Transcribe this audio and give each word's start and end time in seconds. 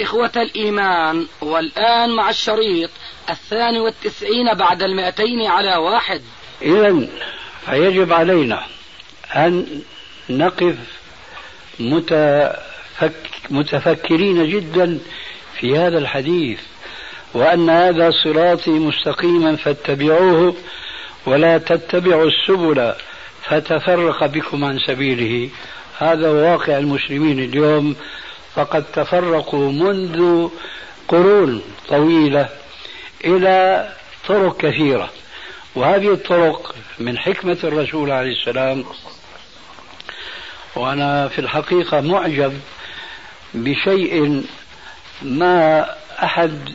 إخوة 0.00 0.32
الإيمان 0.36 1.26
والآن 1.40 2.10
مع 2.10 2.30
الشريط 2.30 2.90
الثاني 3.30 3.80
والتسعين 3.80 4.54
بعد 4.54 4.82
المائتين 4.82 5.46
على 5.46 5.76
واحد. 5.76 6.22
إذا 6.62 7.08
فيجب 7.66 8.12
علينا 8.12 8.66
أن 9.36 9.82
نقف 10.30 10.76
متفك 11.80 13.12
متفكرين 13.50 14.50
جدا 14.50 14.98
في 15.60 15.78
هذا 15.78 15.98
الحديث 15.98 16.60
وأن 17.34 17.70
هذا 17.70 18.10
صراطي 18.24 18.70
مستقيما 18.70 19.56
فاتبعوه 19.56 20.56
ولا 21.26 21.58
تتبعوا 21.58 22.28
السبل 22.28 22.92
فتفرق 23.42 24.26
بكم 24.26 24.64
عن 24.64 24.78
سبيله. 24.78 25.50
هذا 25.98 26.30
واقع 26.30 26.78
المسلمين 26.78 27.38
اليوم. 27.38 27.96
فقد 28.54 28.84
تفرقوا 28.92 29.72
منذ 29.72 30.48
قرون 31.08 31.62
طويلة 31.88 32.48
إلى 33.24 33.88
طرق 34.28 34.56
كثيرة. 34.56 35.10
وهذه 35.74 36.12
الطرق 36.12 36.74
من 36.98 37.18
حكمة 37.18 37.58
الرسول 37.64 38.10
عليه 38.10 38.32
السلام. 38.32 38.84
وأنا 40.76 41.28
في 41.28 41.38
الحقيقة 41.38 42.00
معجب 42.00 42.60
بشيء 43.54 44.44
ما 45.22 45.86
أحد 46.22 46.68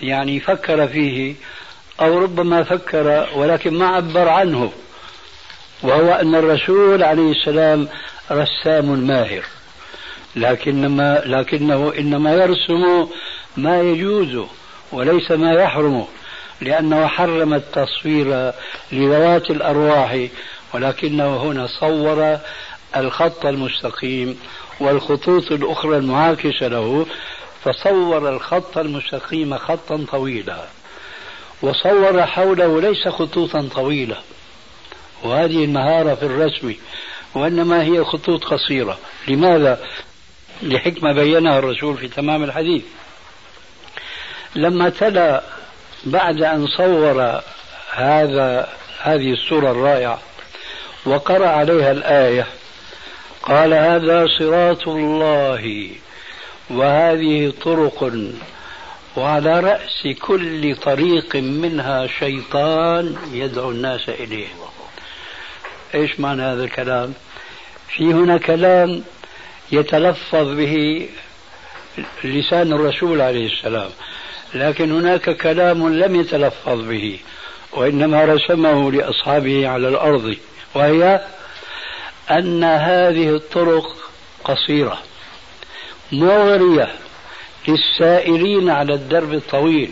يعني 0.00 0.40
فكر 0.40 0.88
فيه 0.88 1.34
أو 2.00 2.18
ربما 2.18 2.62
فكر 2.62 3.28
ولكن 3.34 3.74
ما 3.74 3.86
عبر 3.86 4.28
عنه 4.28 4.72
وهو 5.82 6.12
أن 6.12 6.34
الرسول 6.34 7.02
عليه 7.02 7.30
السلام 7.30 7.88
رسام 8.30 8.84
ماهر. 8.86 9.44
لكنما 10.36 11.22
لكنه 11.26 11.92
إنما 11.98 12.34
يرسم 12.34 13.08
ما 13.56 13.80
يجوز 13.80 14.46
وليس 14.92 15.30
ما 15.30 15.52
يحرم 15.52 16.06
لأنه 16.60 17.06
حرم 17.06 17.54
التصوير 17.54 18.52
لذوات 18.92 19.50
الأرواح 19.50 20.26
ولكنه 20.74 21.36
هنا 21.36 21.66
صور 21.66 22.38
الخط 22.96 23.46
المستقيم 23.46 24.38
والخطوط 24.80 25.52
الأخرى 25.52 25.96
المعاكسة 25.96 26.68
له 26.68 27.06
فصور 27.64 28.28
الخط 28.28 28.78
المستقيم 28.78 29.58
خطا 29.58 30.04
طويلا 30.12 30.64
وصور 31.62 32.26
حوله 32.26 32.80
ليس 32.80 33.08
خطوطا 33.08 33.68
طويلة 33.74 34.16
وهذه 35.22 35.64
المهارة 35.64 36.14
في 36.14 36.26
الرسم 36.26 36.74
وإنما 37.34 37.82
هي 37.82 38.04
خطوط 38.04 38.44
قصيرة 38.44 38.98
لماذا؟ 39.28 39.80
لحكمة 40.62 41.12
بينها 41.12 41.58
الرسول 41.58 41.96
في 41.96 42.08
تمام 42.08 42.44
الحديث. 42.44 42.82
لما 44.54 44.88
تلا 44.88 45.42
بعد 46.04 46.42
أن 46.42 46.66
صور 46.66 47.40
هذا 47.92 48.68
هذه 49.02 49.32
السورة 49.32 49.70
الرائعة 49.70 50.18
وقرأ 51.06 51.48
عليها 51.48 51.92
الآية 51.92 52.46
قال 53.42 53.74
هذا 53.74 54.26
صراط 54.38 54.88
الله 54.88 55.90
وهذه 56.70 57.52
طرق 57.62 58.12
وعلى 59.16 59.60
رأس 59.60 60.08
كل 60.20 60.76
طريق 60.76 61.36
منها 61.36 62.06
شيطان 62.06 63.16
يدعو 63.32 63.70
الناس 63.70 64.08
إليه. 64.08 64.48
إيش 65.94 66.20
معنى 66.20 66.42
هذا 66.42 66.64
الكلام؟ 66.64 67.14
في 67.88 68.04
هنا 68.04 68.38
كلام 68.38 69.04
يتلفظ 69.72 70.56
به 70.56 71.08
لسان 72.24 72.72
الرسول 72.72 73.20
عليه 73.20 73.46
السلام 73.46 73.90
لكن 74.54 74.92
هناك 74.92 75.30
كلام 75.30 75.88
لم 75.88 76.20
يتلفظ 76.20 76.88
به 76.88 77.18
وإنما 77.72 78.24
رسمه 78.24 78.92
لأصحابه 78.92 79.68
على 79.68 79.88
الأرض 79.88 80.36
وهي 80.74 81.20
أن 82.30 82.64
هذه 82.64 83.28
الطرق 83.36 83.96
قصيرة 84.44 84.98
مغرية 86.12 86.88
للسائرين 87.68 88.70
على 88.70 88.94
الدرب 88.94 89.32
الطويل 89.32 89.90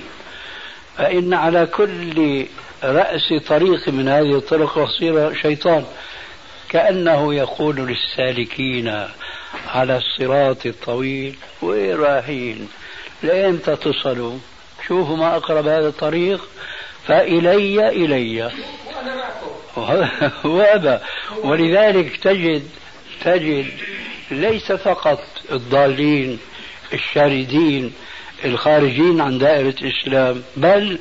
فإن 0.96 1.34
على 1.34 1.66
كل 1.66 2.46
رأس 2.84 3.34
طريق 3.48 3.88
من 3.88 4.08
هذه 4.08 4.36
الطرق 4.36 4.78
القصيرة 4.78 5.32
شيطان. 5.42 5.84
كأنه 6.70 7.34
يقول 7.34 7.76
للسالكين 7.76 9.06
على 9.68 9.96
الصراط 9.96 10.66
الطويل 10.66 11.36
وين 11.62 11.96
رايحين 11.96 12.68
لأمتى 13.22 13.76
تصلوا 13.76 14.38
شوفوا 14.88 15.16
ما 15.16 15.36
أقرب 15.36 15.66
هذا 15.66 15.88
الطريق 15.88 16.48
فإلي 17.06 17.88
إلي. 17.88 18.50
وأبى. 20.44 20.98
ولذلك 21.44 22.16
تجد 22.16 22.62
تجد 23.24 23.66
ليس 24.30 24.72
فقط 24.72 25.20
الضالين 25.52 26.38
الشاردين 26.92 27.92
الخارجين 28.44 29.20
عن 29.20 29.38
دائرة 29.38 29.74
الإسلام 29.82 30.42
بل 30.56 30.98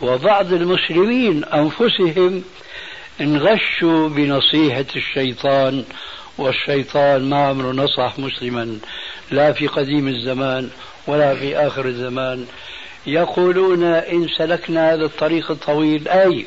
وبعض 0.00 0.52
المسلمين 0.52 1.44
أنفسهم 1.44 2.44
انغشوا 3.20 4.08
بنصيحة 4.08 4.84
الشيطان 4.96 5.84
والشيطان 6.38 7.30
ما 7.30 7.36
عمره 7.36 7.72
نصح 7.72 8.18
مسلما 8.18 8.78
لا 9.30 9.52
في 9.52 9.66
قديم 9.66 10.08
الزمان 10.08 10.70
ولا 11.06 11.34
في 11.34 11.56
آخر 11.56 11.86
الزمان. 11.86 12.46
يقولون 13.06 13.84
إن 13.84 14.28
سلكنا 14.38 14.94
هذا 14.94 15.04
الطريق 15.04 15.50
الطويل 15.50 16.08
أي 16.08 16.46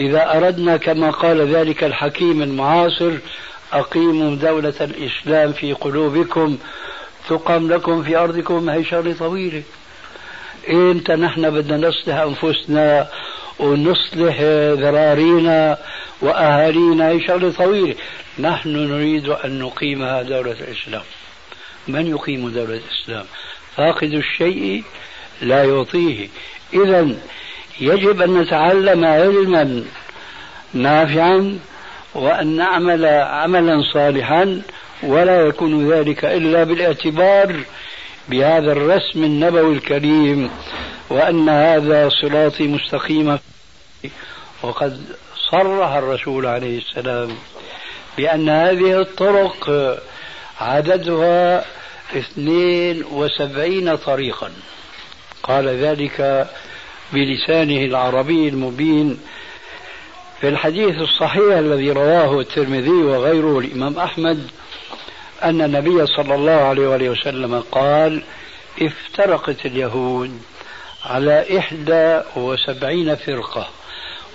إذا 0.00 0.36
أردنا 0.36 0.76
كما 0.76 1.10
قال 1.10 1.54
ذلك 1.54 1.84
الحكيم 1.84 2.42
المعاصر 2.42 3.12
أقيموا 3.72 4.36
دولة 4.36 4.74
الإسلام 4.80 5.52
في 5.52 5.72
قلوبكم 5.72 6.58
تقام 7.28 7.72
لكم 7.72 8.02
في 8.02 8.16
أرضكم 8.16 8.70
هي 8.70 8.84
شغلة 8.84 9.14
طويلة. 9.18 9.62
إمتى 10.70 11.12
نحن 11.12 11.50
بدنا 11.50 11.88
نصلح 11.88 12.16
أنفسنا 12.16 13.08
ونصلح 13.60 14.40
ذرارينا 14.82 15.78
وأهالينا 16.20 17.08
هي 17.08 17.20
شغلة 17.20 17.52
طويلة 17.52 17.94
نحن 18.38 18.68
نريد 18.68 19.28
أن 19.28 19.58
نقيمها 19.58 20.22
دولة 20.22 20.52
الإسلام. 20.52 21.02
من 21.88 22.06
يقيم 22.06 22.48
دولة 22.48 22.80
الإسلام؟ 22.84 23.24
فاقد 23.76 24.12
الشيء 24.12 24.82
لا 25.42 25.64
يعطيه. 25.64 26.28
إذا 26.74 27.08
يجب 27.80 28.22
أن 28.22 28.40
نتعلم 28.40 29.04
علما 29.04 29.84
نافعا 30.74 31.58
وأن 32.14 32.56
نعمل 32.56 33.06
عملا 33.06 33.82
صالحا 33.92 34.62
ولا 35.02 35.40
يكون 35.40 35.92
ذلك 35.92 36.24
إلا 36.24 36.64
بالاعتبار 36.64 37.60
بهذا 38.28 38.72
الرسم 38.72 39.24
النبوي 39.24 39.74
الكريم 39.74 40.50
وأن 41.10 41.48
هذا 41.48 42.08
صراطي 42.22 42.68
مستقيما. 42.68 43.38
وقد 44.62 45.04
صرح 45.50 45.92
الرسول 45.92 46.46
عليه 46.46 46.78
السلام 46.78 47.36
بأن 48.16 48.48
هذه 48.48 49.00
الطرق 49.00 49.70
عددها 50.60 51.64
اثنين 52.16 53.04
وسبعين 53.04 53.96
طريقا. 53.96 54.52
قال 55.42 55.68
ذلك 55.68 56.48
بلسانه 57.12 57.84
العربي 57.84 58.48
المبين 58.48 59.20
في 60.40 60.48
الحديث 60.48 60.96
الصحيح 60.96 61.56
الذي 61.56 61.90
رواه 61.90 62.40
الترمذي 62.40 62.90
وغيره 62.90 63.58
الإمام 63.58 63.98
أحمد 63.98 64.50
أن 65.42 65.60
النبي 65.62 66.06
صلى 66.06 66.34
الله 66.34 66.52
عليه 66.52 66.88
وآله 66.88 67.08
وسلم 67.08 67.60
قال 67.72 68.22
افترقت 68.82 69.66
اليهود 69.66 70.42
على 71.04 71.58
إحدى 71.58 72.20
وسبعين 72.36 73.14
فرقة. 73.16 73.68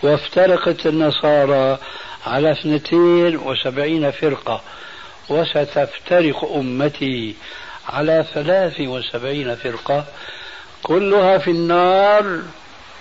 وافترقت 0.05 0.85
النصارى 0.85 1.77
على 2.25 2.51
اثنتين 2.51 3.37
وسبعين 3.37 4.11
فرقة 4.11 4.61
وستفترق 5.29 6.51
أمتي 6.55 7.35
على 7.89 8.25
ثلاث 8.33 8.81
وسبعين 8.81 9.55
فرقة 9.55 10.05
كلها 10.83 11.37
في 11.37 11.51
النار 11.51 12.39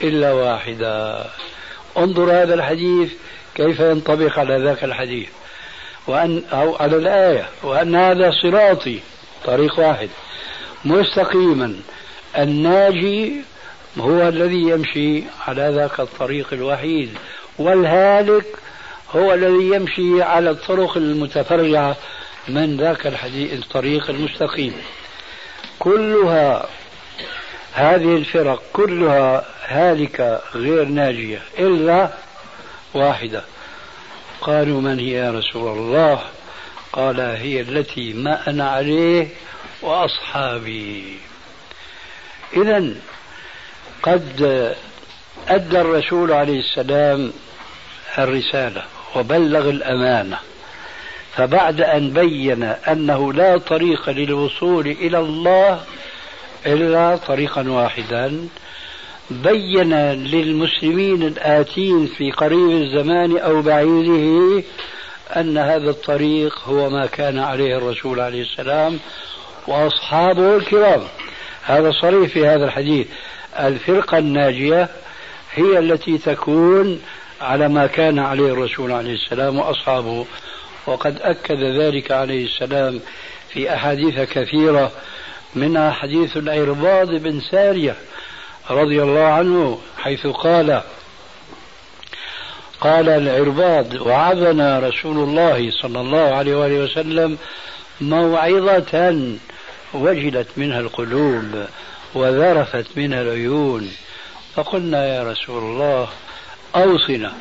إلا 0.03 0.33
واحدا 0.33 1.25
انظر 1.99 2.33
هذا 2.43 2.55
الحديث 2.55 3.13
كيف 3.55 3.81
ينطبق 3.81 4.39
على 4.39 4.57
ذاك 4.59 4.85
الحديث. 4.85 5.29
وأن 6.07 6.43
أو 6.53 6.77
على 6.77 6.97
الآية 6.97 7.49
وأن 7.63 7.95
هذا 7.95 8.31
صراطي 8.43 9.01
طريق 9.45 9.79
واحد. 9.79 10.09
مستقيما 10.85 11.77
الناجي 12.39 13.43
هو 13.99 14.29
الذي 14.29 14.63
يمشي 14.63 15.23
على 15.47 15.73
ذاك 15.75 16.01
الطريق 16.01 16.53
الوحيد 16.53 17.19
والهالك 17.59 18.47
هو 19.17 19.35
الذي 19.35 19.77
يمشي 19.77 20.23
على 20.23 20.51
الطرق 20.51 20.97
المتفرعة 20.97 21.97
من 22.49 22.77
ذاك 22.77 23.07
الطريق 23.53 24.11
المستقيم. 24.11 24.75
كلها 25.79 26.69
هذه 27.73 28.17
الفرق 28.17 28.63
كلها 28.73 29.45
هالكة 29.67 30.41
غير 30.55 30.85
ناجية 30.85 31.43
إلا 31.59 32.11
واحدة. 32.95 33.45
قالوا 34.41 34.81
من 34.81 34.99
هي 34.99 35.11
يا 35.11 35.31
رسول 35.31 35.79
الله؟ 35.79 36.23
قال 36.93 37.21
هي 37.21 37.61
التي 37.61 38.13
ما 38.13 38.51
أنا 38.51 38.71
عليه 38.71 39.29
وأصحابي. 39.83 41.19
إذا 42.57 42.95
قد 44.05 44.43
أدى 45.49 45.81
الرسول 45.81 46.33
عليه 46.33 46.61
السلام 46.61 47.33
الرسالة 48.19 48.83
وبلغ 49.17 49.71
الأمانة 49.71 50.39
فبعد 51.37 51.81
أن 51.81 52.11
بين 52.11 52.63
أنه 52.63 53.33
لا 53.33 53.59
طريق 53.59 54.11
للوصول 54.11 54.87
إلى 54.87 55.19
الله 55.19 55.81
إلا 56.67 57.17
طريقا 57.17 57.69
واحدا 57.69 58.49
بين 59.31 59.95
للمسلمين 60.13 61.23
الآتين 61.23 62.07
في 62.07 62.31
قريب 62.31 62.71
الزمان 62.71 63.39
أو 63.39 63.63
بعيده 63.63 64.63
أن 65.37 65.59
هذا 65.59 65.91
الطريق 65.91 66.59
هو 66.69 66.91
ما 66.91 67.07
كان 67.07 67.39
عليه 67.39 67.77
الرسول 67.79 68.21
عليه 68.21 68.43
السلام 68.43 68.99
وأصحابه 69.67 70.57
الكرام. 70.57 71.03
هذا 71.63 71.91
صريح 71.91 72.29
في 72.31 72.47
هذا 72.47 72.65
الحديث. 72.65 73.07
الفرقة 73.59 74.19
الناجية 74.19 74.89
هي 75.55 75.79
التي 75.79 76.19
تكون 76.19 77.03
على 77.41 77.69
ما 77.69 77.87
كان 77.87 78.19
عليه 78.19 78.53
الرسول 78.53 78.93
عليه 78.93 79.15
السلام 79.15 79.59
وأصحابه. 79.59 80.27
وقد 80.87 81.19
أكد 81.23 81.63
ذلك 81.81 82.11
عليه 82.11 82.45
السلام 82.45 83.01
في 83.49 83.75
أحاديث 83.75 84.21
كثيرة 84.21 84.93
منها 85.55 85.91
حديث 85.91 86.37
العرباض 86.37 87.09
بن 87.11 87.41
سارية 87.41 87.97
رضي 88.71 89.03
الله 89.03 89.25
عنه 89.25 89.81
حيث 89.99 90.27
قال 90.27 90.83
قال 92.81 93.09
العرباض 93.09 93.95
وعظنا 93.95 94.79
رسول 94.79 95.17
الله 95.17 95.71
صلى 95.71 96.01
الله 96.01 96.35
عليه 96.35 96.57
وآله 96.57 96.85
وسلم 96.85 97.39
موعظة 98.01 99.17
وجلت 99.95 100.49
منها 100.57 100.81
القلوب. 100.81 101.67
وذرفت 102.15 102.87
منها 102.97 103.23
العيون 103.23 103.91
فقلنا 104.55 105.07
يا 105.07 105.31
رسول 105.31 105.63
الله 105.63 106.09
أوصنا. 106.77 107.33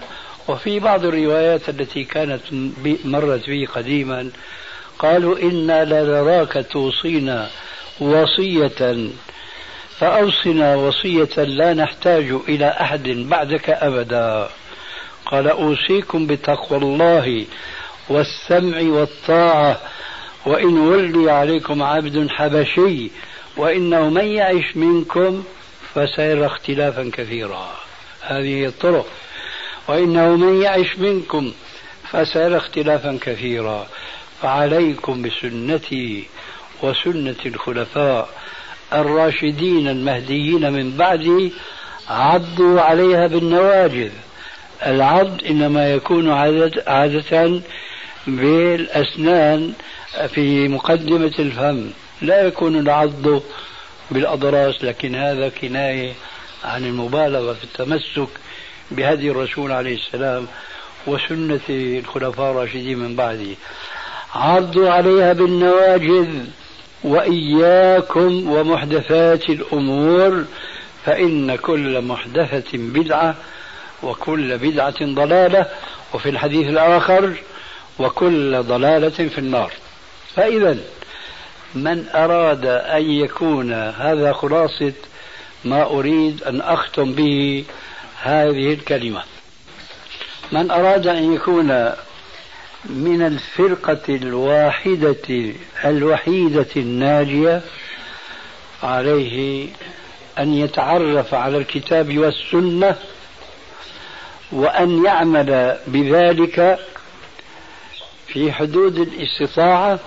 وفي 0.48 0.80
بعض 0.80 1.06
الروايات 1.06 1.70
التي 1.70 2.04
كانت 2.04 2.42
مرت 3.06 3.46
بي 3.46 3.66
قديما 3.66 4.30
قالوا 5.00 5.40
إنا 5.40 5.86
لنراك 5.86 6.66
توصينا 6.72 7.50
وصية. 8.00 9.10
فأوصنا 10.00 10.76
وصية 10.76 11.44
لا 11.44 11.74
نحتاج 11.74 12.36
إلى 12.50 12.68
أحد 12.68 13.10
بعدك 13.10 13.70
أبدا. 13.70 14.50
قال 15.26 15.48
أوصيكم 15.48 16.28
بتقوى 16.28 16.80
الله 16.80 17.46
والسمع 18.10 18.82
والطاعة. 18.82 19.82
وإن 20.46 20.78
ولي 20.78 21.32
عليكم 21.32 21.84
عبد 21.84 22.28
حبشي 22.30 23.12
وإنه 23.58 24.10
من 24.10 24.26
يعش 24.26 24.76
منكم 24.76 25.44
فسيرى 25.96 26.46
اختلافا 26.46 27.12
كثيرا. 27.14 27.72
هذه 28.22 28.66
الطرق. 28.66 29.08
وإنه 29.88 30.36
من 30.36 30.62
يعش 30.62 30.98
منكم 30.98 31.52
فسيرى 32.12 32.58
اختلافا 32.58 33.18
كثيرا. 33.22 33.88
فعليكم 34.42 35.22
بسنتي 35.22 36.24
وسنة 36.84 37.36
الخلفاء 37.46 38.30
الراشدين 38.94 39.88
المهديين 39.88 40.74
من 40.74 40.98
بعدي 40.98 41.54
عضوا 42.10 42.82
عليها 42.82 43.28
بالنواجذ. 43.28 44.12
العض 44.86 45.44
إنما 45.50 45.94
يكون 45.94 46.32
عادة, 46.32 46.84
عادة 46.88 47.62
بالأسنان 48.28 49.74
في 50.28 50.68
مقدمة 50.68 51.34
الفم. 51.40 51.90
لا 52.24 52.42
يكون 52.42 52.76
العض 52.76 53.42
بالأضراس 54.12 54.84
لكن 54.84 55.16
هذا 55.16 55.50
كناية 55.50 56.14
عن 56.64 56.86
المبالغة 56.86 57.54
في 57.54 57.64
التمسك 57.64 58.28
بهدي 58.92 59.32
الرسول 59.32 59.72
عليه 59.72 59.96
السلام 59.96 60.48
وسنة 61.08 61.60
الخلفاء 61.70 62.52
الراشدين 62.52 63.00
من 63.00 63.16
بعده. 63.16 63.56
عضوا 64.36 64.90
عليها 64.90 65.34
بالنواجذ 65.34 66.30
وإياكم 67.04 68.50
ومحدثات 68.52 69.50
الأمور 69.50 70.46
فإن 71.06 71.56
كل 71.56 72.02
محدثة 72.02 72.78
بدعة 72.78 73.36
وكل 74.04 74.58
بدعة 74.58 75.06
ضلالة 75.06 75.66
وفي 76.14 76.30
الحديث 76.30 76.68
الآخر 76.68 77.34
وكل 78.00 78.64
ضلالة 78.64 79.10
في 79.10 79.38
النار. 79.38 79.72
فإذا 80.36 80.78
من 81.76 82.06
أراد 82.16 82.66
أن 82.66 83.12
يكون 83.12 83.74
هذا 83.74 84.34
خلاصة 84.34 84.94
ما 85.66 85.84
أريد 85.84 86.44
أن 86.44 86.62
أختم 86.62 87.14
به 87.14 87.66
هذه 88.22 88.74
الكلمة. 88.74 89.24
من 90.52 90.72
أراد 90.72 91.08
أن 91.08 91.34
يكون 91.34 91.92
من 92.86 93.22
الفرقة 93.22 94.16
الواحدة 94.16 95.54
الوحيدة 95.86 96.68
الناجية 96.76 97.62
عليه 98.84 99.68
أن 100.40 100.54
يتعرف 100.54 101.34
على 101.34 101.58
الكتاب 101.58 102.18
والسنة 102.18 102.96
وأن 104.52 105.06
يعمل 105.06 105.78
بذلك 105.88 106.80
في 108.28 108.52
حدود 108.52 108.98
الاستطاعة 108.98 110.00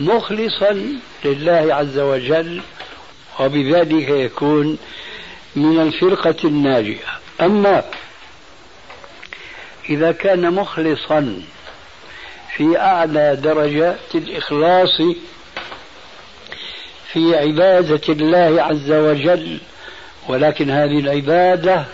مخلصا 0.00 0.86
لله 1.24 1.74
عز 1.74 1.98
وجل 1.98 2.60
وبذلك 3.40 4.08
يكون 4.08 4.78
من 5.56 5.80
الفرقة 5.80 6.36
الناجية. 6.44 7.04
أما 7.40 7.84
إذا 9.88 10.12
كان 10.12 10.52
مخلصا 10.54 11.42
في 12.56 12.78
أعلى 12.78 13.36
درجات 13.42 14.14
الإخلاص 14.14 15.02
في 17.12 17.36
عبادة 17.36 18.00
الله 18.08 18.62
عز 18.62 18.92
وجل 18.92 19.58
ولكن 20.28 20.70
هذه 20.70 20.98
العبادة 20.98 21.84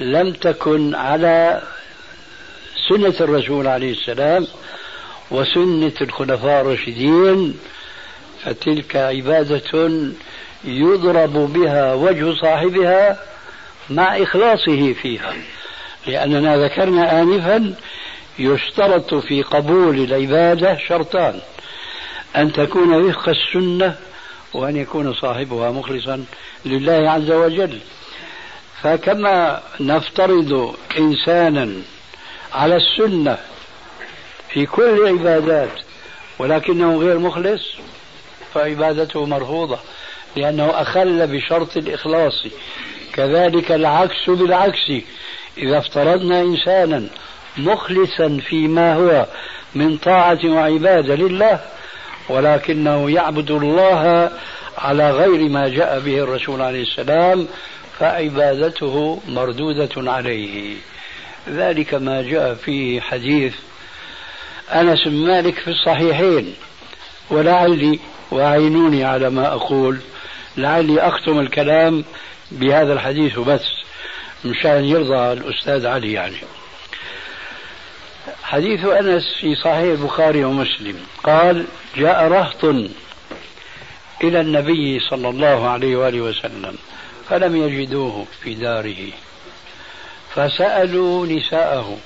لم 0.00 0.32
تكن 0.32 0.94
على 0.94 1.62
سنة 2.88 3.14
الرسول 3.20 3.66
عليه 3.66 3.92
السلام 3.92 4.46
وسنة 5.30 5.92
الخلفاء 6.00 6.60
الراشدين 6.60 7.58
فتلك 8.42 8.96
عبادة 8.96 9.90
يضرب 10.64 11.32
بها 11.32 11.94
وجه 11.94 12.34
صاحبها 12.40 13.18
مع 13.90 14.16
إخلاصه 14.22 14.92
فيها. 14.92 15.34
لأننا 16.06 16.56
ذكرنا 16.64 17.22
آنفا 17.22 17.74
يشترط 18.38 19.14
في 19.14 19.42
قبول 19.42 19.98
العبادة 20.04 20.78
شرطان 20.88 21.40
أن 22.36 22.52
تكون 22.52 22.94
وفق 22.94 23.28
السنة 23.28 23.96
وأن 24.54 24.76
يكون 24.76 25.14
صاحبها 25.14 25.70
مخلصا 25.70 26.24
لله 26.64 27.10
عز 27.10 27.30
وجل. 27.30 27.78
فكما 28.82 29.62
نفترض 29.80 30.76
إنسانا 30.98 31.72
على 32.52 32.76
السنة 32.76 33.38
في 34.54 34.66
كل 34.66 34.82
العبادات 34.82 35.70
ولكنه 36.38 36.98
غير 36.98 37.18
مخلص 37.18 37.62
فعبادته 38.54 39.26
مرفوضة 39.26 39.78
لأنه 40.36 40.70
أخل 40.70 41.26
بشرط 41.26 41.76
الإخلاص. 41.76 42.46
كذلك 43.12 43.72
العكس 43.72 44.30
بالعكس 44.30 44.92
إذا 45.58 45.78
افترضنا 45.78 46.40
إنسانا 46.40 47.06
مخلصا 47.56 48.40
فيما 48.48 48.94
هو 48.94 49.26
من 49.74 49.96
طاعة 49.96 50.38
وعبادة 50.44 51.14
لله 51.14 51.60
ولكنه 52.28 53.10
يعبد 53.10 53.50
الله 53.50 54.30
على 54.78 55.10
غير 55.10 55.48
ما 55.48 55.68
جاء 55.68 56.00
به 56.00 56.18
الرسول 56.18 56.62
عليه 56.62 56.82
السلام 56.82 57.48
فعبادته 57.98 59.20
مردودة 59.28 60.10
عليه. 60.12 60.76
ذلك 61.48 61.94
ما 61.94 62.22
جاء 62.22 62.54
في 62.54 63.00
حديث 63.00 63.54
أنس 64.72 65.04
بن 65.08 65.26
مالك 65.26 65.58
في 65.58 65.70
الصحيحين 65.70 66.54
ولعلي 67.30 68.00
وعينوني 68.30 69.04
على 69.04 69.30
ما 69.30 69.46
أقول 69.52 70.00
لعلي 70.56 71.00
أختم 71.00 71.38
الكلام 71.38 72.04
بهذا 72.50 72.92
الحديث 72.92 73.38
بس 73.38 73.64
مشان 74.44 74.84
يرضى 74.84 75.32
الأستاذ 75.32 75.86
علي 75.86 76.12
يعني. 76.12 76.36
حديث 78.42 78.84
أنس 78.84 79.34
في 79.40 79.54
صحيح 79.54 79.98
البخاري 80.00 80.44
ومسلم 80.44 80.96
قال 81.24 81.64
جاء 81.96 82.28
رهط 82.28 82.64
إلى 84.24 84.40
النبي 84.40 85.00
صلى 85.00 85.28
الله 85.28 85.68
عليه 85.68 85.96
وآله 85.96 86.20
وسلم 86.20 86.76
فلم 87.28 87.56
يجدوه 87.56 88.26
في 88.42 88.54
داره 88.54 89.10
فسألوا 90.34 91.26
نساءه 91.26 91.98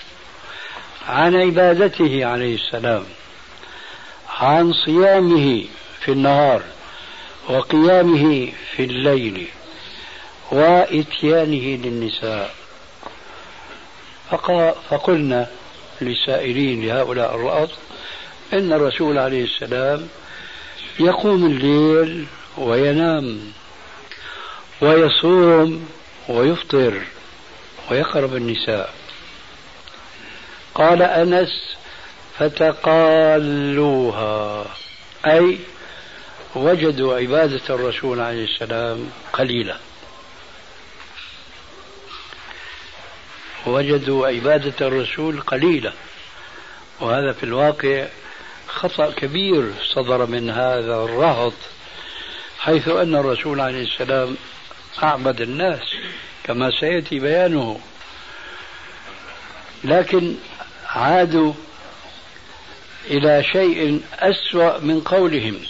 عن 1.09 1.37
عبادته 1.37 2.27
عليه 2.27 2.55
السلام 2.55 3.05
عن 4.29 4.73
صيامه 4.73 5.65
في 6.01 6.13
النهار 6.13 6.63
وقيامه 7.49 8.53
في 8.77 8.85
الليل 8.85 9.47
وإتيانه 10.53 11.77
للنساء. 11.85 12.55
فقلنا 14.91 15.51
للسائلين 16.01 16.87
لهؤلاء 16.87 17.35
الرأس 17.35 17.71
إن 18.53 18.73
الرسول 18.73 19.19
عليه 19.19 19.45
السلام 19.45 20.09
يقوم 21.01 21.47
الليل 21.47 22.27
وينام 22.59 23.53
ويصوم 24.81 25.89
ويفطر 26.29 27.03
ويقرب 27.91 28.37
النساء. 28.37 28.95
قال 30.79 31.03
أنس 31.03 31.77
فتقالوها. 32.39 33.87
أي 35.27 35.59
وجدوا 36.55 37.17
عبادة 37.17 37.61
الرسول 37.71 38.21
عليه 38.21 38.45
السلام 38.45 39.11
قليلة 39.33 39.77
وجدوا 43.67 44.27
عبادة 44.27 44.87
الرسول 44.87 45.41
قليلة 45.41 45.93
وهذا 47.01 47.33
في 47.33 47.45
الواقع 47.45 48.07
خطأ 48.67 49.11
كبير 49.11 49.73
صدر 49.95 50.27
من 50.27 50.51
هذا 50.51 50.95
الرهط 50.95 51.53
حيث 52.59 52.89
أن 52.89 53.15
الرسول 53.15 53.61
عليه 53.61 53.83
السلام 53.83 54.37
أعبد 55.03 55.41
الناس 55.41 55.81
كما 56.45 56.71
سيأتي 56.81 57.19
بيانه. 57.19 57.81
لكن 59.85 60.35
عادوا 60.89 61.53
إلى 63.11 63.45
شيء 63.45 64.01
أسوأ 64.19 64.79
من 64.79 65.01
قولهم 65.01 65.61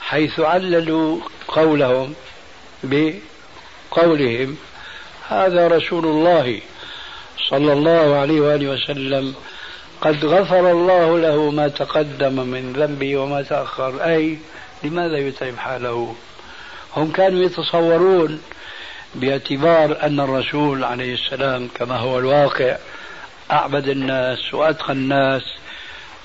حيث 0.00 0.40
عللوا 0.40 1.20
قولهم 1.48 2.14
بقولهم. 2.84 4.56
هذا 5.28 5.68
رسول 5.68 6.04
الله 6.06 6.60
صلى 7.50 7.72
الله 7.72 8.16
عليه 8.16 8.40
وآله 8.40 8.68
وسلم 8.68 9.34
قد 10.00 10.24
غفر 10.24 10.70
الله 10.70 11.18
له 11.18 11.50
ما 11.50 11.68
تقدم 11.68 12.32
من 12.32 12.72
ذنبه 12.72 13.16
وما 13.16 13.42
تأخر. 13.42 14.04
أي 14.04 14.38
لماذا 14.84 15.18
يتعب 15.18 15.56
حاله؟ 15.56 16.16
هم 16.96 17.12
كانوا 17.12 17.44
يتصورون 17.44 18.42
باعتبار 19.14 20.02
أن 20.02 20.20
الرسول 20.20 20.84
عليه 20.84 21.14
السلام 21.14 21.68
كما 21.74 21.96
هو 21.96 22.18
الواقع 22.18 22.76
أعبد 23.52 23.88
الناس 23.88 24.54
وأتقى 24.54 24.92
الناس. 24.92 25.42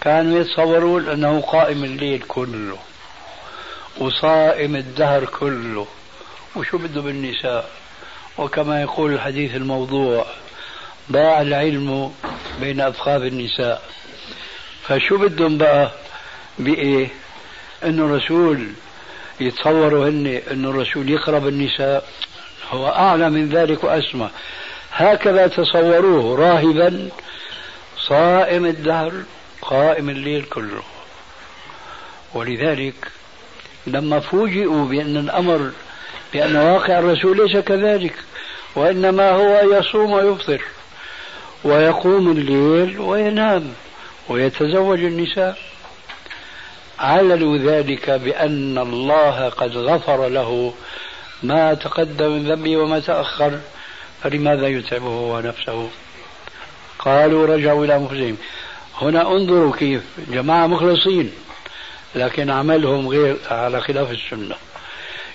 كانوا 0.02 0.40
يتصورون 0.40 1.10
أنه 1.10 1.42
قائم 1.42 1.84
الليل 1.84 2.22
كله 2.28 2.78
وصائم 3.98 4.76
الدهر 4.76 5.26
كله. 5.26 5.88
وشو 6.56 6.78
بده 6.78 7.02
بالنساء؟ 7.02 7.70
وكما 8.38 8.82
يقول 8.82 9.14
الحديث 9.14 9.56
الموضوع 9.56 10.26
ضاع 11.12 11.42
العلم 11.42 12.14
بين 12.62 12.82
أفخاذ 12.82 13.22
النساء. 13.22 13.82
فشو 14.84 15.18
بدهم 15.18 15.58
بقى؟ 15.58 15.92
بإيه؟ 16.60 17.08
أنه 17.84 18.06
الرسول 18.06 18.68
يتصوروا 19.40 20.10
هن 20.10 20.42
أنه 20.52 20.70
الرسول 20.70 21.10
يقرب 21.10 21.48
النساء. 21.48 22.10
هو 22.70 22.88
أعلى 22.88 23.30
من 23.30 23.50
ذلك 23.50 23.84
وأسمى. 23.84 24.30
هكذا 24.98 25.48
تصوروه 25.48 26.40
راهبا 26.40 27.10
صائم 27.98 28.66
الدهر 28.66 29.14
قائم 29.62 30.10
الليل 30.10 30.44
كله. 30.44 30.84
ولذلك 32.34 32.96
لما 33.88 34.20
فوجئوا 34.20 34.86
بأن 34.86 35.18
الأمر 35.18 35.72
بأن 36.34 36.56
واقع 36.56 37.00
الرسول 37.00 37.38
ليس 37.38 37.58
كذلك 37.58 38.14
وإنما 38.76 39.32
هو 39.32 39.78
يصوم 39.78 40.12
ويفطر 40.12 40.62
ويقوم 41.64 42.32
الليل 42.32 43.00
وينام 43.00 43.74
ويتزوج 44.30 45.00
النساء. 45.00 45.58
عللوا 47.00 47.58
ذلك 47.58 48.10
بأن 48.10 48.78
الله 48.78 49.50
قد 49.50 49.78
غفر 49.78 50.28
له 50.28 50.74
ما 51.44 51.74
تقدم 51.74 52.32
من 52.32 52.44
ذنبه 52.44 52.78
وما 52.78 53.00
تأخر. 53.00 53.60
فلماذا 54.24 54.68
يتعبه 54.68 55.08
هو 55.08 55.40
نفسه؟ 55.40 55.90
قالوا 57.00 57.48
رجعوا 57.48 57.86
إلى 57.86 57.96
أنفسهم. 57.96 58.38
هنا 59.02 59.32
انظروا 59.32 59.76
كيف 59.76 60.02
جماعة 60.28 60.68
مخلصين 60.68 61.32
لكن 62.16 62.50
عملهم 62.50 63.08
غير 63.08 63.38
على 63.52 63.82
خلاف 63.82 64.12
السنة. 64.12 64.56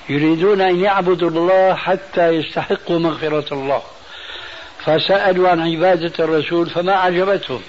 يريدون 0.09 0.61
أن 0.61 0.81
يعبدوا 0.81 1.31
الله 1.31 1.75
حتى 1.75 2.29
يستحقوا 2.29 2.99
مغفرة 2.99 3.55
الله. 3.55 3.83
فسألوا 4.85 5.49
عن 5.49 5.61
عبادة 5.61 6.25
الرسول 6.25 6.71
فما 6.71 6.93
عجبتهم 6.93 7.61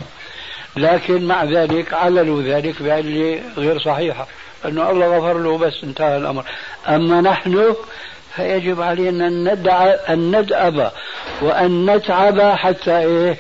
لكن 0.76 1.28
مع 1.28 1.44
ذلك 1.44 1.94
عللوا 1.94 2.42
ذلك 2.42 2.82
بعلة 2.82 3.42
غير 3.58 3.80
صحيحة 3.80 4.28
أنه 4.66 4.90
الله 4.90 5.18
غفر 5.18 5.38
له 5.38 5.58
بس 5.58 5.84
انتهى 5.84 6.18
الأمر. 6.18 6.46
أما 6.88 7.22
نحن 7.22 7.76
فيجب 8.36 8.82
علينا 8.82 9.28
أن 9.28 9.54
ندع 9.54 9.96
أن 10.10 10.40
ندأب 10.40 10.92
وأن 11.42 11.96
نتعب 11.96 12.42
حتى 12.42 12.98
إيه 12.98 13.38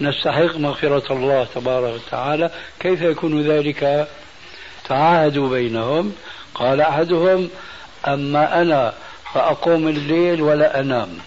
نستحق 0.00 0.56
مغفرة 0.56 1.12
الله 1.12 1.46
تبارك 1.54 1.94
وتعالى. 1.94 2.50
كيف 2.80 3.02
يكون 3.02 3.42
ذلك؟ 3.42 4.08
تعاهدوا 4.88 5.48
بينهم. 5.48 6.14
قال 6.54 6.80
أحدهم 6.80 7.50
أما 8.06 8.62
أنا 8.62 8.92
فأقوم 9.34 9.88
الليل 9.88 10.42
ولا 10.42 10.80
أنام. 10.80 11.18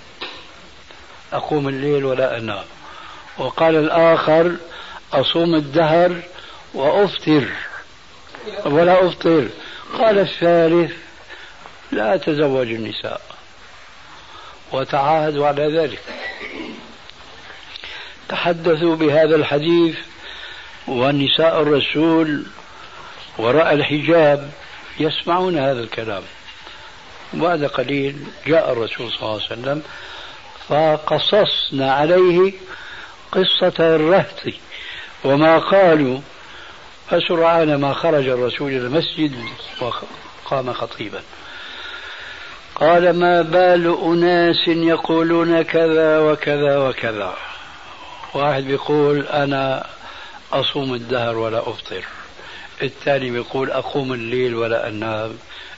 أقوم 1.33 1.67
الليل 1.67 2.05
ولا 2.05 2.37
أنام. 2.37 2.63
وقال 3.37 3.75
الآخر 3.75 4.55
أصوم 5.13 5.55
الدهر 5.55 6.15
وأفطر. 6.73 7.47
ولا 8.65 9.05
أفطر. 9.05 9.47
قال 9.99 10.19
الثالث 10.19 11.04
لا 11.95 12.15
أتزوج 12.15 12.67
النساء 12.67 13.21
وتعاهدوا 14.71 15.47
على 15.47 15.79
ذلك. 15.79 16.01
تحدثوا 18.29 18.95
بهذا 18.95 19.35
الحديث 19.35 19.97
ونساء 20.87 21.61
الرسول 21.61 22.45
وراء 23.37 23.73
الحجاب 23.73 24.51
يسمعون 24.99 25.57
هذا 25.57 25.79
الكلام. 25.79 26.23
بعد 27.33 27.63
قليل 27.63 28.17
جاء 28.47 28.71
الرسول 28.71 29.11
صلى 29.11 29.19
الله 29.19 29.33
عليه 29.33 29.45
وسلم 29.45 29.83
فقصصنا 30.69 31.93
عليه 31.93 32.53
قصة 33.31 33.95
الرهط 33.95 34.43
وما 35.23 35.57
قالوا. 35.57 36.19
فسرعان 37.09 37.75
ما 37.75 37.93
خرج 37.93 38.27
الرسول 38.27 38.71
إلى 38.71 38.77
المسجد 38.77 39.45
وقام 39.81 40.73
خطيبا. 40.73 41.21
قال 42.75 43.09
ما 43.09 43.41
بال 43.41 43.97
أناس 44.03 44.67
يقولون 44.67 45.61
كذا 45.61 46.19
وكذا 46.19 46.77
وكذا. 46.77 47.33
واحد 48.33 48.63
بيقول 48.63 49.27
أنا 49.27 49.87
أصوم 50.53 50.93
الدهر 50.93 51.37
ولا 51.37 51.59
أفطر. 51.59 52.05
الثاني 52.83 53.29
بيقول 53.29 53.71
أقوم 53.71 54.13
الليل 54.13 54.55
ولا 54.55 54.87
أنام. 54.87 55.37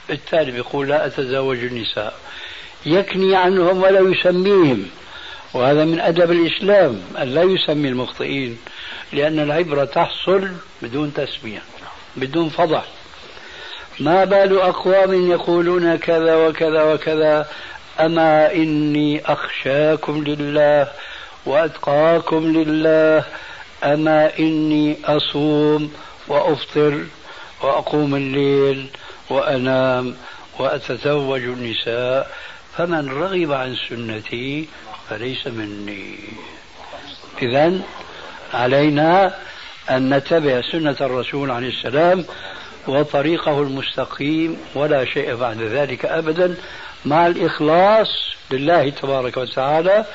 الثاني 0.10 0.51
بيقول 0.51 0.88
لا 0.88 1.06
أتزوج 1.06 1.58
النساء. 1.58 2.13
يكني 2.86 3.36
عنهم 3.36 3.84
ولا 3.84 4.00
يسميهم. 4.00 4.89
وهذا 5.54 5.86
من 5.86 6.00
أدب 6.00 6.32
الإسلام 6.32 7.01
أن 7.18 7.27
لا 7.27 7.44
يسمي 7.44 7.89
المخطئين 7.89 8.58
لأن 9.13 9.39
العبرة 9.39 9.86
تحصل 9.86 10.50
بدون 10.82 11.13
تسمية 11.13 11.62
بدون 12.16 12.50
فضح 12.50 12.86
ما 14.00 14.25
بال 14.25 14.60
أقوام 14.60 15.32
يقولون 15.32 15.96
كذا 15.96 16.36
وكذا 16.36 16.84
وكذا. 16.84 17.48
أما 18.00 18.54
إني 18.54 19.22
أخشاكم 19.25 20.24
لله 20.24 20.88
وأتقاكم 21.46 22.51
لله. 22.51 23.24
أما 23.84 24.39
إني 24.39 24.98
أصوم 25.06 25.94
وأفطر 26.27 27.06
وأقوم 27.62 28.16
الليل 28.16 28.89
وأنام 29.30 30.16
وأتزوج 30.60 31.42
النساء. 31.42 32.32
فمن 32.77 33.10
رغب 33.10 33.51
عن 33.51 33.75
سنتي 33.89 34.68
فليس 35.10 35.48
مني. 35.48 36.16
إذا 37.42 37.80
علينا 38.54 39.34
أن 39.89 40.13
نتبع 40.13 40.62
سنة 40.72 40.96
الرسول 41.01 41.51
عليه 41.51 41.68
السلام 41.68 42.25
وطريقه 42.88 43.62
المستقيم 43.62 44.58
ولا 44.75 45.06
شيء 45.06 45.36
بعد 45.36 45.62
ذلك 45.62 46.06
أبدا 46.06 46.56
مع 47.06 47.27
الإخلاص 47.27 48.08
لله 48.51 48.89
تبارك 48.89 49.38
وتعالى 49.38 50.06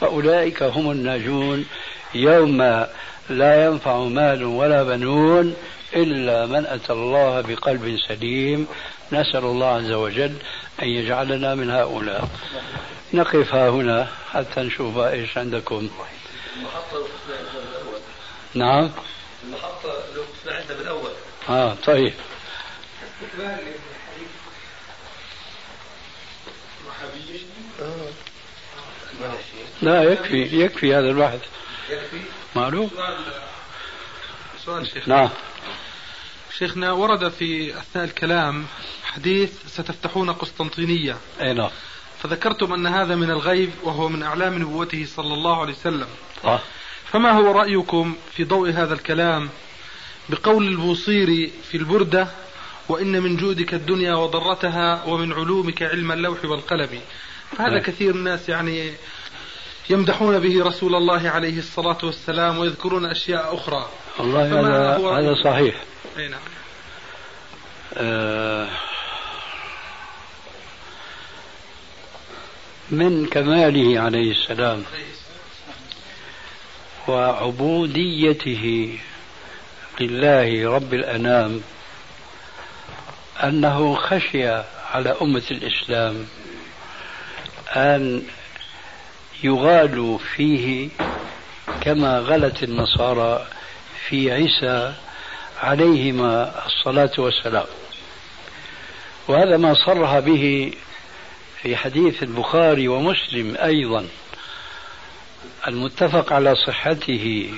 فأولئك 0.00 0.62
هم 0.62 0.90
الناجون. 0.90 1.66
يوم 2.14 2.86
لا 3.30 3.66
ينفع 3.66 3.98
مال 3.98 4.44
ولا 4.44 4.82
بنون 4.82 5.54
إلا 5.96 6.46
من 6.46 6.66
أتى 6.66 6.92
الله 6.92 7.40
بقلب 7.40 7.98
سليم. 8.08 8.66
نسأل 9.12 9.44
الله 9.44 9.66
عز 9.66 9.92
وجل 9.92 10.32
أن 10.82 10.88
يجعلنا 10.88 11.54
من 11.54 11.70
هؤلاء. 11.70 12.28
نقف 13.14 13.54
ها 13.54 13.68
هنا 13.68 14.08
حتى 14.32 14.60
نشوف 14.60 14.98
إيش 14.98 15.38
عندكم. 15.38 15.88
نعم. 18.54 18.90
المحطة 19.44 19.95
آه 21.48 21.74
طيب. 21.74 22.12
لا 29.82 30.02
يكفي 30.02 30.64
يكفي 30.64 30.94
هذا 30.94 31.10
البحث. 31.10 31.40
يكفي؟ 31.90 32.20
معلوم؟ 32.56 32.90
سؤال 34.64 34.86
شيخ. 34.86 35.08
نعم. 35.08 35.30
شيخنا 36.58 36.92
ورد 36.92 37.28
في 37.28 37.78
أثناء 37.78 38.04
الكلام 38.04 38.66
حديث 39.04 39.66
ستفتحون 39.66 40.32
قسطنطينية. 40.32 41.16
أي 41.40 41.52
نعم. 41.52 41.70
فذكرتم 42.22 42.72
أن 42.72 42.86
هذا 42.86 43.14
من 43.14 43.30
الغيب 43.30 43.70
وهو 43.82 44.08
من 44.08 44.22
أعلام 44.22 44.58
نبوته 44.58 45.06
صلى 45.06 45.34
الله 45.34 45.60
عليه 45.60 45.72
وسلم. 45.72 46.08
آه. 46.44 46.60
فما 47.12 47.30
هو 47.30 47.52
رأيكم 47.52 48.16
في 48.32 48.44
ضوء 48.44 48.70
هذا 48.70 48.94
الكلام 48.94 49.50
بقول 50.28 50.68
البوصيري 50.68 51.52
في 51.70 51.76
البردة 51.76 52.28
وإن 52.88 53.22
من 53.22 53.36
جودك 53.36 53.74
الدنيا 53.74 54.14
وضرتها 54.14 55.04
ومن 55.04 55.32
علومك 55.32 55.82
علم 55.82 56.12
اللوح 56.12 56.44
والقلم. 56.44 57.00
فهذا 57.58 57.78
كثير 57.78 58.14
الناس 58.14 58.48
يعني 58.48 58.92
يمدحون 59.90 60.38
به 60.38 60.64
رسول 60.64 60.94
الله 60.94 61.30
عليه 61.30 61.58
الصلاة 61.58 61.98
والسلام 62.02 62.58
ويذكرون 62.58 63.06
أشياء 63.06 63.54
أخرى. 63.54 63.88
والله 64.18 64.60
هذا 64.60 64.98
هذا 65.18 65.34
صحيح. 65.44 65.84
أي 66.18 66.28
نعم. 66.28 66.40
آه 67.94 68.68
من 72.90 73.26
كماله 73.26 74.00
عليه 74.00 74.30
السلام. 74.30 74.84
وعبوديته. 77.08 78.98
لله 80.00 80.74
رب 80.74 80.94
الأنام 80.94 81.60
أنه 83.44 83.94
خشي 83.94 84.48
على 84.92 85.16
أمة 85.22 85.42
الإسلام 85.50 86.26
أن 87.70 88.22
يغالوا 89.42 90.18
فيه 90.18 90.88
كما 91.80 92.18
غلت 92.18 92.62
النصارى 92.62 93.46
في 94.08 94.32
عيسى 94.32 94.94
عليهما 95.62 96.66
الصلاة 96.66 97.12
والسلام. 97.18 97.66
وهذا 99.28 99.56
ما 99.56 99.74
صرح 99.74 100.18
به 100.18 100.72
في 101.62 101.76
حديث 101.76 102.22
البخاري 102.22 102.88
ومسلم 102.88 103.56
أيضا 103.56 104.06
المتفق 105.68 106.32
على 106.32 106.54
صحته. 106.54 107.50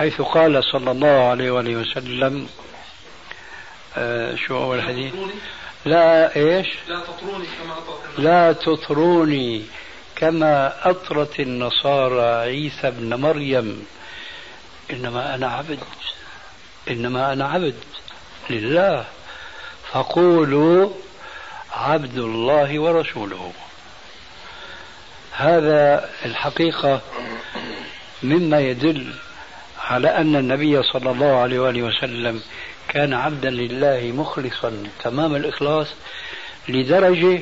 حيث 0.00 0.20
قال 0.20 0.64
صلى 0.64 0.90
الله 0.90 1.28
عليه 1.30 1.50
وآله 1.50 1.76
وسلم 1.76 2.48
آه 3.96 4.34
شو 4.34 4.56
أول 4.56 4.78
الحديث؟ 4.78 5.14
لا 5.84 6.36
إيش؟ 6.36 6.66
لا 6.88 7.00
تطروني 7.00 7.46
كما 7.46 7.78
أطرت 7.78 8.18
لا 8.18 8.52
تطروني 8.52 9.64
كما 10.16 10.90
أطرت 10.90 11.40
النصارى 11.40 12.22
عيسى 12.22 12.88
ابن 12.88 13.14
مريم. 13.14 13.86
إنما 14.90 15.34
أنا 15.34 15.46
عبد 15.46 15.78
إنما 16.90 17.32
أنا 17.32 17.48
عبد 17.48 17.74
لله. 18.50 19.04
فقولوا 19.92 20.90
عبد 21.72 22.18
الله 22.18 22.78
ورسوله. 22.78 23.52
هذا 25.32 26.10
الحقيقة 26.24 27.00
مما 28.22 28.60
يدل 28.60 29.14
على 29.90 30.08
أن 30.08 30.36
النبي 30.36 30.82
صلى 30.82 31.10
الله 31.10 31.36
عليه 31.36 31.58
وآله 31.58 31.82
وسلم 31.82 32.42
كان 32.88 33.14
عبدا 33.14 33.50
لله 33.50 34.12
مخلصا 34.14 34.72
تمام 35.04 35.36
الإخلاص 35.36 35.86
لدرجة 36.68 37.40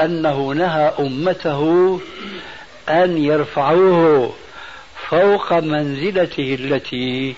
أنه 0.00 0.52
نهى 0.52 0.92
أمته 0.98 2.00
أن 2.88 3.18
يرفعوه 3.24 4.34
فوق 5.08 5.52
منزلته 5.52 6.54
التي 6.60 7.34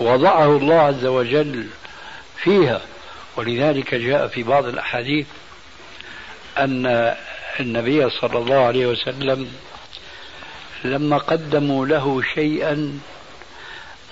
وضعه 0.00 0.56
الله 0.56 0.80
عز 0.80 1.06
وجل 1.06 1.66
فيها. 2.36 2.80
ولذلك 3.36 3.94
جاء 3.94 4.26
في 4.26 4.42
بعض 4.42 4.66
الأحاديث 4.66 5.26
أن 6.58 7.14
النبي 7.60 8.10
صلى 8.10 8.38
الله 8.38 8.58
عليه 8.66 8.86
وسلم 8.86 9.48
لما 10.84 11.18
قدموا 11.18 11.86
له 11.86 12.22
شيئا 12.34 13.00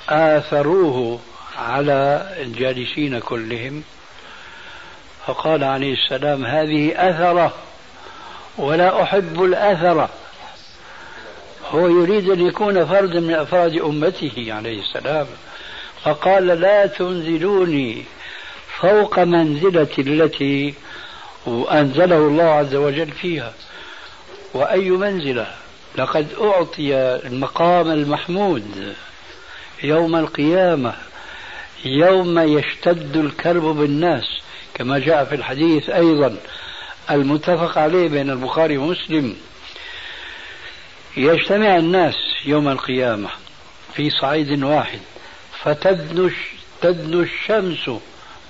آثروه 0.09 1.21
على 1.59 2.29
الجالسين 2.42 3.18
كلهم 3.18 3.83
فقال 5.27 5.64
عليه 5.64 5.92
السلام 5.92 6.44
هذه 6.44 6.92
أثرة 7.11 7.55
ولا 8.59 9.03
أحب 9.03 9.42
الأثرة 9.42 10.09
هو 11.71 11.88
يريد 11.88 12.31
أن 12.31 12.47
يكون 12.47 12.87
فردا 12.87 13.21
من 13.21 13.35
أفراد 13.35 13.77
أمته 13.77 14.47
عليه 14.49 14.81
السلام 14.81 15.27
فقال 16.03 16.47
لا 16.47 16.87
تنزلوني 16.87 18.05
فوق 18.81 19.18
منزلتي 19.18 20.01
التي 20.01 20.75
أنزله 21.71 22.16
الله 22.16 22.44
عز 22.44 22.75
وجل 22.75 23.11
فيها. 23.11 23.53
وأي 24.55 24.90
منزلة؟ 24.90 25.47
لقد 25.99 26.27
أعطي 26.40 26.94
المقام 27.27 27.90
المحمود. 27.90 28.94
يوم 29.83 30.17
القيامة 30.17 30.95
يوم 31.85 32.38
يشتد 32.38 33.17
الكرب 33.17 33.62
بالناس 33.62 34.25
كما 34.75 34.99
جاء 34.99 35.25
في 35.25 35.35
الحديث 35.35 35.91
أيضا 35.91 36.37
المتفق 37.11 37.79
عليه 37.79 38.09
بين 38.09 38.31
البخاري 38.31 38.77
ومسلم. 38.77 39.37
يجتمع 41.17 41.77
الناس 41.77 42.14
يوم 42.45 42.69
القيامة 42.69 43.29
في 43.95 44.11
صعيد 44.11 44.62
واحد 44.62 45.01
فتدنو 45.62 46.31
تدنو 46.81 47.21
الشمس 47.21 47.88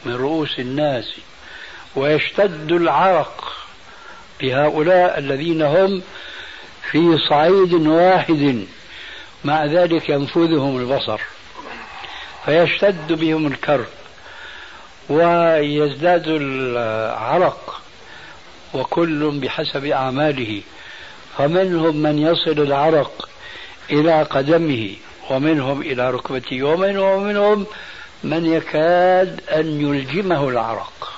من 0.04 0.14
رؤوس 0.14 0.58
الناس 0.58 1.14
ويشتد 1.96 2.72
العرق 2.72 3.52
بهؤلاء 4.40 5.18
الذين 5.18 5.62
هم 5.62 6.02
في 6.90 7.18
صعيد 7.28 7.72
واحد. 7.74 8.66
مع 9.44 9.64
ذلك 9.64 10.08
ينفذهم 10.08 10.78
البصر 10.78 11.20
فيشتد 12.44 13.12
بهم 13.12 13.46
الكرب 13.46 13.86
ويزداد 15.08 16.24
العرق 16.28 17.80
وكل 18.74 19.40
بحسب 19.40 19.84
أعماله 19.84 20.62
فمنهم 21.38 21.96
من 21.96 22.18
يصل 22.18 22.50
العرق 22.60 23.28
إلى 23.90 24.22
قدمه 24.22 24.90
ومنهم 25.30 25.82
إلى 25.82 26.10
ركبته 26.10 26.62
ومنهم 26.62 27.04
ومنهم 27.04 27.66
من 28.24 28.46
يكاد 28.46 29.40
أن 29.50 29.80
يلجمه 29.80 30.48
العرق 30.48 31.12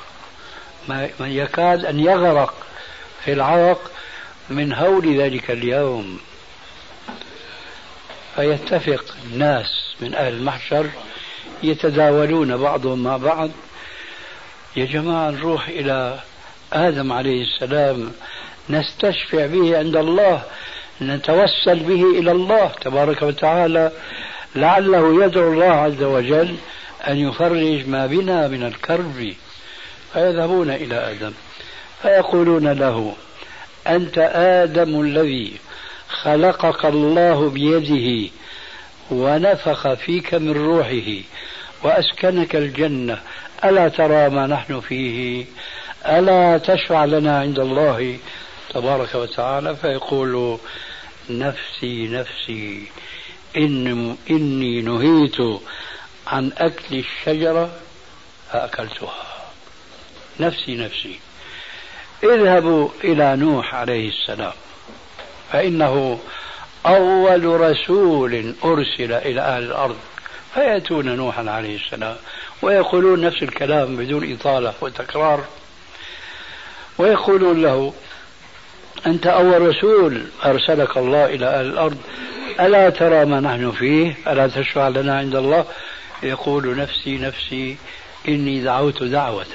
من 0.88 1.30
يكاد 1.30 1.85
أن 1.85 2.00
يغرق 2.00 2.54
في 3.24 3.33
العرق 3.33 3.90
من 4.50 4.72
هول 4.72 5.20
ذلك 5.20 5.50
اليوم. 5.50 6.20
فيتفق 8.40 9.05
الناس 9.33 9.66
من 10.00 10.14
أهل 10.14 10.33
المحشر 10.33 10.87
يتداولون 11.62 12.57
بعضهم 12.57 13.03
مع 13.03 13.16
بعض. 13.16 13.50
يا 14.76 14.85
جماعة 14.85 15.31
نروح 15.31 15.68
إلى 15.68 16.18
آدم 16.72 17.12
عليه 17.12 17.42
السلام 17.42 18.12
نستشفع 18.70 19.46
به 19.46 19.79
عند 19.79 19.96
الله 19.96 20.42
نتوسل 21.03 21.79
به 21.79 22.18
إلى 22.18 22.33
الله 22.33 22.70
تبارك 22.81 23.22
وتعالى 23.22 23.92
لعله 24.57 25.24
يدعو 25.24 25.53
الله 25.53 25.72
عز 25.72 26.03
وجل 26.03 26.57
أن 27.09 27.16
يفرج 27.16 27.88
ما 27.88 28.07
بنا 28.07 28.48
من 28.48 28.62
الكرب. 28.62 29.35
فيذهبون 30.12 30.70
إلى 30.70 31.11
آدم 31.11 31.33
فيقولون 32.03 32.72
له 32.72 33.14
أنت 33.87 34.18
آدم 34.35 35.00
الذي 35.00 35.53
خلقك 36.11 36.85
الله 36.85 37.51
بيده 37.51 38.31
ونفخ 39.11 39.94
فيك 39.94 40.35
من 40.35 40.53
روحه 40.53 41.23
وأسكنك 41.83 42.57
الجنة. 42.57 43.23
ألا 43.64 43.88
ترى 43.88 44.29
ما 44.29 44.46
نحن 44.46 44.81
فيه؟ 44.81 45.44
ألا 46.07 46.59
تشفع 46.59 47.05
لنا 47.05 47.38
عند 47.38 47.59
الله؟ 47.59 48.18
تبارك 48.75 49.14
وتعالى 49.14 49.77
فيقول 49.77 50.59
نفسي 51.31 52.09
نفسي 52.09 52.83
إن 53.57 54.16
إني 54.31 54.83
نهيت 54.83 55.61
عن 56.27 56.53
أكل 56.59 56.99
الشجرة 56.99 57.70
فأكلتها. 58.53 59.27
نفسي 60.40 60.77
نفسي. 60.77 61.20
اذهبوا 62.25 62.88
إلى 63.05 63.37
نوح 63.37 63.75
عليه 63.75 64.09
السلام. 64.09 64.53
فإنه 65.53 66.19
أول 66.87 67.61
رسول 67.61 68.55
أرسل 68.65 69.13
إلى 69.13 69.41
أهل 69.41 69.63
الأرض. 69.63 69.97
فيأتون 70.55 71.17
نوحا 71.17 71.51
عليه 71.51 71.77
السلام 71.77 72.17
ويقولون 72.63 73.21
نفس 73.21 73.43
الكلام 73.43 73.97
بدون 73.97 74.33
إطالة 74.33 74.75
وتكرار 74.81 75.45
ويقولون 76.99 77.63
له 77.63 77.95
أنت 79.07 79.27
أول 79.27 79.69
رسول 79.69 80.23
أرسلك 80.45 80.97
الله 80.97 81.27
إلى 81.27 81.47
أهل 81.47 81.67
الأرض 81.67 81.99
ألا 82.61 82.91
ترى 82.91 83.25
ما 83.25 83.41
نحن 83.41 83.71
فيه؟ 83.73 84.17
ألا 84.27 84.47
تشفع 84.47 84.89
لنا 84.89 85.19
عند 85.19 85.35
الله؟ 85.35 85.65
يقول 86.23 86.77
نفسي 86.77 87.19
نفسي 87.19 87.77
إني 88.29 88.61
دعوت 88.61 89.03
دعوة 89.03 89.47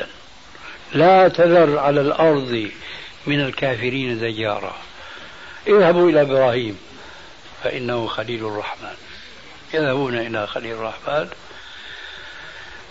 لا 0.94 1.28
تذر 1.28 1.80
على 1.80 2.02
الأرض 2.02 2.70
من 3.28 3.42
الكافرين 3.42 4.20
ديارا 4.20 4.76
اذهبوا 5.68 6.10
إلى 6.10 6.22
إبراهيم 6.22 6.80
فإنه 7.64 8.08
خليل 8.08 8.46
الرحمن. 8.46 8.96
يذهبون 9.74 10.18
إلى 10.18 10.48
خليل 10.48 10.72
الرحمن 10.72 11.30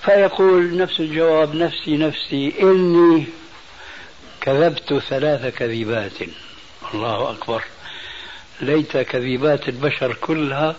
فيقول 0.02 0.76
نفس 0.76 1.00
الجواب 1.00 1.54
نفسي 1.54 1.96
نفسي 1.96 2.54
إني 2.60 3.26
كذبت 4.40 4.94
ثلاث 4.94 5.54
كذبات 5.54 6.12
الله 6.94 7.30
أكبر. 7.30 7.64
ليت 8.60 8.96
كذبات 8.96 9.68
البشر 9.68 10.14
كلها 10.14 10.76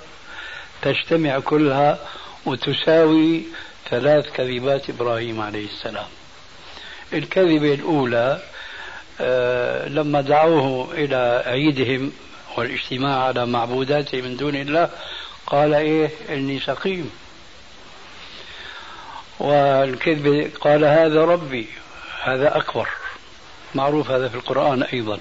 تجتمع 0.81 1.39
كلها 1.39 1.99
وتساوي 2.45 3.43
ثلاث 3.89 4.31
كذبات 4.31 4.89
إبراهيم 4.89 5.41
عليه 5.41 5.65
السلام. 5.65 6.07
الكذبة 7.13 7.73
الأولى 7.73 8.41
لما 9.87 10.21
دعوه 10.21 10.93
إلى 10.93 11.43
عيدهم 11.45 12.11
والاجتماع 12.57 13.23
على 13.23 13.45
معبوداته 13.45 14.21
من 14.21 14.37
دون 14.37 14.55
الله 14.55 14.89
قال 15.47 15.73
إيه؟ 15.73 16.09
إني 16.29 16.59
سقيم. 16.59 17.11
والكذب 19.39 20.51
قال 20.61 20.85
هذا 20.85 21.25
ربي 21.25 21.67
هذا 22.23 22.57
أكبر. 22.57 22.89
معروف 23.75 24.11
هذا 24.11 24.27
في 24.27 24.35
القرآن 24.35 24.83
أيضا. 24.83 25.19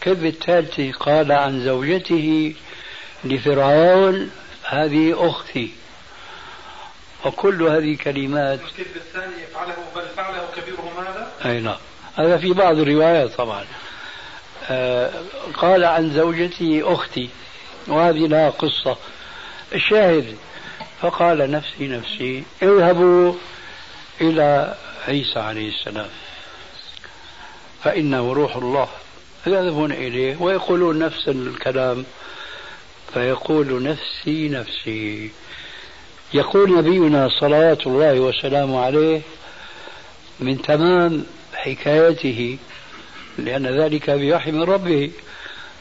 كذب 0.00 0.26
الثالث 0.26 0.96
قال 0.96 1.32
عن 1.32 1.64
زوجته 1.64 2.54
لفرعون 3.24 4.30
هذه 4.64 5.28
أختي. 5.30 5.70
وكل 7.24 7.62
هذه 7.62 7.96
كلمات 7.96 8.60
الكذب 8.60 8.96
الثاني 8.96 9.42
يفعله 9.42 9.74
بل 9.96 10.08
فعله 10.16 10.48
كبيرهم 10.56 10.92
هذا 10.98 11.32
أي 11.44 11.60
نعم. 11.60 11.76
هذا 12.16 12.36
في 12.38 12.52
بعض 12.52 12.78
الروايات 12.78 13.34
طبعا. 13.34 13.64
آه 14.70 15.10
قال 15.54 15.84
عن 15.84 16.10
زوجتي 16.10 16.82
أختي 16.82 17.28
وهذه 17.88 18.26
لها 18.26 18.50
قصة. 18.50 18.96
الشاهد 19.74 20.36
فقال 21.00 21.50
نفسي 21.50 21.88
نفسي 21.88 22.44
اذهبوا 22.62 23.34
إلى 24.20 24.74
عيسى 25.08 25.38
عليه 25.38 25.68
السلام 25.68 26.08
فإنه 27.84 28.32
روح 28.32 28.56
الله. 28.56 28.88
يذهبون 29.46 29.92
إليه 29.92 30.36
ويقولون 30.40 30.98
نفس 30.98 31.28
الكلام 31.28 32.04
فيقول 33.14 33.82
نفسي 33.82 34.48
نفسي. 34.48 35.30
يقول 36.34 36.78
نبينا 36.78 37.28
صلوات 37.40 37.86
الله 37.86 38.20
وسلامه 38.20 38.84
عليه 38.84 39.20
من 40.40 40.62
تمام 40.62 41.26
حكايته 41.62 42.58
لأن 43.38 43.66
ذلك 43.66 44.10
بوحي 44.10 44.50
من 44.50 44.62
ربه 44.62 45.10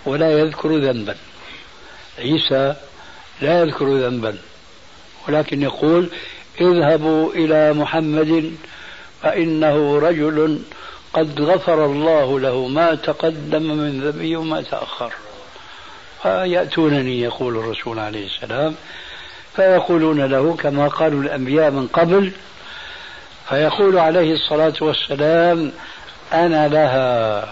ولا 0.05 0.39
يذكر 0.39 0.77
ذنبا. 0.77 1.15
عيسى 2.19 2.75
لا 3.41 3.61
يذكر 3.61 3.85
ذنبا 3.85 4.37
ولكن 5.27 5.61
يقول 5.61 6.09
اذهبوا 6.61 7.33
إلى 7.33 7.73
محمد 7.73 8.55
فإنه 9.21 9.99
رجل 9.99 10.61
قد 11.13 11.41
غفر 11.41 11.85
الله 11.85 12.39
له 12.39 12.67
ما 12.67 12.95
تقدم 12.95 13.63
من 13.63 14.01
ذنبه 14.01 14.37
وما 14.37 14.61
تأخر. 14.61 15.13
فيأتونني 16.21 17.21
يقول 17.21 17.57
الرسول 17.57 17.99
عليه 17.99 18.25
السلام 18.25 18.75
فيقولون 19.55 20.21
له 20.25 20.55
كما 20.55 20.87
قالوا 20.87 21.21
الأنبياء 21.21 21.71
من 21.71 21.87
قبل 21.87 22.31
فيقول 23.49 23.97
عليه 23.97 24.33
الصلاة 24.33 24.73
والسلام 24.81 25.71
أنا 26.33 26.67
لها 26.67 27.47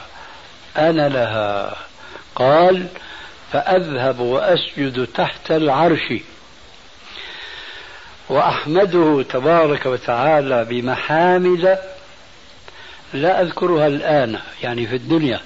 أنا 0.78 1.10
لها. 1.10 1.75
قال 2.36 2.88
فأذهب 3.52 4.19
وأسجد 4.19 5.06
تحت 5.06 5.52
العرش. 5.52 6.13
وأحمده 8.30 9.23
تبارك 9.30 9.86
وتعالى 9.86 10.65
بمحامد 10.65 11.80
لا 13.13 13.41
أذكرها 13.41 13.88
الآن 13.88 14.39
يعني 14.63 14.88
في 14.88 14.95
الدنيا 14.95 15.39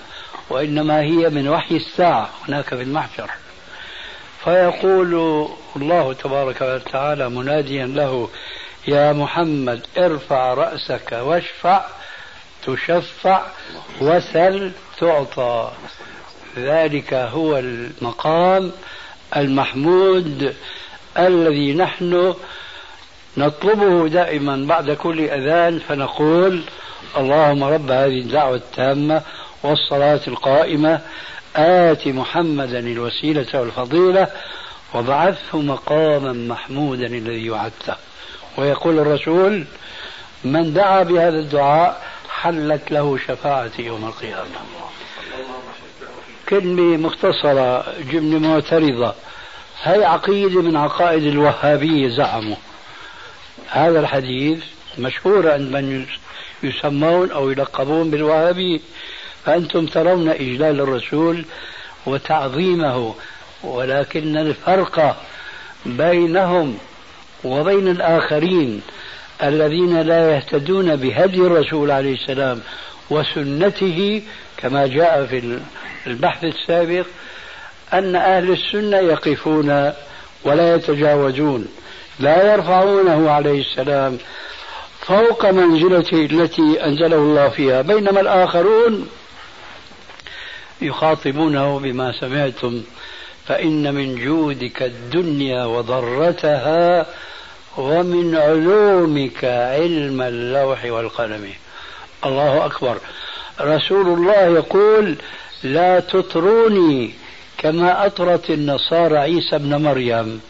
وإنما 0.49 0.99
هي 0.99 1.29
من 1.29 1.49
وحي 1.49 1.75
الساعة 1.75 2.29
هناك 2.47 2.69
في 2.69 2.82
المحشر. 2.82 3.29
فيقول 4.43 5.47
الله 5.75 6.13
تبارك 6.13 6.62
وتعالى 6.62 7.29
مناديا 7.29 7.86
له 7.86 8.29
يا 8.88 9.13
محمد 9.13 9.82
ارفع 9.98 10.54
رأسك 10.54 11.12
واشفع 11.12 11.86
تشفع 12.65 13.41
وسل 14.02 14.72
تعطى. 15.00 15.72
ذلك 16.58 17.13
هو 17.13 17.58
المقام 17.58 18.72
المحمود 19.38 20.56
الذي 21.17 21.74
نحن 21.74 22.36
نطلبه 23.38 24.08
دائما 24.08 24.65
بعد 24.67 24.91
كل 24.91 25.19
أذان 25.22 25.80
فنقول 25.80 26.62
اللهم 27.17 27.63
رب 27.63 27.91
هذه 27.91 28.19
الدعوة 28.19 28.56
التامة 28.56 29.22
والصلاة 29.63 30.22
القائمة 30.28 31.02
آت 31.56 32.08
محمدا 32.08 32.80
الوسيلة 32.80 33.48
والفضيلة 33.54 34.28
وبعثه 34.93 35.62
مقاما 35.62 36.34
محمودا 36.34 37.06
الذي 37.06 37.50
وعدته. 37.50 37.96
ويقول 38.58 39.00
الرسول 39.00 39.66
من 40.44 40.74
دعا 40.74 41.04
بهذا 41.04 41.39
الدعاء 41.39 42.02
حلت 42.30 42.92
له 42.92 43.18
شفاعتي 43.18 43.82
يوم 43.82 44.06
القيامة. 44.06 44.46
كلمة 46.50 46.98
مختصرة 46.98 47.86
جملة 48.12 48.39
معترضة. 48.39 49.13
هي 49.84 50.06
عقيدة 50.06 50.62
من 50.62 50.76
عقائد 50.78 51.24
الوهابية 51.24 52.08
زعموا. 52.08 52.56
هذا 53.70 54.00
الحديث 54.00 54.63
مشهور 54.98 55.52
عند 55.52 55.72
من 55.72 56.06
يسمون 56.63 57.32
أو 57.32 57.50
يلقبون 57.50 58.12
بالوهابية. 58.12 58.80
فأنتم 59.46 59.86
ترون 59.86 60.30
إجلال 60.30 60.82
الرسول 60.82 61.46
وتعظيمه 62.06 63.16
ولكن 63.63 64.38
الفرق 64.38 65.18
بينهم 65.86 66.78
وبين 67.43 67.88
الآخرين 67.88 68.82
الذين 69.43 70.01
لا 70.01 70.36
يهتدون 70.36 70.95
بهدي 70.95 71.38
الرسول 71.38 71.91
عليه 71.91 72.13
السلام 72.13 72.62
وسنته 73.10 74.21
كما 74.58 74.88
جاء 74.88 75.25
في 75.25 75.60
البحث 76.08 76.43
السابق 76.43 77.06
أن 77.93 78.15
أهل 78.15 78.51
السنة 78.51 78.97
يقفون 78.97 79.93
ولا 80.43 80.75
يتجاوزون 80.75 81.67
لا 82.19 82.53
يرفعونه 82.53 83.32
عليه 83.32 83.62
السلام 83.62 84.17
فوق 85.01 85.45
منزلته 85.45 86.25
التي 86.25 86.86
أنزله 86.86 87.17
الله 87.17 87.49
فيها. 87.49 87.82
بينما 87.82 88.21
الآخرون 88.21 89.10
يخاطبونه 90.82 91.79
بما 91.79 92.12
سمعتم 92.19 92.84
فإن 93.47 93.93
من 93.93 94.15
جودك 94.15 94.84
الدنيا 94.84 95.65
وضرتها 95.65 97.06
ومن 97.77 98.36
علومك 98.36 99.45
علم 99.45 100.21
اللوح 100.21 100.86
والقلم. 100.86 101.49
الله 102.25 102.65
أكبر. 102.65 102.97
رسول 103.62 104.08
الله 104.08 104.41
يقول 104.41 105.15
لا 105.63 105.99
تطروني 105.99 107.13
كما 107.58 108.06
أطرت 108.06 108.49
النصارى 108.49 109.17
عيسى 109.17 109.56
ابن 109.56 109.75
مريم. 109.75 110.41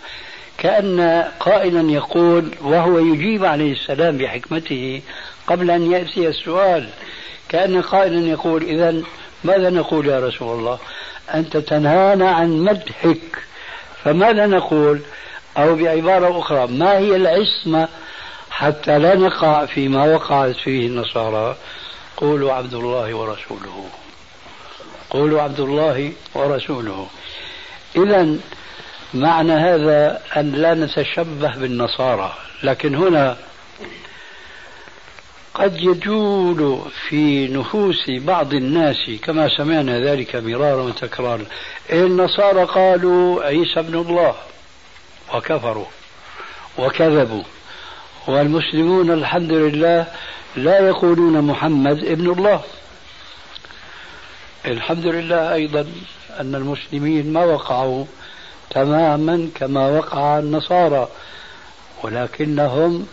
كأن 0.58 1.32
قائلا 1.40 1.92
يقول 1.92 2.52
وهو 2.62 3.00
يجيب 3.00 3.46
عليه 3.46 3.72
السلام 3.72 4.18
بحكمته 4.18 5.02
قبل 5.48 5.72
أن 5.72 5.92
يأتي 5.92 6.28
السؤال 6.28 6.90
كأن 7.50 7.82
قائلا 7.82 8.28
يقول 8.28 8.64
إذا 8.64 9.02
ماذا 9.44 9.70
نقول 9.70 10.08
يا 10.08 10.20
رسول 10.20 10.60
الله؟ 10.60 10.80
أنت 11.34 11.58
تنهانا 11.58 12.32
عن 12.32 12.50
مدحك. 12.50 13.38
فماذا 14.04 14.46
نقول؟ 14.46 15.02
أو 15.58 15.76
بعبارة 15.76 16.40
أخرى 16.40 16.68
ما 16.68 16.98
هي 16.98 17.16
العصمة 17.16 17.88
حتى 18.50 19.00
لا 19.00 19.16
نقع 19.16 19.66
فيما 19.66 20.06
وقعت 20.06 20.56
فيه 20.56 20.88
النصارى؟ 20.88 21.56
قولوا 22.18 22.54
عبد 22.54 22.74
الله 22.74 23.14
ورسوله. 23.14 23.86
قولوا 25.10 25.42
عبد 25.42 25.60
الله 25.60 26.12
ورسوله. 26.34 27.08
إذا 27.96 28.38
معنى 29.14 29.54
هذا 29.54 30.22
أن 30.38 30.52
لا 30.52 30.74
نتشبه 30.74 31.56
بالنصارى 31.56 32.34
لكن 32.64 32.96
هنا 32.96 33.38
قد 35.54 35.78
يجول 35.78 36.82
في 37.10 37.48
نفوس 37.48 38.10
بعض 38.10 38.54
الناس 38.54 39.12
كما 39.24 39.58
سمعنا 39.58 40.00
ذلك 40.00 40.36
مرارا 40.36 40.82
وتكرارا. 40.82 41.46
النصارى 41.92 42.64
قالوا 42.64 43.44
عيسى 43.44 43.80
ابن 43.80 43.96
الله 43.96 44.36
وكفروا 45.34 45.86
وكذبوا. 46.78 47.44
والمسلمون 48.28 49.12
الحمد 49.12 49.52
لله 49.52 50.08
لا 50.56 50.88
يقولون 50.88 51.42
محمد 51.42 52.06
ابن 52.06 52.32
الله. 52.32 52.62
الحمد 54.66 55.06
لله 55.06 55.54
أيضا 55.54 55.86
أن 56.40 56.56
المسلمين 56.56 57.34
ما 57.34 57.44
وقعوا 57.44 58.06
تماما 58.70 59.50
كما 59.56 59.90
وقع 59.90 60.40
النصارى 60.40 61.08
ولكنهم 62.04 63.08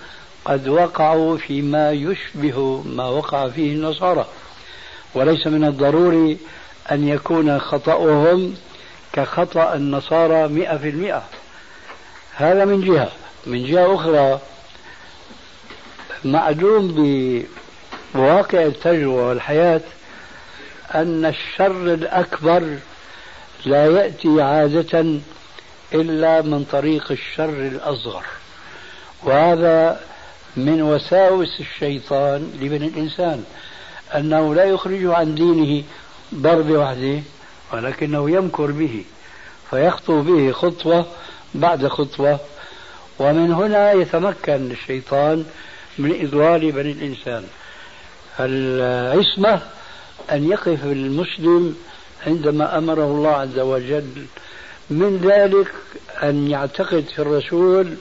قد 0.51 0.69
وقعوا 0.69 1.39
فيما 1.39 1.93
يشبه 1.93 2.83
ما 2.87 3.07
وقع 3.07 3.49
فيه 3.49 3.73
النصارى. 3.73 4.27
وليس 5.15 5.47
من 5.47 5.65
الضروري 5.65 6.39
أن 6.91 7.09
يكون 7.09 7.59
خطأهم 7.59 8.55
كخطأ 9.13 9.75
النصارى 9.75 10.49
مئة 10.49 10.77
في 10.77 10.89
المئة. 10.89 11.23
هذا 12.35 12.65
من 12.65 12.81
جهة. 12.81 13.13
من 13.47 13.67
جهة 13.67 13.95
أخرى 13.95 14.41
معلوم 16.25 16.95
بواقع 18.15 18.63
التجربة 18.63 19.13
والحياة 19.13 19.81
أن 20.95 21.25
الشر 21.25 21.95
الأكبر 21.95 22.77
لا 23.67 23.87
يأتي 23.87 24.43
عادة 24.43 25.21
إلا 25.95 26.43
من 26.43 26.65
طريق 26.65 27.13
الشر 27.13 27.49
الأصغر. 27.49 28.25
وهذا 29.23 30.01
من 30.57 30.83
وساوس 30.83 31.61
الشيطان 31.61 32.53
لبني 32.61 32.87
الإنسان 32.87 33.45
أنه 34.17 34.55
لا 34.55 34.65
يخرجه 34.65 35.15
عن 35.15 35.35
دينه 35.35 35.85
ضربة 36.35 36.79
واحدة 36.79 37.21
ولكنه 37.73 38.31
يمكر 38.31 38.71
به 38.71 39.05
فيخطو 39.71 40.23
به 40.23 40.53
خطوة 40.53 41.07
بعد 41.55 41.87
خطوة 41.87 42.39
ومن 43.19 43.53
هنا 43.53 43.93
يتمكن 43.93 44.71
الشيطان 44.71 45.45
من 45.99 46.25
إضلال 46.25 46.73
بني 46.73 46.93
الإنسان. 46.93 47.45
العصمة 48.41 49.61
أن 50.33 50.51
يقف 50.51 50.85
المسلم 50.85 51.77
عندما 52.27 52.79
أمره 52.79 53.05
الله 53.05 53.31
عز 53.31 53.59
وجل 53.59 54.27
من 54.91 55.17
ذلك 55.17 55.73
أن 56.23 56.51
يعتقد 56.51 57.05
في 57.15 57.19
الرسول 57.19 57.95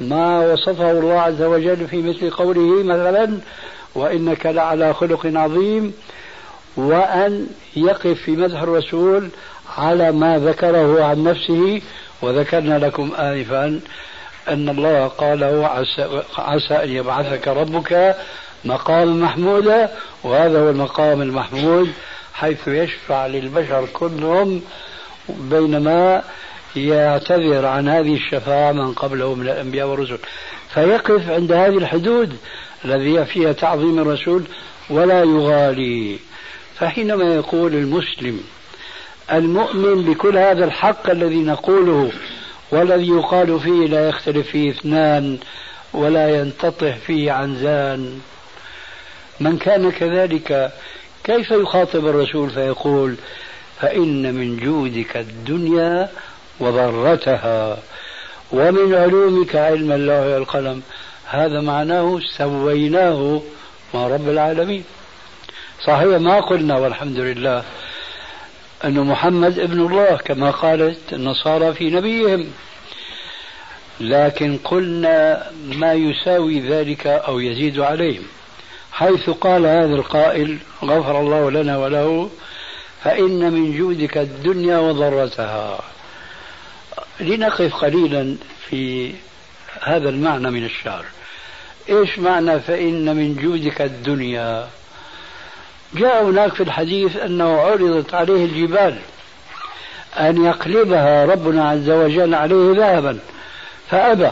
ما 0.00 0.52
وصفه 0.52 0.90
الله 0.90 1.20
عز 1.20 1.42
وجل 1.42 1.88
في 1.88 2.02
مثل 2.02 2.30
قوله 2.30 2.82
مثلا 2.82 3.38
وإنك 3.94 4.46
لعلى 4.46 4.94
خلق 4.94 5.26
عظيم 5.26 5.92
وأن 6.76 7.46
يقف 7.76 8.20
في 8.24 8.30
مدح 8.30 8.62
الرسول 8.62 9.28
على 9.78 10.12
ما 10.12 10.38
ذكره 10.38 11.04
عن 11.04 11.24
نفسه. 11.24 11.82
وذكرنا 12.22 12.78
لكم 12.78 13.12
آنفا 13.18 13.80
أن 14.48 14.68
الله 14.68 15.06
قال 15.06 15.64
عسى, 15.64 16.22
عسى 16.38 16.74
أن 16.74 16.88
يبعثك 16.88 17.48
ربك 17.48 18.16
مقام 18.64 19.20
محمودا 19.20 19.90
وهذا 20.24 20.60
هو 20.60 20.70
المقام 20.70 21.22
المحمود 21.22 21.92
حيث 22.34 22.68
يشفع 22.68 23.26
للبشر 23.26 23.86
كلهم 23.92 24.62
بينما 25.28 26.22
يعتذر 26.76 27.66
عن 27.66 27.88
هذه 27.88 28.14
الشفاعة 28.14 28.72
من 28.72 28.92
قبله 28.92 29.34
من 29.34 29.48
الأنبياء 29.48 29.86
والرسل. 29.86 30.18
فيقف 30.74 31.30
عند 31.30 31.52
هذه 31.52 31.78
الحدود 31.78 32.36
الذي 32.84 33.24
فيها 33.24 33.52
تعظيم 33.52 33.98
الرسول 33.98 34.44
ولا 34.90 35.24
يغالي. 35.24 36.18
فحينما 36.80 37.34
يقول 37.34 37.74
المسلم 37.74 38.40
المؤمن 39.32 40.02
بكل 40.02 40.38
هذا 40.38 40.64
الحق 40.64 41.10
الذي 41.10 41.42
نقوله 41.42 42.12
والذي 42.70 43.08
يقال 43.08 43.60
فيه 43.60 43.86
لا 43.86 44.08
يختلف 44.08 44.46
فيه 44.46 44.70
اثنان 44.70 45.38
ولا 45.92 46.40
ينتطح 46.40 46.96
فيه 46.96 47.32
عنزان 47.32 48.20
من 49.40 49.58
كان 49.58 49.90
كذلك 49.90 50.72
كيف 51.24 51.50
يخاطب 51.50 52.06
الرسول 52.06 52.50
فيقول 52.50 53.14
فإن 53.80 54.34
من 54.34 54.56
جودك 54.56 55.16
الدنيا 55.16 56.08
وضرتها. 56.60 57.78
ومن 58.52 58.94
علومك 58.94 59.56
علم 59.56 59.92
الله 59.92 60.34
والقلم 60.34 60.82
هذا 61.26 61.60
معناه 61.60 62.20
سويناه 62.36 63.42
مع 63.94 64.06
رب 64.06 64.28
العالمين. 64.28 64.84
صحيح 65.84 66.20
ما 66.20 66.40
قلنا 66.40 66.78
والحمد 66.78 67.18
لله 67.18 67.64
أن 68.84 69.00
محمد 69.00 69.58
ابن 69.58 69.80
الله 69.80 70.16
كما 70.16 70.50
قالت 70.50 71.12
النصارى 71.12 71.74
في 71.74 71.90
نبيهم. 71.90 72.46
لكن 74.00 74.58
قلنا 74.64 75.46
ما 75.64 75.92
يساوي 75.92 76.60
ذلك 76.60 77.06
أو 77.06 77.38
يزيد 77.38 77.80
عليهم. 77.80 78.22
حيث 78.92 79.30
قال 79.30 79.66
هذا 79.66 79.94
القائل 79.94 80.58
غفر 80.84 81.20
الله 81.20 81.50
لنا 81.50 81.78
وله 81.78 82.30
فإن 83.04 83.52
من 83.52 83.78
جودك 83.78 84.18
الدنيا 84.18 84.78
وضرتها. 84.78 85.80
لنقف 87.20 87.74
قليلا 87.74 88.36
في 88.68 89.12
هذا 89.80 90.08
المعنى 90.08 90.50
من 90.50 90.64
الشعر. 90.64 91.04
إيش 91.88 92.18
معنى 92.18 92.60
فإن 92.60 93.16
من 93.16 93.36
جودك 93.36 93.80
الدنيا؟ 93.80 94.68
جاء 95.94 96.24
هناك 96.24 96.54
في 96.54 96.62
الحديث 96.62 97.16
أنه 97.16 97.60
عرضت 97.60 98.14
عليه 98.14 98.44
الجبال 98.44 98.98
أن 100.18 100.44
يقلبها 100.44 101.24
ربنا 101.24 101.68
عز 101.68 101.90
وجل 101.90 102.34
عليه 102.34 102.72
ذهبا 102.76 103.18
فأبى. 103.90 104.30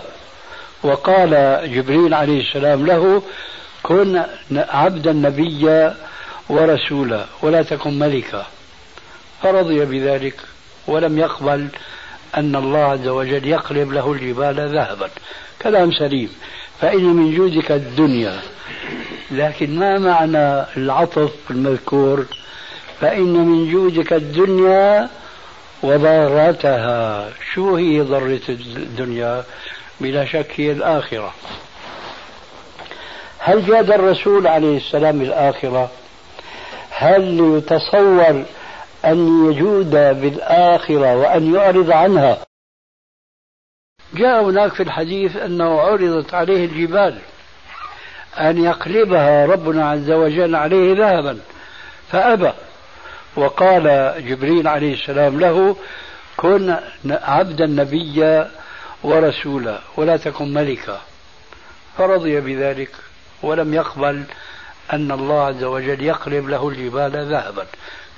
وقال 0.83 1.61
جبريل 1.75 2.15
عليه 2.15 2.41
السلام 2.41 2.87
له 2.87 3.23
كن 3.83 4.23
عبدا 4.53 5.13
نبيا 5.13 5.97
ورسولا 6.49 7.25
ولا 7.43 7.63
تكن 7.63 7.99
ملكا. 7.99 8.47
فرضي 9.43 9.85
بذلك 9.85 10.41
ولم 10.87 11.19
يقبل 11.19 11.69
أن 12.37 12.57
الله 12.57 12.79
عز 12.79 13.09
وجل 13.09 13.47
يقلب 13.47 13.93
له 13.93 14.13
الجبال 14.13 14.77
ذهبا. 14.77 15.11
كلام 15.63 15.93
سليم. 15.93 16.31
فإن 16.81 17.05
من 17.05 17.37
جودك 17.37 17.73
الدنيا. 17.73 18.41
لكن 19.31 19.79
ما 19.79 19.99
معنى 19.99 20.67
العطف 20.77 21.33
المذكور؟ 21.51 22.27
فإن 23.01 23.35
من 23.35 23.73
جودك 23.73 24.13
الدنيا 24.13 25.09
وضارتها. 25.83 27.31
شو 27.55 27.77
هي 27.77 28.01
ضرة 28.01 28.41
الدنيا؟ 28.49 29.45
بلا 30.01 30.25
شك 30.25 30.53
هي 30.57 30.73
الآخرة. 30.73 31.35
هل 33.39 33.67
جاد 33.67 33.91
الرسول 33.91 34.47
عليه 34.47 34.77
السلام 34.77 35.21
الآخرة؟ 35.23 35.91
هل 36.91 37.55
يتصور 37.57 38.45
أن 39.11 39.51
يجود 39.51 39.91
بالآخرة 39.91 41.17
وأن 41.17 41.55
يعرض 41.55 41.91
عنها. 41.91 42.39
جاء 44.15 44.45
هناك 44.45 44.73
في 44.73 44.83
الحديث 44.83 45.37
أنه 45.37 45.81
عرضت 45.81 46.35
عليه 46.35 46.65
الجبال 46.65 47.19
أن 48.39 48.65
يقلبها 48.65 49.47
ربنا 49.47 49.91
عز 49.91 50.11
وجل 50.11 50.55
عليه 50.55 50.95
ذهبا 50.95 51.39
فأبى. 52.11 52.53
وقال 53.37 54.15
جبريل 54.29 54.69
عليه 54.69 54.95
السلام 54.95 55.41
له 55.41 55.77
كن 56.37 56.77
عبدا 57.05 57.67
نبيا 57.67 58.51
ورسولا 59.03 59.79
ولا 59.97 60.17
تكن 60.17 60.55
ملكا. 60.55 61.01
فرضي 61.99 62.41
بذلك 62.41 62.91
ولم 63.43 63.75
يقبل 63.75 64.25
أن 64.93 65.13
الله 65.13 65.41
عز 65.41 65.65
وجل 65.65 66.03
يقلب 66.03 66.49
له 66.49 66.69
الجبال 66.69 67.33
ذهبا. 67.33 67.67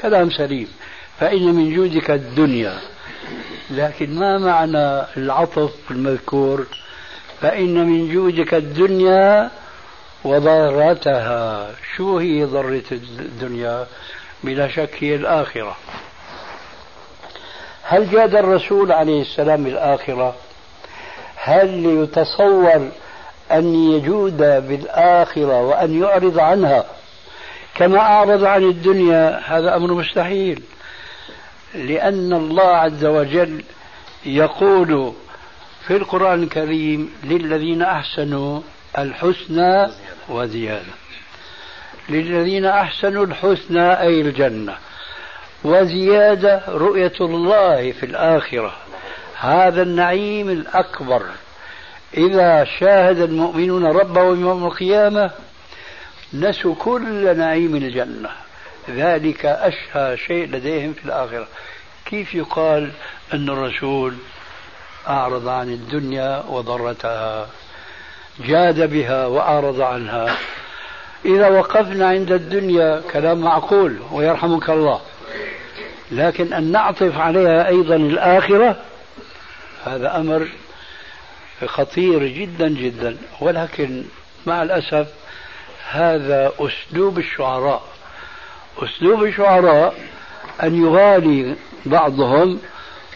كلام 0.00 0.30
سليم. 0.30 0.68
فإن 1.20 1.54
من 1.54 1.74
جودك 1.74 2.10
الدنيا. 2.10 2.78
لكن 3.70 4.18
ما 4.18 4.38
معنى 4.38 5.06
العطف 5.16 5.72
المذكور؟ 5.90 6.66
فإن 7.40 7.86
من 7.86 8.12
جودك 8.14 8.54
الدنيا 8.54 9.50
وضرتها 10.24 11.70
شو 11.96 12.18
هي 12.18 12.44
ضرة 12.44 12.82
الدنيا؟ 12.92 13.86
بلا 14.44 14.68
شك 14.68 14.90
هي 14.98 15.14
الآخرة. 15.14 15.76
هل 17.82 18.10
جاد 18.10 18.34
الرسول 18.34 18.92
عليه 18.92 19.22
السلام 19.22 19.64
بالآخرة 19.64 20.34
هل 21.36 21.86
يتصور 21.86 22.88
أن 23.52 23.74
يجود 23.74 24.36
بالآخرة 24.38 25.60
وأن 25.62 26.02
يعرض 26.02 26.38
عنها؟ 26.38 26.84
كما 27.74 27.98
أعرض 27.98 28.44
عن 28.44 28.62
الدنيا 28.62 29.40
هذا 29.46 29.76
أمر 29.76 29.94
مستحيل. 29.94 30.62
لأن 31.74 32.32
الله 32.32 32.76
عز 32.76 33.04
وجل 33.04 33.64
يقول 34.26 35.12
في 35.86 35.96
القرآن 35.96 36.42
الكريم 36.42 37.10
للذين 37.24 37.82
أحسنوا 37.82 38.60
الحسنى 38.98 39.88
وزيادة. 40.28 40.92
للذين 42.08 42.64
أحسنوا 42.64 43.24
الحسنى 43.24 44.00
أي 44.00 44.20
الجنة. 44.20 44.76
وزيادة 45.64 46.62
رؤية 46.68 47.12
الله 47.20 47.92
في 47.92 48.06
الآخرة. 48.06 48.74
هذا 49.40 49.82
النعيم 49.82 50.50
الأكبر. 50.50 51.22
إذا 52.16 52.64
شاهد 52.64 53.18
المؤمنون 53.18 53.84
ربهم 53.86 54.40
يوم 54.40 54.66
القيامة 54.66 55.30
نسوا 56.34 56.74
كل 56.78 57.38
نعيم 57.38 57.76
الجنة. 57.76 58.30
ذلك 58.90 59.46
أشهى 59.46 60.16
شيء 60.16 60.46
لديهم 60.46 60.92
في 60.92 61.04
الآخرة. 61.04 61.48
كيف 62.06 62.34
يقال 62.34 62.90
أن 63.34 63.48
الرسول 63.48 64.14
أعرض 65.08 65.48
عن 65.48 65.68
الدنيا 65.68 66.44
وضرتها 66.48 67.48
جاد 68.46 68.90
بها 68.90 69.26
وأعرض 69.26 69.80
عنها؟ 69.80 70.36
إذا 71.24 71.48
وقفنا 71.48 72.08
عند 72.08 72.32
الدنيا 72.32 73.02
كلام 73.12 73.40
معقول 73.40 73.98
ويرحمك 74.12 74.70
الله. 74.70 75.00
لكن 76.12 76.52
أن 76.52 76.72
نعطف 76.72 77.18
عليها 77.18 77.68
أيضا 77.68 77.96
الآخرة 77.96 78.76
هذا 79.84 80.16
أمر 80.16 80.48
خطير 81.66 82.26
جدا 82.26 82.68
جدا. 82.68 83.16
ولكن 83.40 84.04
مع 84.46 84.62
الأسف 84.62 85.19
هذا 85.90 86.52
أسلوب 86.58 87.18
الشعراء. 87.18 87.82
أسلوب 88.78 89.24
الشعراء 89.24 89.94
أن 90.62 90.84
يغالي 90.84 91.56
بعضهم 91.86 92.58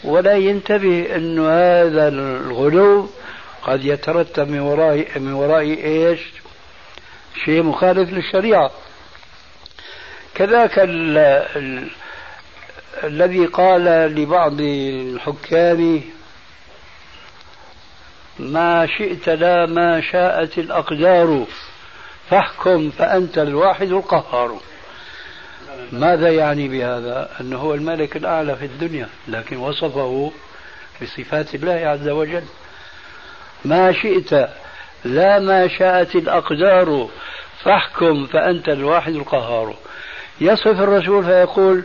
ولا 0.04 0.34
ينتبه 0.34 1.16
أن 1.16 1.38
هذا 1.38 2.08
الغلو 2.08 3.08
قد 3.62 3.84
يترتب 3.84 4.48
من 4.48 4.60
وراء 4.60 5.18
من 5.18 5.32
وراء 5.32 5.62
إيش؟ 5.62 6.20
شيء 7.44 7.62
مخالف 7.62 8.12
للشريعة. 8.12 8.70
كذاك 10.34 10.78
ال 10.78 11.18
ال 11.56 11.88
الذي 13.04 13.46
قال 13.46 13.84
لبعض 13.84 14.60
الحكام 14.60 16.00
ما 18.38 18.86
شئت 18.86 19.28
لا 19.28 19.66
ما 19.66 20.00
شاءت 20.00 20.58
الأقدار. 20.58 21.46
فاحكم 22.30 22.90
فأنت 22.90 23.38
الواحد 23.38 23.88
القهار. 23.88 24.60
ماذا 25.92 26.30
يعني 26.30 26.68
بهذا؟ 26.68 27.30
أنه 27.40 27.58
هو 27.58 27.74
الملك 27.74 28.16
الأعلى 28.16 28.56
في 28.56 28.64
الدنيا 28.64 29.08
لكن 29.28 29.56
وصفه 29.56 30.32
بصفات 31.02 31.54
الله 31.54 31.72
عز 31.72 32.08
وجل. 32.08 32.42
ما 33.64 33.92
شئت 33.92 34.32
لا 35.04 35.38
ما 35.38 35.68
شاءت 35.68 36.14
الأقدار 36.14 37.08
فاحكم 37.62 38.26
فأنت 38.26 38.68
الواحد 38.68 39.12
القهار. 39.14 39.74
يصف 40.40 40.80
الرسول 40.80 41.24
فيقول 41.24 41.84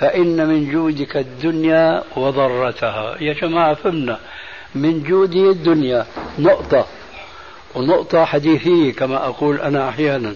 فإن 0.00 0.46
من 0.48 0.72
جودك 0.72 1.16
الدنيا 1.16 2.02
وضرتها. 2.16 3.16
يا 3.20 3.32
جماعة 3.32 3.74
فهمنا. 3.74 4.18
من 4.74 5.02
جودي 5.02 5.50
الدنيا. 5.50 6.06
نقطة. 6.38 6.86
ونقطة 7.74 8.24
حديثية 8.24 8.92
كما 8.92 9.26
أقول 9.26 9.60
أنا 9.60 9.88
أحيانا. 9.88 10.34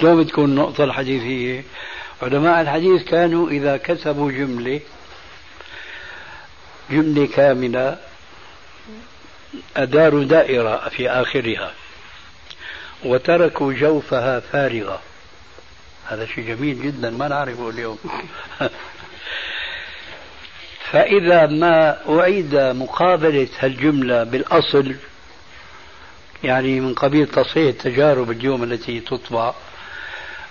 شلون 0.00 0.24
بتكون 0.24 0.54
نقطة 0.54 0.84
الحديثية؟ 0.84 1.64
علماء 2.22 2.60
الحديث 2.60 3.02
كانوا 3.04 3.48
إذا 3.48 3.76
كتبوا 3.76 4.32
جملة 4.32 4.80
جملة 6.90 7.26
كاملة 7.26 7.98
أداروا 9.76 10.24
دائرة 10.24 10.88
في 10.88 11.10
آخرها 11.10 11.72
وتركوا 13.04 13.72
جوفها 13.72 14.40
فارغة. 14.40 15.00
هذا 16.08 16.26
شيء 16.26 16.44
جميل 16.44 16.82
جدا 16.82 17.10
ما 17.10 17.28
نعرفه 17.28 17.70
اليوم. 17.70 17.98
فإذا 20.92 21.46
ما 21.46 21.98
أعيد 22.08 22.54
مقابلة 22.54 23.48
هالجملة 23.58 24.24
بالأصل 24.24 24.94
يعني 26.44 26.80
من 26.80 26.94
قبيل 26.94 27.26
تصحيح 27.26 27.68
التجارب 27.68 28.30
اليوم 28.30 28.62
التي 28.62 29.00
تطبع 29.00 29.54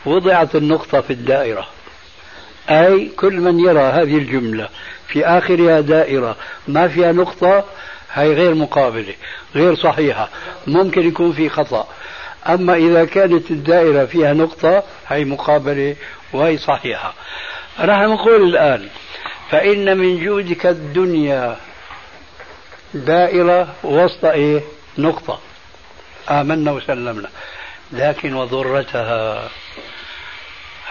وضعت 0.05 0.55
النقطة 0.55 1.01
في 1.01 1.13
الدائرة. 1.13 1.67
أي 2.69 3.09
كل 3.17 3.33
من 3.33 3.59
يرى 3.59 3.81
هذه 3.81 4.17
الجملة 4.17 4.69
في 5.07 5.25
آخرها 5.25 5.81
دائرة 5.81 6.35
ما 6.67 6.87
فيها 6.87 7.11
نقطة 7.11 7.65
هي 8.13 8.33
غير 8.33 8.55
مقابلة 8.55 9.13
غير 9.55 9.75
صحيحة 9.75 10.29
ممكن 10.67 11.07
يكون 11.07 11.33
في 11.33 11.49
خطأ. 11.49 11.87
أما 12.47 12.75
إذا 12.75 13.05
كانت 13.05 13.51
الدائرة 13.51 14.05
فيها 14.05 14.33
نقطة 14.33 14.83
هي 15.07 15.25
مقابلة 15.25 15.95
وهي 16.33 16.57
صحيحة. 16.57 17.13
راح 17.79 17.99
نقول 17.99 18.43
الآن 18.43 18.89
فإن 19.49 19.97
من 19.97 20.23
جودك 20.25 20.65
الدنيا 20.65 21.57
دائرة 22.93 23.75
وسط 23.83 24.25
إيه؟ 24.25 24.61
نقطة. 24.97 25.39
آمنا 26.29 26.71
وسلمنا. 26.71 27.29
لكن 27.91 28.33
وضرتها 28.33 29.49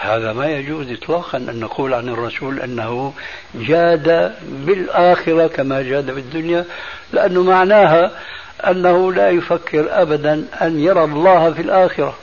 هذا 0.01 0.33
ما 0.33 0.47
يجوز 0.47 0.91
إطلاقا 0.91 1.37
أن 1.37 1.59
نقول 1.59 1.93
عن 1.93 2.09
الرسول 2.09 2.59
أنه 2.59 3.13
جاد 3.55 4.35
بالآخرة 4.43 5.47
كما 5.47 5.81
جاد 5.81 6.11
بالدنيا 6.11 6.65
لأنه 7.13 7.43
معناها 7.43 8.11
أنه 8.67 9.13
لا 9.13 9.29
يفكر 9.29 10.01
أبدا 10.01 10.45
أن 10.61 10.79
يرى 10.79 11.03
الله 11.03 11.53
في 11.53 11.61
الآخرة. 11.61 12.17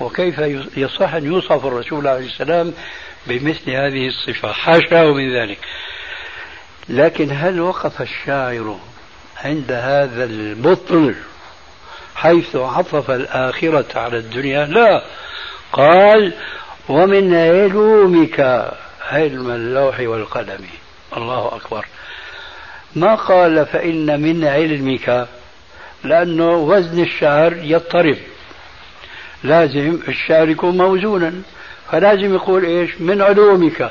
وكيف 0.00 0.38
يصح 0.76 1.14
أن 1.14 1.24
يوصف 1.24 1.66
الرسول 1.66 2.06
عليه 2.06 2.26
السلام 2.26 2.72
بمثل 3.26 3.70
هذه 3.70 4.08
الصفة؟ 4.08 4.52
حاشاه 4.52 5.12
من 5.12 5.36
ذلك. 5.36 5.58
لكن 6.88 7.28
هل 7.32 7.60
وقف 7.60 8.02
الشاعر 8.02 8.78
عند 9.44 9.72
هذا 9.72 10.24
البطل 10.24 11.14
حيث 12.18 12.56
عطف 12.56 13.10
الآخرة 13.10 13.98
على 13.98 14.18
الدنيا 14.18 14.66
لا. 14.66 15.02
قال 15.72 16.32
ومن 16.88 17.34
علومك 17.34 18.70
علم 19.10 19.50
اللوح 19.50 20.00
والقلم. 20.00 20.66
الله 21.16 21.56
أكبر. 21.56 21.86
ما 22.96 23.14
قال 23.14 23.66
فإن 23.66 24.20
من 24.22 24.44
علمك 24.44 25.28
لأنه 26.04 26.50
وزن 26.50 27.02
الشعر 27.02 27.52
يضطرب. 27.52 28.16
لازم 29.44 29.98
الشعر 30.08 30.48
يكون 30.48 30.76
موزونا. 30.76 31.32
فلازم 31.90 32.34
يقول 32.34 32.64
إيش؟ 32.64 32.90
من 33.00 33.22
علومك. 33.22 33.90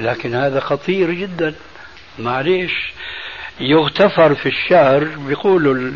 لكن 0.00 0.34
هذا 0.34 0.60
خطير 0.60 1.10
جدا. 1.10 1.54
معليش. 2.18 2.72
يغتفر 3.60 4.34
في 4.34 4.46
الشعر 4.46 5.04
بيقولوا 5.04 5.92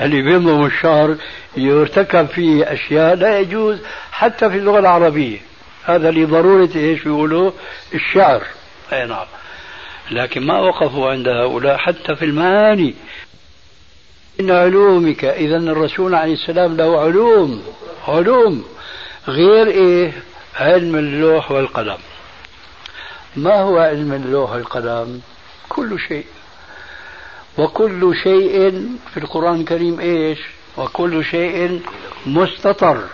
اللي 0.00 0.22
بينضم 0.22 0.66
الشعر 0.66 1.16
يرتكب 1.56 2.26
فيه 2.26 2.72
أشياء 2.72 3.14
لا 3.14 3.38
يجوز 3.38 3.78
حتى 4.12 4.50
في 4.50 4.56
اللغة 4.56 4.78
العربية. 4.78 5.38
هذا 5.84 6.10
لضروره 6.10 6.70
إيش 6.76 7.02
بيقولوا؟ 7.02 7.50
الشعر. 7.94 8.42
أي 8.92 9.06
نعم. 9.06 9.26
لكن 10.10 10.46
ما 10.46 10.60
وقفوا 10.60 11.10
عند 11.10 11.28
هؤلاء 11.28 11.76
حتى 11.76 12.16
في 12.16 12.24
المعاني. 12.24 12.94
من 14.40 14.50
علومك 14.50 15.24
إذا 15.24 15.56
الرسول 15.56 16.14
عليه 16.14 16.34
السلام 16.34 16.76
له 16.76 17.00
علوم 17.00 17.62
علوم 18.08 18.64
غير 19.28 19.66
إيه؟ 19.66 20.12
علم 20.56 20.96
اللوح 20.96 21.50
والقلم. 21.50 21.98
ما 23.36 23.60
هو 23.60 23.78
علم 23.78 24.12
اللوح 24.12 24.50
والقلم؟ 24.50 25.20
كل 25.68 25.98
شيء. 26.08 26.24
وكل 27.58 28.14
شيء 28.22 28.88
في 29.14 29.16
القرآن 29.16 29.60
الكريم 29.60 30.00
إيش؟ 30.00 30.38
وكل 30.78 31.24
شيء 31.24 31.80
مستطر 32.26 33.04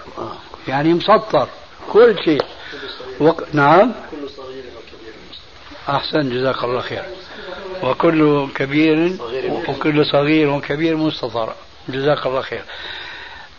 يعني 0.68 0.94
مسطر 0.94 1.48
كل 1.92 2.16
شيء. 2.24 2.42
وك... 3.20 3.44
نعم؟ 3.52 3.92
أحسن 5.88 6.30
جزاك 6.30 6.64
الله 6.64 6.80
خير. 6.80 7.02
وكل 7.82 8.48
كبير 8.54 9.16
وكل 9.68 10.06
صغير 10.06 10.48
وكبير 10.48 10.96
مستطر 10.96 11.54
جزاك 11.88 12.26
الله 12.26 12.40
خير. 12.40 12.62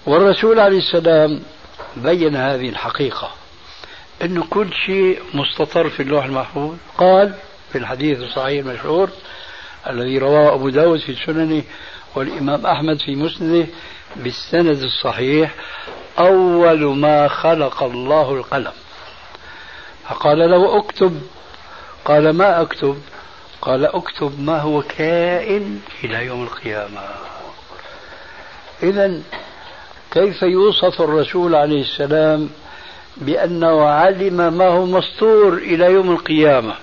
والرسول 0.06 0.60
عليه 0.60 0.78
السلام 0.78 1.42
بين 1.98 2.36
هذه 2.36 2.70
الحقيقة 2.70 3.32
أنه 4.24 4.44
كل 4.50 4.68
شيء 4.86 5.22
مستطر 5.34 5.90
في 5.90 6.04
اللوح 6.04 6.26
المحفوظ. 6.26 6.76
قال 6.98 7.34
في 7.72 7.78
الحديث 7.78 8.20
الصحيح 8.20 8.66
المشهور 8.66 9.10
الذي 9.90 10.18
رواه 10.18 10.54
أبو 10.54 10.70
داود 10.70 11.00
في 11.00 11.16
سننه 11.26 11.64
والإمام 12.16 12.66
أحمد 12.66 13.00
في 13.00 13.16
مسنده 13.16 13.68
بالسند 14.16 14.82
الصحيح 14.82 15.56
أول 16.20 16.98
ما 16.98 17.28
خلق 17.28 17.84
الله 17.84 18.34
القلم. 18.34 18.74
فقال 20.10 20.38
له 20.38 20.78
اكتب. 20.78 21.22
قال 22.06 22.30
ما 22.30 22.62
أكتب؟ 22.62 22.98
قال 23.62 23.86
اكتب 23.86 24.42
ما 24.42 24.60
هو 24.62 24.82
كائن 24.82 25.82
إلى 26.04 26.26
يوم 26.26 26.44
القيامة. 26.44 27.02
اذا 28.84 29.22
كيف 30.12 30.42
يوصف 30.42 31.02
الرسول 31.02 31.56
عليه 31.56 31.82
السلام 31.82 32.50
بأنه 33.18 33.84
علم 33.84 34.54
ما 34.54 34.68
هو 34.68 34.86
مسطور 34.86 35.54
إلى 35.54 35.86
يوم 35.86 36.12
القيامة؟ 36.12 36.76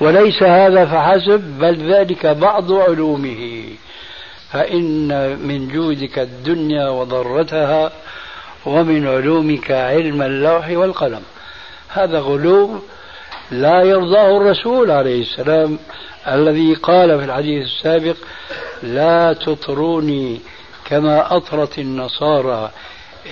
وليس 0.00 0.42
هذا 0.42 0.84
فحسب 0.84 1.40
بل 1.40 1.92
ذلك 1.92 2.26
بعض 2.26 2.72
علومه. 2.72 3.64
فإن 4.52 5.08
من 5.48 5.68
جودك 5.68 6.18
الدنيا 6.18 6.88
وضرتها 6.88 7.92
ومن 8.66 9.06
علومك 9.06 9.70
علم 9.70 10.22
اللوح 10.22 10.68
والقلم. 10.70 11.22
هذا 11.88 12.18
غلو 12.18 12.80
لا 13.50 13.82
يرضاه 13.82 14.36
الرسول 14.36 14.90
عليه 14.90 15.22
السلام 15.22 15.78
الذي 16.28 16.74
قال 16.74 17.18
في 17.18 17.24
الحديث 17.24 17.64
السابق 17.64 18.16
لا 18.82 19.32
تطروني 19.32 20.40
كما 20.84 21.36
أطرت 21.36 21.78
النصارى 21.78 22.70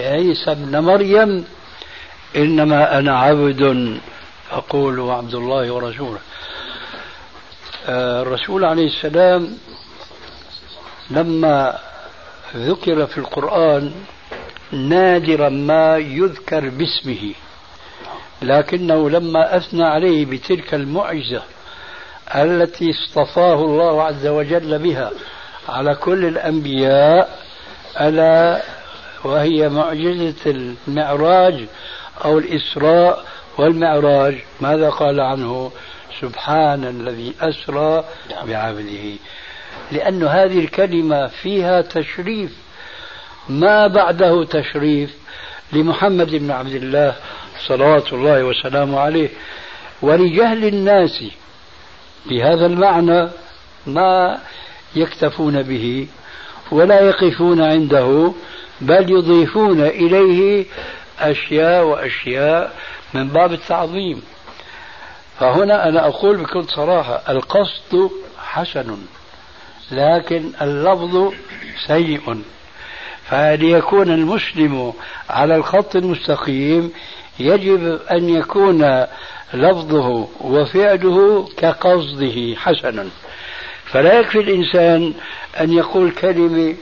عيسى 0.01 0.51
ابن 0.51 0.79
مريم 0.79 1.45
إنما 2.37 2.99
أنا 2.99 3.19
عبد 3.19 3.99
أقول 4.53 5.11
عبد 5.11 5.35
الله 5.35 5.73
ورسوله. 5.73 6.19
الرسول 7.89 8.65
عليه 8.65 8.87
السلام 8.87 9.59
لما 11.11 11.79
ذكر 12.57 13.07
في 13.07 13.19
القرآن 13.19 13.93
نادرا 14.73 15.49
ما 15.49 15.97
يذكر 15.97 16.69
باسمه 16.69 17.33
لكنه 18.43 19.11
لما 19.11 19.57
أثنى 19.57 19.85
عليه 19.85 20.27
بتلك 20.27 20.75
المعجزة 20.75 21.43
التي 22.35 22.91
اصطفاه 22.91 23.55
الله 23.55 24.03
عز 24.03 24.27
وجل 24.27 24.79
بها 24.79 25.11
على 25.69 25.95
كل 25.95 26.25
الأنبياء 26.25 27.39
ألا 28.01 28.63
وهي 29.25 29.69
معجزة 29.69 30.35
المعراج 30.47 31.67
أو 32.25 32.39
الإسراء 32.39 33.25
والمعراج. 33.59 34.39
ماذا 34.61 34.91
قال 34.91 35.21
عنه؟ 35.21 35.73
سبحان 36.21 36.85
الذي 36.85 37.35
أسرى 37.41 38.05
بعبده. 38.47 39.17
لأن 39.93 40.23
هذه 40.23 40.59
الكلمة 40.59 41.27
فيها 41.27 41.81
تشريف. 41.81 42.51
ما 43.49 43.87
بعده 43.87 44.45
تشريف 44.45 45.15
لمحمد 45.73 46.31
بن 46.35 46.51
عبد 46.51 46.75
الله 46.75 47.15
صلوات 47.67 48.13
الله 48.13 48.45
وسلامه 48.45 49.01
عليه. 49.01 49.29
ولجهل 50.03 50.65
الناس 50.65 51.25
بهذا 52.27 52.67
المعنى 52.67 53.29
ما 53.87 54.39
يكتفون 54.97 55.63
به 55.63 56.07
ولا 56.71 57.01
يقفون 57.01 57.61
عنده 57.61 58.33
بل 58.81 59.11
يضيفون 59.11 59.81
إليه 59.81 60.65
أشياء 61.21 61.85
وأشياء 61.85 62.73
من 63.15 63.29
باب 63.29 63.53
التعظيم. 63.53 64.23
فهنا 65.41 65.89
أنا 65.89 66.07
أقول 66.09 66.37
بكل 66.37 66.65
صراحة 66.65 67.23
القصد 67.29 68.11
حسن 68.39 68.97
لكن 69.93 70.53
اللفظ 70.63 71.33
سيء. 71.87 72.43
فليكون 73.25 74.11
المسلم 74.11 74.93
على 75.31 75.57
الخط 75.57 75.97
المستقيم 75.97 76.93
يجب 77.39 78.01
أن 78.11 78.29
يكون 78.29 79.05
لفظه 79.55 80.29
وفعله 80.41 81.49
كقصده 81.57 82.55
حسنا 82.57 83.09
فلا 83.85 84.19
يكفي 84.21 84.41
الإنسان 84.41 85.15
أن 85.61 85.73
يقول 85.73 86.11
كلمة 86.11 86.75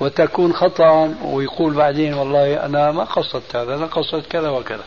وتكون 0.00 0.52
خطأ 0.52 1.14
ويقول 1.24 1.74
بعدين 1.74 2.14
والله 2.14 2.64
أنا 2.66 2.92
ما 2.92 3.04
قصدت 3.04 3.56
هذا 3.56 3.74
أنا 3.74 3.86
قصدت 3.86 4.26
كذا 4.26 4.48
وكذا. 4.48 4.84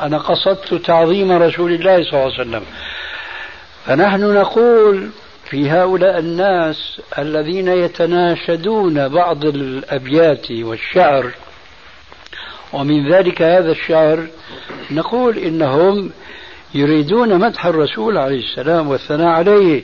أنا 0.00 0.18
قصدت 0.18 0.74
تعظيم 0.74 1.32
رسول 1.32 1.72
الله 1.72 2.04
صلى 2.04 2.12
الله 2.12 2.32
عليه 2.32 2.40
وسلم. 2.40 2.62
فنحن 3.86 4.34
نقول 4.34 5.10
في 5.50 5.70
هؤلاء 5.70 6.18
الناس 6.18 7.00
الذين 7.18 7.68
يتناشدون 7.68 9.08
بعض 9.08 9.44
الأبيات 9.44 10.50
والشعر 10.50 11.30
ومن 12.72 13.12
ذلك 13.12 13.42
هذا 13.42 13.70
الشعر 13.72 14.26
نقول 14.90 15.38
إنهم 15.38 16.10
يريدون 16.74 17.38
مدح 17.38 17.66
الرسول 17.66 18.18
عليه 18.18 18.40
السلام 18.40 18.88
والثناء 18.88 19.28
عليه. 19.28 19.82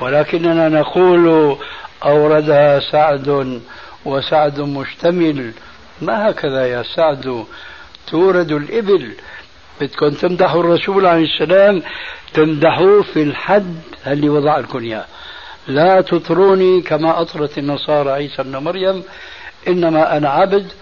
ولكننا 0.00 0.68
نقول 0.68 1.56
أوردها 2.04 2.80
سعد 2.80 3.60
وسعد 4.04 4.60
مشتمل. 4.60 5.52
ما 6.02 6.30
هكذا 6.30 6.66
يا 6.66 6.82
سعد؟ 6.82 7.44
تورد 8.06 8.52
الإبل. 8.52 9.14
بدكم 9.80 10.10
تمدحوا 10.10 10.60
الرسول 10.60 11.06
عليه 11.06 11.24
السلام 11.24 11.82
تمدحوه 12.34 13.02
في 13.02 13.22
الحد 13.22 13.76
اللي 14.06 14.28
وضع 14.28 14.58
لكم 14.58 14.78
اياه 14.78 15.06
لا 15.66 16.00
تطروني 16.00 16.82
كما 16.82 17.20
أطرت 17.20 17.58
النصارى 17.58 18.10
عيسى 18.10 18.42
ابن 18.42 18.56
مريم 18.56 19.02
إنما 19.68 20.16
أنا 20.16 20.28
عبد 20.28 20.72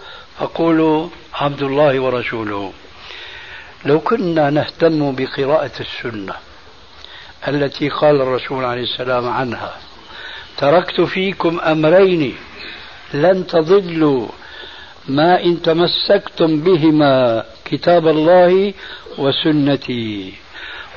أقول 0.41 1.09
عبد 1.35 1.63
الله 1.63 2.01
ورسوله. 2.01 2.73
لو 3.85 4.01
كنا 4.01 4.51
نهتم 4.51 5.15
بقراءة 5.15 5.71
السنة 5.81 6.35
التي 7.49 7.89
قال 7.89 8.21
الرسول 8.21 8.65
عليه 8.65 8.83
السلام 8.83 9.29
عنها 9.29 9.77
تركت 10.57 11.01
فيكم 11.01 11.61
أمرين 11.61 12.37
لن 13.15 13.47
تضلوا 13.47 14.29
ما 15.17 15.45
إن 15.45 15.63
تمسكتم 15.63 16.61
بهما 16.61 17.45
كتاب 17.65 18.09
الله 18.09 18.75
وسنتي. 19.19 20.33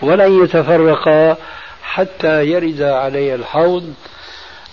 ولن 0.02 0.44
يتفرقا 0.44 1.38
حتى 1.84 2.46
يرد 2.46 2.82
علي 2.82 3.36
الحوض. 3.36 3.94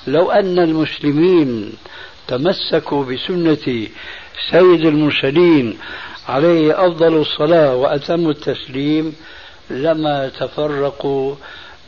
لو 0.06 0.30
أن 0.30 0.58
المسلمين 0.58 1.72
تمسكوا 2.28 3.04
بسنة 3.04 3.86
سيد 4.50 4.86
المرسلين 4.86 5.78
عليه 6.28 6.86
أفضل 6.86 7.16
الصلاة 7.20 7.76
وأتم 7.76 8.30
التسليم 8.30 9.16
لما 9.70 10.28
تفرقوا 10.28 11.34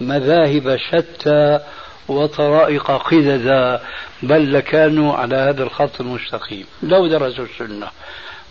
مذاهب 0.00 0.76
شتى 0.76 1.60
وطرائق 2.08 2.90
قددا 2.90 3.80
بل 4.22 4.52
لكانوا 4.52 5.14
على 5.14 5.36
هذا 5.36 5.62
الخط 5.62 6.00
المستقيم. 6.00 6.66
لو 6.82 7.06
درسوا 7.06 7.44
السنة. 7.44 7.88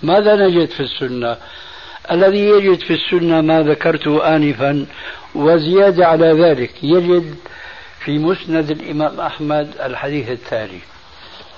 ماذا 0.04 0.36
نجد 0.36 0.70
في 0.70 0.80
السنة؟ 0.80 1.38
الذي 2.12 2.40
يجد 2.40 2.80
في 2.80 2.94
السنة 2.94 3.42
ما 3.42 3.62
ذكرته 3.62 4.36
آنفا 4.36 4.86
وزيادة 5.36 6.08
على 6.08 6.32
ذلك 6.44 6.72
يجد 6.84 7.36
في 8.06 8.18
مسند 8.18 8.72
الإمام 8.72 9.20
أحمد 9.20 9.68
الحديث 9.84 10.30
التالي 10.30 10.80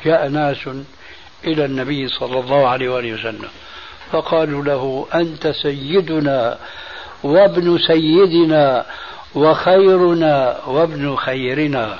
جاء 0.06 0.28
ناس 0.28 0.70
إلى 1.46 1.66
النبي 1.66 2.08
صلى 2.08 2.40
الله 2.40 2.68
عليه 2.68 2.90
وآله 2.90 3.14
وسلم 3.14 3.50
فقالوا 4.12 4.64
له 4.64 5.08
أنت 5.16 5.48
سيدنا 5.48 6.58
وابن 7.24 7.78
سيدنا 7.78 8.86
وخيرنا 9.36 10.58
وابن 10.68 11.16
خيرنا. 11.16 12.00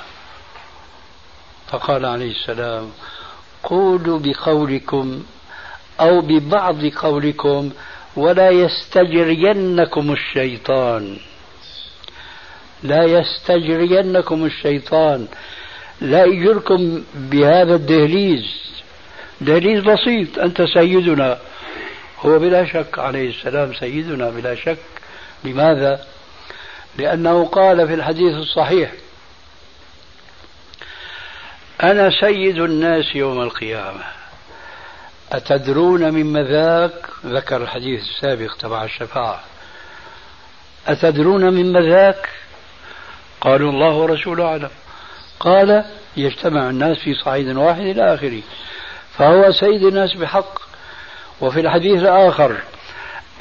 فقال 1.68 2.06
عليه 2.06 2.32
السلام 2.32 2.92
قولوا 3.64 4.20
بقولكم 4.20 5.24
أو 6.00 6.22
ببعض 6.22 6.86
قولكم 6.86 7.72
ولا 8.16 8.50
يستجرينكم 8.50 10.12
الشيطان. 10.12 11.18
لا 12.84 13.04
يستجرينكم 13.04 14.46
الشيطان. 14.46 15.28
لا 16.02 16.26
يجركم 16.26 17.04
بهذا 17.16 17.76
الدهليز. 17.76 18.46
دهليز 19.42 19.84
بسيط 19.84 20.40
أنت 20.40 20.62
سيدنا. 20.62 21.38
هو 22.20 22.40
بلا 22.40 22.66
شك 22.66 23.00
عليه 23.00 23.30
السلام 23.30 23.74
سيدنا 23.74 24.30
بلا 24.30 24.56
شك. 24.56 24.78
لماذا؟ 25.44 26.06
لأنه 26.98 27.46
قال 27.46 27.88
في 27.88 27.94
الحديث 27.94 28.34
الصحيح 28.34 28.92
أنا 31.84 32.10
سيد 32.22 32.58
الناس 32.58 33.16
يوم 33.16 33.42
القيامة. 33.42 34.04
أتدرون 35.32 36.12
مما 36.12 36.44
ذاك 36.44 37.10
ذكر 37.26 37.62
الحديث 37.62 38.02
السابق 38.02 38.56
تبع 38.56 38.84
الشفاعة. 38.84 39.44
أتدرون 40.88 41.54
مما 41.54 41.82
ذاك 41.82 42.30
قالوا 43.42 43.72
الله 43.72 43.96
ورسوله 43.96 44.46
أعلم. 44.46 44.70
قال 45.40 45.86
يجتمع 46.18 46.70
الناس 46.70 46.98
في 47.00 47.14
صعيد 47.14 47.56
واحد 47.56 47.82
إلى 47.82 48.14
آخره 48.14 48.42
فهو 49.18 49.52
سيد 49.52 49.84
الناس 49.84 50.14
بحق. 50.14 50.60
وفي 51.42 51.60
الحديث 51.60 52.02
الآخر 52.02 52.58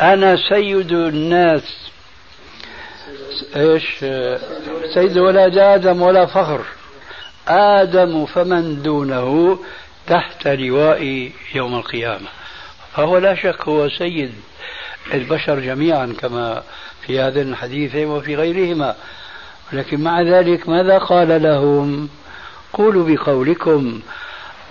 أنا 0.00 0.36
سيد 0.48 0.92
الناس 0.92 1.91
إيش؟ 3.56 3.98
سيد 4.94 5.18
ولاد 5.18 5.58
آدم 5.58 6.02
ولا 6.02 6.26
فخر. 6.26 6.60
آدم 7.48 8.26
فمن 8.26 8.82
دونه 8.82 9.58
تحت 10.06 10.48
لوائي 10.48 11.32
يوم 11.54 11.74
القيامة. 11.74 12.28
فهو 12.96 13.18
لا 13.18 13.34
شك 13.34 13.68
هو 13.68 13.88
سيد 13.88 14.32
البشر 15.14 15.60
جميعا 15.60 16.14
كما 16.20 16.62
في 17.06 17.20
هذين 17.20 17.48
الحديثين 17.48 18.06
وفي 18.06 18.36
غيرهما. 18.36 18.94
لكن 19.72 20.00
مع 20.00 20.22
ذلك 20.22 20.68
ماذا 20.68 20.98
قال 20.98 21.42
لهم؟ 21.42 22.08
قولوا 22.72 23.08
بقولكم 23.08 24.00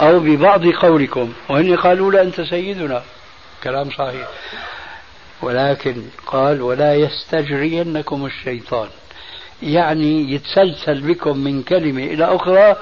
أو 0.01 0.19
ببعض 0.19 0.67
قولكم. 0.67 1.34
وإن 1.49 1.76
قالوا 1.76 2.11
لا 2.11 2.22
أنت 2.22 2.41
سيدنا. 2.41 3.03
كلام 3.63 3.89
صحيح. 3.89 4.28
ولكن 5.42 6.04
قال 6.28 6.62
ولا 6.62 6.96
يستجرينكم 6.96 8.26
الشيطان. 8.26 8.88
يعني 9.64 10.34
يتسلسل 10.34 11.02
بكم 11.02 11.38
من 11.38 11.64
كلمة 11.64 12.04
إلى 12.04 12.36
أخرى 12.36 12.76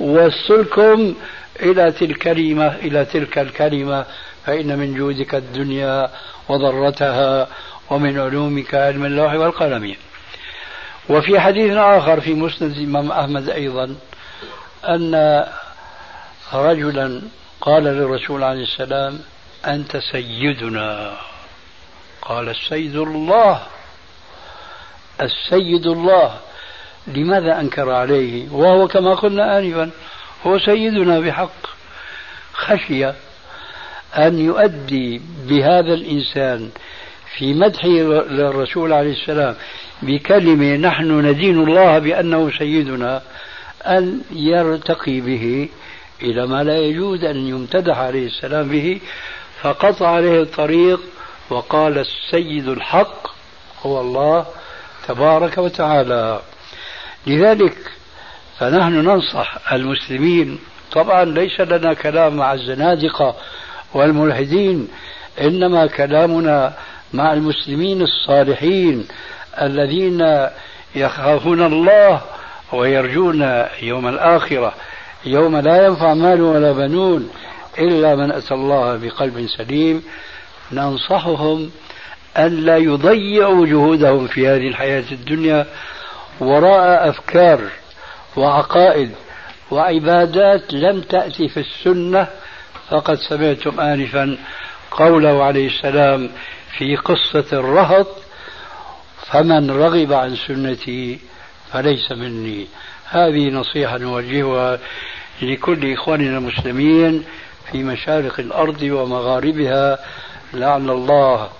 وصلكم 0.00 1.14
إلى 1.60 1.92
تلك 1.92 2.28
الكلمة 2.28 2.66
إلى 2.66 3.04
تلك 3.04 3.38
الكلمة. 3.38 4.04
فإن 4.46 4.78
من 4.78 4.94
جودك 4.94 5.34
الدنيا 5.34 6.10
وضرتها 6.48 7.48
ومن 7.90 8.18
علومك 8.18 8.74
علم 8.74 9.04
اللوح 9.04 9.32
والقلم. 9.32 9.94
وفي 11.08 11.40
حديث 11.40 11.72
آخر 11.76 12.20
في 12.20 12.34
مسند 12.34 12.76
الإمام 12.76 13.12
أحمد 13.12 13.50
أيضا 13.50 13.96
أن 14.88 15.44
رجلا 16.52 17.22
قال 17.60 17.84
للرسول 17.84 18.42
عليه 18.42 18.62
السلام 18.62 19.18
أنت 19.66 19.96
سيدنا. 19.96 21.12
قال 22.24 22.48
السيد 22.48 22.96
الله. 22.96 23.62
السيد 25.22 25.86
الله. 25.86 26.38
لماذا 27.06 27.60
أنكر 27.60 27.90
عليه؟ 27.90 28.52
وهو 28.52 28.88
كما 28.88 29.14
قلنا 29.14 29.58
آنفا 29.58 29.90
هو 30.46 30.58
سيدنا 30.58 31.20
بحق. 31.20 31.66
خشي 32.52 33.06
أن 34.16 34.38
يؤدي 34.38 35.20
بهذا 35.48 35.94
الإنسان 35.94 36.70
في 37.36 37.54
مدحه 37.54 37.88
للرسول 37.88 38.92
عليه 38.92 39.12
السلام 39.12 39.56
بكلمة 40.02 40.76
نحن 40.76 41.26
ندين 41.26 41.58
الله 41.62 41.98
بأنه 41.98 42.50
سيدنا 42.58 43.22
أن 43.86 44.20
يرتقي 44.30 45.20
به 45.20 45.68
إلى 46.22 46.46
ما 46.46 46.64
لا 46.64 46.78
يجوز 46.78 47.24
أن 47.24 47.36
يمتدح 47.36 47.98
عليه 47.98 48.26
السلام 48.26 48.68
به 48.68 49.00
فقطع 49.62 50.08
عليه 50.08 50.42
الطريق 50.42 51.00
وقال 51.50 51.98
السيد 51.98 52.68
الحق 52.68 53.26
هو 53.82 54.00
الله 54.00 54.46
تبارك 55.08 55.58
وتعالى. 55.58 56.40
لذلك 57.26 57.76
فنحن 58.58 58.92
ننصح 58.92 59.72
المسلمين 59.72 60.58
طبعا 60.92 61.24
ليس 61.24 61.60
لنا 61.60 61.94
كلام 61.94 62.36
مع 62.36 62.52
الزنادقة 62.52 63.36
والملحدين 63.94 64.88
إنما 65.40 65.86
كلامنا 65.86 66.72
مع 67.12 67.32
المسلمين 67.32 68.02
الصالحين 68.02 69.08
الذين 69.62 70.48
يخافون 70.94 71.62
الله 71.62 72.20
ويرجون 72.72 73.64
يوم 73.82 74.08
الآخرة 74.08 74.74
يوم 75.26 75.56
لا 75.56 75.86
ينفع 75.86 76.14
مال 76.14 76.40
ولا 76.42 76.72
بنون 76.72 77.30
إلا 77.78 78.14
من 78.16 78.32
أتى 78.32 78.54
الله 78.54 78.96
بقلب 78.96 79.46
سليم. 79.46 80.02
ننصحهم 80.72 81.70
أن 82.36 82.56
لا 82.56 82.76
يضيعوا 82.76 83.66
جهودهم 83.66 84.26
في 84.26 84.48
هذه 84.48 84.68
الحياة 84.68 85.04
الدنيا 85.12 85.66
وراء 86.40 87.08
أفكار 87.08 87.60
وعقائد 88.36 89.10
وعبادات 89.70 90.72
لم 90.72 91.00
تأتي 91.00 91.48
في 91.48 91.60
السنة. 91.60 92.28
فقد 92.90 93.18
سمعتم 93.28 93.80
آنفا 93.80 94.38
قوله 94.90 95.44
عليه 95.44 95.66
السلام 95.66 96.30
في 96.78 96.96
قصة 96.96 97.44
الرهط 97.52 98.06
فمن 99.26 99.70
رغب 99.70 100.12
عن 100.12 100.36
سنتي 100.36 101.18
فليس 101.72 102.12
مني. 102.12 102.66
هذه 103.10 103.50
نصيحة 103.50 103.98
نوجهها 103.98 104.78
لكل 105.42 105.92
إخواننا 105.92 106.38
المسلمين 106.38 107.24
في 107.72 107.82
مشارق 107.82 108.40
الأرض 108.40 108.82
ومغاربها 108.82 109.98
لعل 110.54 110.90
الله 110.90 111.50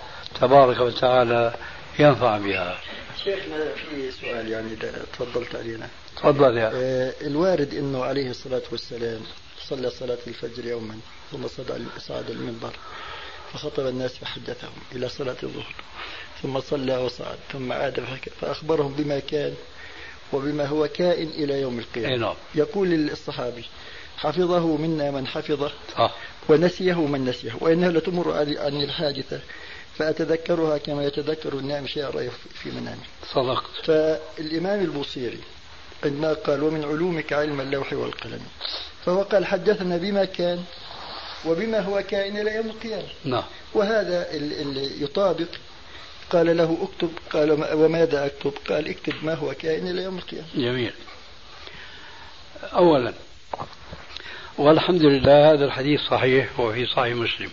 تبارك 0.41 0.79
وتعالى 0.79 1.53
ينفع 1.99 2.37
بها. 2.37 2.77
شيخنا 3.23 3.73
في 3.75 4.11
سؤال 4.11 4.51
يعني 4.51 4.75
تفضلت 5.13 5.55
علينا 5.55 5.87
تفضل 6.17 6.57
يا. 6.57 6.71
آه 6.73 7.13
الوارد 7.21 7.73
إنه 7.73 8.03
عليه 8.03 8.29
الصلاة 8.29 8.61
والسلام 8.71 9.21
صلى 9.59 9.89
صلاة 9.89 10.17
الفجر 10.27 10.65
يوما 10.65 10.99
ثم 11.31 11.47
صعد 11.97 12.29
المنبر 12.29 12.73
فخطب 13.53 13.87
الناس 13.87 14.17
فحدثهم 14.17 14.73
إلى 14.95 15.09
صلاة 15.09 15.35
الظهر 15.43 15.75
ثم 16.41 16.59
صلى 16.59 16.97
وصعد 16.97 17.37
ثم 17.53 17.71
عاد 17.71 18.03
فأخبرهم 18.41 18.93
بما 18.93 19.19
كان 19.19 19.53
وبما 20.33 20.65
هو 20.65 20.87
كائن 20.87 21.27
إلى 21.27 21.61
يوم 21.61 21.79
القيامة. 21.79 22.15
نعم. 22.15 22.35
يقول 22.55 22.93
الصحابي 22.93 23.65
حفظه 24.17 24.77
منا 24.77 25.11
من 25.11 25.27
حفظه 25.27 25.71
صح. 25.97 26.11
ونسيه 26.49 27.05
من 27.05 27.25
نسيه 27.25 27.53
وإنها 27.61 27.89
لتمر 27.89 28.31
عن 28.59 28.81
الحادثة 28.81 29.39
فأتذكرها 29.97 30.77
كما 30.77 31.05
يتذكر 31.05 31.53
النائم 31.53 31.87
شيء 31.87 32.31
في 32.63 32.71
منامه 32.71 33.03
صدقت 33.33 33.69
فالإمام 33.83 34.81
البوصيري 34.81 35.39
عندما 36.03 36.33
قال 36.33 36.63
ومن 36.63 36.83
علومك 36.83 37.33
علم 37.33 37.61
اللوح 37.61 37.93
والقلم 37.93 38.41
فهو 39.05 39.21
قال 39.21 39.45
حدثنا 39.45 39.97
بما 39.97 40.25
كان 40.25 40.63
وبما 41.45 41.79
هو 41.79 42.03
كائن 42.03 42.37
إلى 42.37 42.55
يوم 42.55 42.65
القيامة 42.65 43.07
نعم 43.25 43.43
وهذا 43.73 44.31
اللي 44.31 45.03
يطابق 45.03 45.47
قال 46.31 46.57
له 46.57 46.77
اكتب 46.81 47.09
قال 47.33 47.51
وماذا 47.73 48.25
أكتب؟ 48.25 48.53
قال 48.69 48.89
اكتب 48.89 49.13
ما 49.23 49.33
هو 49.33 49.53
كائن 49.53 49.87
إلى 49.87 50.03
يوم 50.03 50.17
القيامه. 50.17 50.47
جميل. 50.55 50.93
اولا 52.73 53.13
والحمد 54.57 55.01
لله 55.01 55.51
هذا 55.51 55.65
الحديث 55.65 56.01
صحيح 56.01 56.59
وفي 56.59 56.85
صحيح 56.85 57.15
مسلم. 57.15 57.49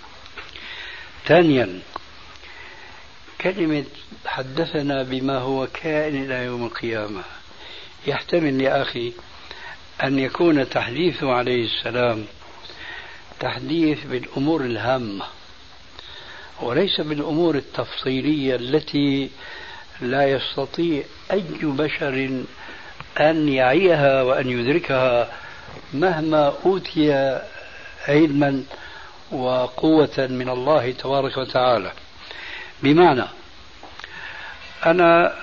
ثانيا 1.26 1.80
كلمة 3.40 3.84
حدثنا 4.26 5.02
بما 5.02 5.38
هو 5.38 5.66
كائن 5.66 6.24
إلى 6.24 6.34
يوم 6.34 6.64
القيامة 6.64 7.22
يحتمل 8.06 8.60
يا 8.60 8.82
أخي 8.82 9.12
أن 10.04 10.18
يكون 10.18 10.68
تحديثه 10.68 11.32
عليه 11.32 11.64
السلام 11.64 12.24
تحديث 13.40 14.04
بالأمور 14.04 14.60
الهامة 14.60 15.24
وليس 16.60 17.00
بالأمور 17.00 17.54
التفصيلية 17.54 18.56
التي 18.56 19.30
لا 20.00 20.24
يستطيع 20.30 21.02
أي 21.32 21.44
بشر 21.62 22.44
أن 23.20 23.48
يعيها 23.48 24.22
وأن 24.22 24.50
يدركها 24.50 25.41
مهما 25.94 26.52
أوتي 26.66 27.38
علما 28.08 28.64
وقوة 29.32 30.26
من 30.30 30.48
الله 30.48 30.90
تبارك 30.90 31.36
وتعالى. 31.36 31.92
بمعنى 32.82 33.24
أنا 34.86 35.34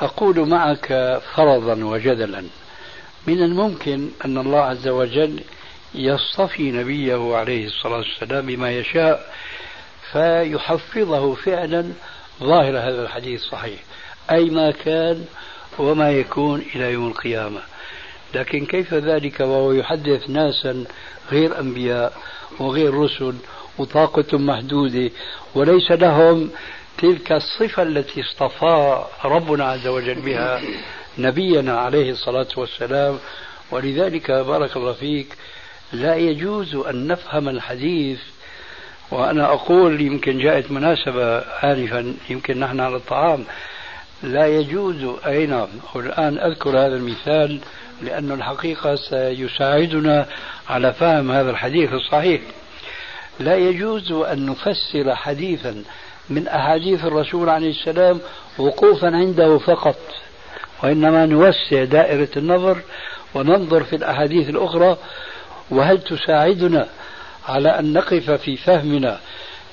أقول 0.00 0.48
معك 0.48 1.20
فرضا 1.34 1.84
وجدلا. 1.84 2.44
من 3.26 3.42
الممكن 3.42 4.10
أن 4.24 4.38
الله 4.38 4.60
عز 4.60 4.88
وجل 4.88 5.40
يصطفي 5.94 6.70
نبيه 6.70 7.36
عليه 7.36 7.66
الصلاة 7.66 7.96
والسلام 7.96 8.46
بما 8.46 8.70
يشاء 8.70 9.32
فيحفظه 10.12 11.34
فعلا 11.34 11.92
ظاهر 12.40 12.78
هذا 12.78 13.02
الحديث 13.02 13.42
صحيح 13.42 13.80
أي 14.30 14.44
ما 14.44 14.70
كان 14.70 15.24
وما 15.78 16.10
يكون 16.10 16.60
إلى 16.74 16.92
يوم 16.92 17.08
القيامة. 17.08 17.60
لكن 18.34 18.66
كيف 18.66 18.94
ذلك 18.94 19.40
وهو 19.40 19.72
يحدث 19.72 20.30
ناسا 20.30 20.84
غير 21.30 21.60
أنبياء 21.60 22.12
وغير 22.60 22.94
رسل 22.94 23.34
وطاقة 23.78 24.38
محدودة 24.38 25.10
وليس 25.54 25.90
لهم 25.90 26.50
تلك 26.98 27.32
الصفة 27.32 27.82
التي 27.82 28.20
اصطفى 28.20 29.04
ربنا 29.24 29.64
عز 29.64 29.86
وجل 29.86 30.14
بها 30.14 30.60
نبينا 31.18 31.78
عليه 31.78 32.10
الصلاة 32.10 32.48
والسلام. 32.56 33.18
ولذلك 33.70 34.30
بارك 34.30 34.76
الله 34.76 34.92
فيك 34.92 35.36
لا 35.92 36.16
يجوز 36.16 36.74
أن 36.74 37.06
نفهم 37.06 37.48
الحديث. 37.48 38.18
وأنا 39.10 39.52
أقول 39.52 40.00
يمكن 40.00 40.38
جاءت 40.38 40.70
مناسبة 40.70 41.38
آنفا 41.38 42.14
يمكن 42.30 42.60
نحن 42.60 42.80
على 42.80 42.96
الطعام. 42.96 43.44
لا 44.22 44.46
يجوز 44.46 45.16
أي 45.26 45.46
نعم 45.46 45.68
والآن 45.94 46.38
أذكر 46.38 46.70
هذا 46.70 46.96
المثال. 46.96 47.60
لأن 48.02 48.32
الحقيقة 48.32 48.94
سيساعدنا 48.94 50.26
على 50.68 50.92
فهم 50.92 51.32
هذا 51.32 51.50
الحديث 51.50 51.92
الصحيح. 51.92 52.40
لا 53.40 53.56
يجوز 53.56 54.12
أن 54.12 54.46
نفسر 54.46 55.14
حديثا 55.14 55.82
من 56.30 56.48
أحاديث 56.48 57.04
الرسول 57.04 57.48
عليه 57.48 57.70
السلام 57.70 58.20
وقوفا 58.58 59.06
عنده 59.06 59.58
فقط 59.58 59.96
وإنما 60.82 61.26
نوسع 61.26 61.84
دائرة 61.84 62.28
النظر 62.36 62.78
وننظر 63.34 63.84
في 63.84 63.96
الأحاديث 63.96 64.48
الأخرى 64.48 64.96
وهل 65.70 66.00
تساعدنا 66.00 66.88
على 67.48 67.68
أن 67.78 67.92
نقف 67.92 68.30
في 68.30 68.56
فهمنا 68.56 69.18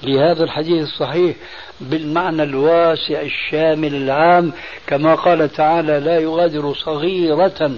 لهذا 0.03 0.43
الحديث 0.43 0.83
الصحيح 0.83 1.35
بالمعنى 1.81 2.43
الواسع 2.43 3.21
الشامل 3.21 3.95
العام؟ 3.95 4.51
كما 4.87 5.15
قال 5.15 5.51
تعالى 5.51 5.99
لا 5.99 6.19
يغادر 6.19 6.73
صغيرة 6.73 7.71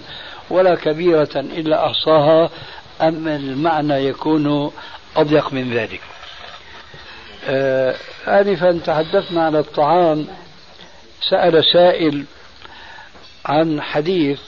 ولا 0.52 0.76
كبيرة 0.76 1.30
إلا 1.36 1.86
أحصاها 1.86 2.49
أم 3.02 3.28
المعنى 3.28 3.93
يكون 3.93 4.72
أضيق 5.18 5.54
من 5.54 5.74
ذلك. 5.74 6.02
آه 7.47 7.95
آنفا 8.28 8.80
تحدثنا 8.86 9.45
عن 9.45 9.56
الطعام 9.56 10.28
سأل 11.30 11.64
سائل 11.74 12.26
عن 13.45 13.82
حديث 13.82 14.39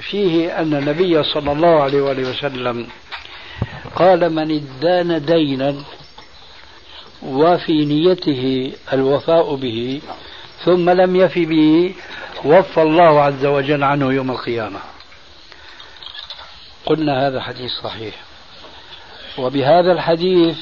فيه 0.00 0.58
أن 0.58 0.74
النبي 0.74 1.22
صلى 1.22 1.52
الله 1.52 1.82
عليه 1.82 2.02
وآله 2.02 2.30
وسلم 2.30 2.86
قال 3.96 4.32
من 4.32 4.50
ادان 4.50 5.24
دينا 5.24 5.74
وفي 7.22 7.84
نيته 7.84 8.72
الوفاء 8.92 9.54
به 9.54 10.00
ثم 10.64 10.90
لم 10.90 11.16
يف 11.16 11.38
به 11.38 11.94
وفى 12.44 12.82
الله 12.82 13.20
عز 13.20 13.44
وجل 13.44 13.84
عنه 13.84 14.12
يوم 14.12 14.30
القيامة. 14.30 14.80
قلنا 16.86 17.28
هذا 17.28 17.40
حديث 17.40 17.70
صحيح. 17.70 18.14
وبهذا 19.38 19.92
الحديث 19.92 20.56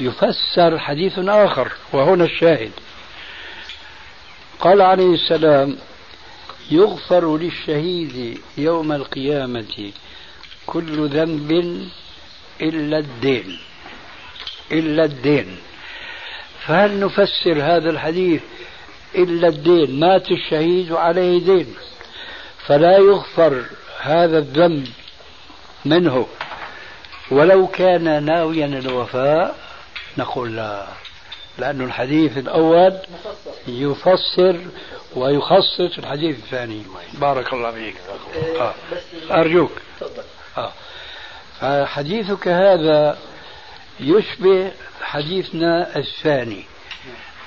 يفسر 0.00 0.78
حديث 0.78 1.18
آخر 1.18 1.72
وهنا 1.92 2.24
الشاهد. 2.24 2.72
قال 4.60 4.82
عليه 4.82 5.14
السلام 5.14 5.78
يغفر 6.70 7.38
للشهيد 7.38 8.40
يوم 8.58 8.92
القيامة 8.92 9.92
كل 10.66 11.08
ذنب 11.08 11.50
إلا 12.60 12.98
الدين. 12.98 13.58
إلا 14.72 15.04
الدين. 15.04 15.56
فهل 16.66 17.00
نفسر 17.00 17.62
هذا 17.62 17.90
الحديث 17.90 18.42
إلا 19.16 19.48
الدين 19.48 20.00
مات 20.00 20.30
الشهيد 20.30 20.92
عليه 20.92 21.38
دين. 21.38 21.74
فلا 22.66 22.98
يغفر 22.98 23.64
هذا 24.00 24.38
الذنب 24.38 24.88
منه. 25.84 26.26
ولو 27.30 27.66
كان 27.66 28.24
ناويا 28.24 28.66
الوفاء 28.66 29.56
نقول 30.18 30.56
لا. 30.56 30.86
لأن 31.58 31.80
الحديث 31.80 32.38
الأول 32.38 32.98
يفسر 33.68 34.60
ويخصص 35.14 35.98
الحديث 35.98 36.36
الثاني. 36.36 36.82
بارك 37.14 37.52
الله 37.52 37.70
فيك. 37.70 37.96
آه. 38.60 38.74
أرجوك. 39.30 39.72
آه. 40.58 40.72
فحديثك 41.60 42.48
هذا 42.48 43.18
يشبه 44.00 44.72
حديثنا 45.02 45.96
الثاني. 45.96 46.64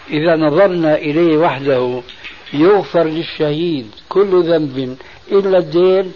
إذا 0.09 0.35
نظرنا 0.35 0.95
إليه 0.95 1.37
وحده 1.37 2.01
يغفر 2.53 3.03
للشهيد 3.03 3.91
كل 4.09 4.43
ذنب 4.43 4.97
إلا 5.31 5.57
الدين. 5.57 6.13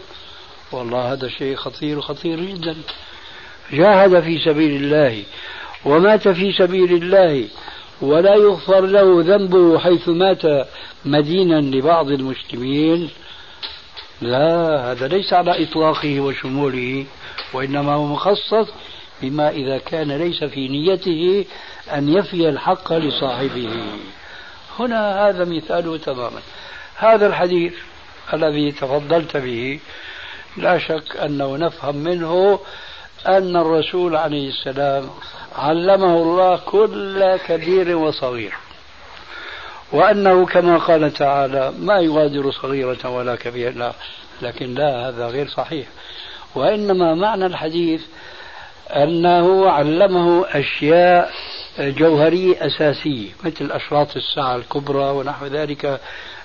والله 0.71 1.13
هذا 1.13 1.27
شيء 1.27 1.55
خطير 1.55 2.01
خطير 2.01 2.39
جدا. 2.39 2.75
جاهد 3.73 4.19
في 4.19 4.39
سبيل 4.39 4.83
الله 4.83 5.23
ومات 5.85 6.27
في 6.27 6.51
سبيل 6.51 6.93
الله 6.93 7.47
ولا 8.01 8.35
يغفر 8.35 8.81
له 8.81 9.21
ذنبه 9.23 9.79
حيث 9.79 10.09
مات 10.09 10.67
مدينا 11.05 11.61
لبعض 11.61 12.07
المسلمين. 12.07 13.09
لا 14.21 14.91
هذا 14.91 15.07
ليس 15.07 15.33
على 15.33 15.63
إطلاقه 15.63 16.19
وشموله 16.19 17.05
وإنما 17.53 17.93
هو 17.93 18.05
مخصص 18.05 18.67
بما 19.21 19.49
إذا 19.49 19.77
كان 19.77 20.11
ليس 20.11 20.43
في 20.43 20.67
نيته 20.67 21.45
أن 21.93 22.09
يفي 22.09 22.49
الحق 22.49 22.93
لصاحبه. 22.93 23.83
هنا 24.79 25.29
هذا 25.29 25.45
مثاله 25.45 25.97
تماما. 25.97 26.39
هذا 26.95 27.27
الحديث 27.27 27.73
الذي 28.33 28.71
تفضلت 28.71 29.37
به 29.37 29.79
لا 30.57 30.77
شك 30.77 31.17
أنه 31.17 31.57
نفهم 31.57 31.95
منه 31.95 32.59
أن 33.27 33.55
الرسول 33.55 34.15
عليه 34.15 34.49
السلام 34.49 35.09
علمه 35.55 36.15
الله 36.15 36.59
كل 36.65 37.37
كبير 37.47 37.97
وصغير. 37.97 38.53
وأنه 39.91 40.45
كما 40.45 40.77
قال 40.77 41.13
تعالى 41.13 41.73
ما 41.79 41.99
يغادر 41.99 42.51
صغيرة 42.51 43.09
ولا 43.09 43.35
كبيرة 43.35 43.95
لكن 44.41 44.73
لا 44.73 45.09
هذا 45.09 45.27
غير 45.27 45.47
صحيح. 45.47 45.87
وإنما 46.55 47.15
معنى 47.15 47.45
الحديث 47.45 48.01
أنه 48.89 49.69
علمه 49.69 50.45
أشياء 50.47 51.31
جوهرية 51.79 52.65
أساسية 52.67 53.29
مثل 53.43 53.71
أشراط 53.71 54.15
الساعة 54.15 54.55
الكبرى 54.55 55.03
ونحو 55.11 55.45
ذلك 55.45 56.01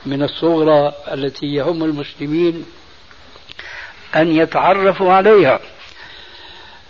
من 0.07 0.23
الصغرى 0.23 0.93
التي 1.13 1.47
يهم 1.47 1.85
المسلمين 1.85 2.67
أن 4.17 4.37
يتعرفوا 4.37 5.13
عليها. 5.13 5.61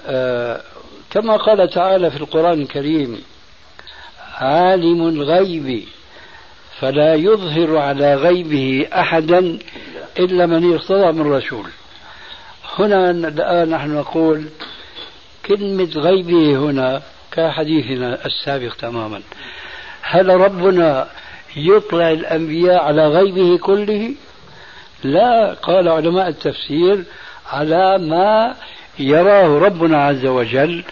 آه 0.07 0.61
كما 1.11 1.37
قال 1.37 1.71
تعالى 1.71 2.11
في 2.11 2.17
القرآن 2.17 2.61
الكريم 2.63 3.23
عالم 4.35 5.09
الغيب 5.09 5.85
فلا 6.81 7.15
يظهر 7.15 7.77
على 7.77 8.15
غيبه 8.15 8.89
أحدا 8.93 9.59
إلا 10.19 10.47
من 10.47 10.73
ارتضى 10.73 11.13
من 11.13 11.33
رسول. 11.33 11.67
هنا 12.79 13.11
الآن 13.11 13.71
نحن 13.71 13.95
نقول 13.95 14.45
كلمة 15.47 15.91
غيبه 15.97 16.57
هنا 16.57 17.03
كحديثنا 17.33 18.27
السابق 18.27 18.75
تماما. 18.75 19.21
هل 20.03 20.29
ربنا 20.29 21.09
يطلع 21.57 22.11
الأنبياء 22.11 22.85
على 22.85 23.09
غيبه 23.09 23.59
كله؟ 23.59 24.15
لا 25.05 25.55
قال 25.55 25.89
علماء 25.89 26.29
التفسير 26.29 27.05
على 27.53 27.99
ما 27.99 28.55
يراه 28.99 29.59
ربنا 29.59 30.05
عز 30.05 30.27
وجل 30.27 30.85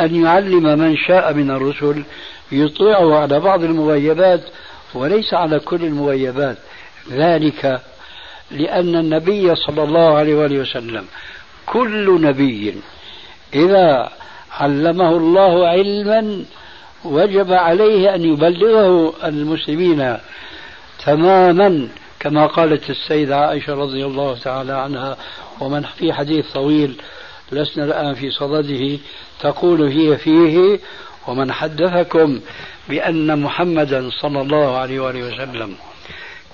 أن 0.00 0.24
يعلم 0.24 0.78
من 0.78 0.96
شاء 0.96 1.32
من 1.34 1.50
الرسل 1.50 2.04
يطيعه 2.52 3.18
على 3.18 3.40
بعض 3.40 3.64
المغيبات 3.64 4.40
وليس 4.94 5.34
على 5.34 5.58
كل 5.58 5.84
المغيبات. 5.84 6.56
ذلك 7.10 7.80
لأن 8.50 8.96
النبي 8.96 9.54
صلى 9.54 9.82
الله 9.82 10.14
عليه 10.18 10.34
وآله 10.34 10.58
وسلم 10.58 11.04
كل 11.66 12.22
نبي 12.22 12.74
إذا 13.54 14.10
علمه 14.52 15.16
الله 15.16 15.66
علما 15.68 16.44
وجب 17.04 17.52
عليه 17.52 18.14
أن 18.14 18.24
يبلغه 18.24 19.14
المسلمين 19.24 20.16
تماما 21.04 21.88
كما 22.20 22.46
قالت 22.46 22.90
السيدة 22.90 23.36
عائشة 23.36 23.74
رضي 23.74 24.06
الله 24.06 24.38
تعالى 24.38 24.72
عنها 24.72 25.16
ومن 25.60 25.82
في 25.82 26.12
حديث 26.12 26.52
طويل 26.52 26.94
لسنا 27.52 27.84
الآن 27.84 28.14
في 28.14 28.30
صدده 28.30 28.98
تقول 29.40 29.82
هي 29.82 30.16
فيه 30.16 30.78
ومن 31.28 31.52
حدثكم 31.52 32.40
بأن 32.88 33.42
محمدا 33.42 34.10
صلى 34.20 34.40
الله 34.40 34.76
عليه 34.76 35.00
وآله 35.00 35.22
وسلم 35.22 35.76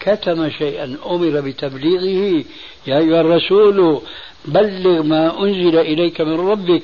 كتم 0.00 0.50
شيئا 0.50 0.96
أمر 1.06 1.40
بتبليغه 1.40 2.44
يا 2.86 2.98
أيها 2.98 3.20
الرسول 3.20 4.00
بلغ 4.52 5.02
ما 5.02 5.42
أنزل 5.42 5.78
إليك 5.78 6.20
من 6.20 6.50
ربك 6.50 6.82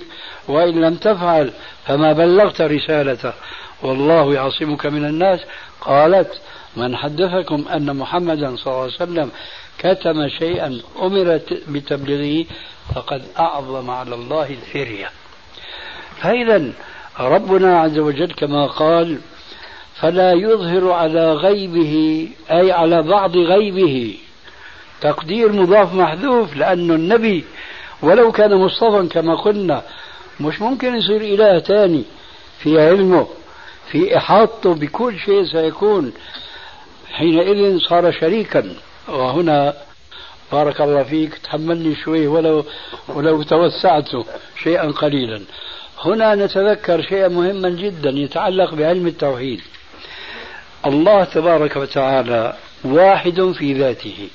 وإن 0.48 0.80
لم 0.80 0.94
تفعل 0.94 1.50
فما 1.86 2.12
بلغت 2.12 2.60
رسالته. 2.60 3.32
والله 3.82 4.34
يعصمك 4.34 4.86
من 4.86 5.04
الناس. 5.04 5.40
قالت 5.80 6.40
من 6.76 6.96
حدثكم 6.96 7.64
أن 7.74 7.96
محمدا 7.96 8.56
صلى 8.56 8.72
الله 8.72 8.82
عليه 8.82 8.92
وسلم 8.92 9.30
كتم 9.78 10.28
شيئا 10.28 10.80
أمر 11.02 11.40
بتبليغه 11.68 12.46
فقد 12.94 13.22
أعظم 13.38 13.90
على 13.90 14.14
الله 14.14 14.50
الفرية 14.50 15.10
فإذا 16.20 16.72
ربنا 17.20 17.80
عز 17.80 17.98
وجل 17.98 18.32
كما 18.32 18.66
قال 18.66 19.18
فلا 20.00 20.32
يظهر 20.32 20.92
على 20.92 21.32
غيبه 21.32 22.28
أي 22.50 22.72
على 22.72 23.02
بعض 23.02 23.36
غيبه 23.36 24.16
تقدير 25.04 25.52
مضاف 25.52 25.94
محذوف 25.94 26.56
لأنه 26.56 26.94
النبي 26.94 27.44
ولو 28.02 28.32
كان 28.32 28.54
مصطفى 28.54 29.08
كما 29.08 29.34
قلنا 29.34 29.82
مش 30.40 30.60
ممكن 30.60 30.94
يصير 30.96 31.20
إله 31.20 31.58
ثاني 31.58 32.04
في 32.58 32.80
علمه 32.80 33.26
في 33.90 34.16
إحاطته 34.16 34.74
بكل 34.74 35.18
شيء 35.18 35.44
سيكون. 35.44 36.12
حينئذ 37.12 37.78
صار 37.78 38.12
شريكا. 38.12 38.76
وهنا 39.08 39.74
بارك 40.52 40.80
الله 40.80 41.02
فيك 41.02 41.38
تحملني 41.38 41.94
شوي 41.94 42.26
ولو 42.26 42.64
ولو 43.08 43.42
توسعت 43.42 44.10
شيئا 44.62 44.90
قليلا. 44.90 45.40
هنا 46.04 46.34
نتذكر 46.34 47.02
شيئا 47.02 47.28
مهما 47.28 47.68
جدا 47.68 48.10
يتعلق 48.10 48.74
بعلم 48.74 49.06
التوحيد. 49.06 49.60
الله 50.86 51.24
تبارك 51.24 51.76
وتعالى 51.76 52.56
واحد 52.84 53.52
في 53.58 53.72
ذاته. 53.72 54.28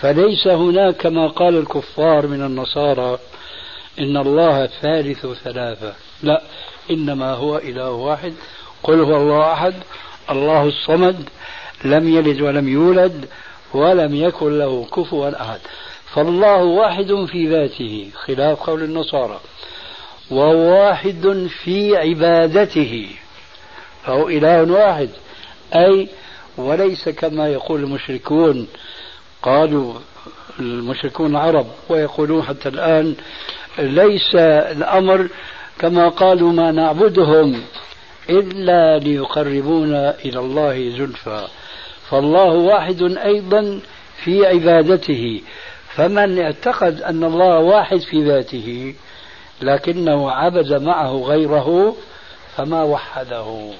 فليس 0.00 0.46
هناك 0.46 0.96
كما 0.96 1.26
قال 1.26 1.58
الكفار 1.58 2.26
من 2.26 2.42
النصارى 2.42 3.18
إن 3.98 4.16
الله 4.16 4.66
ثالث 4.66 5.26
ثلاثة. 5.26 5.94
لا 6.22 6.42
إنما 6.90 7.32
هو 7.32 7.58
إله 7.58 7.90
واحد. 7.90 8.34
قل 8.82 9.00
هو 9.00 9.16
الله 9.16 9.52
أحد 9.52 9.74
الله 10.30 10.64
الصمد 10.64 11.28
لم 11.84 12.08
يلد 12.08 12.40
ولم 12.40 12.68
يولد 12.68 13.28
ولم 13.74 14.14
يكن 14.14 14.58
له 14.58 14.86
كفوا 14.96 15.42
أحد. 15.42 15.60
فالله 16.14 16.64
واحد 16.64 17.24
في 17.32 17.48
ذاته 17.48 18.10
خلاف 18.14 18.62
قول 18.62 18.82
النصارى. 18.82 19.40
وواحد 20.30 21.48
في 21.62 21.96
عبادته 21.96 23.08
فهو 24.04 24.28
إله 24.28 24.72
واحد. 24.72 25.08
أي 25.74 26.08
وليس 26.56 27.08
كما 27.08 27.48
يقول 27.48 27.84
المشركون 27.84 28.66
قالوا 29.44 29.94
المشركون 30.60 31.30
العرب 31.30 31.66
ويقولون 31.88 32.42
حتى 32.42 32.68
الآن 32.68 33.14
ليس 33.78 34.34
الأمر 34.76 35.28
كما 35.78 36.08
قالوا 36.08 36.52
ما 36.52 36.70
نعبدهم 36.72 37.62
إلا 38.30 38.98
ليقربونا 38.98 40.14
إلى 40.24 40.38
الله 40.38 40.90
زلفى. 40.90 41.46
فالله 42.10 42.52
واحد 42.52 43.02
أيضا 43.02 43.80
في 44.24 44.46
عبادته. 44.46 45.40
فمن 45.94 46.38
اعتقد 46.38 47.02
أن 47.02 47.24
الله 47.24 47.58
واحد 47.58 47.98
في 47.98 48.24
ذاته 48.24 48.94
لكنه 49.62 50.30
عبد 50.30 50.82
معه 50.82 51.12
غيره 51.12 51.96
فما 52.56 52.82
وحده. 52.82 53.70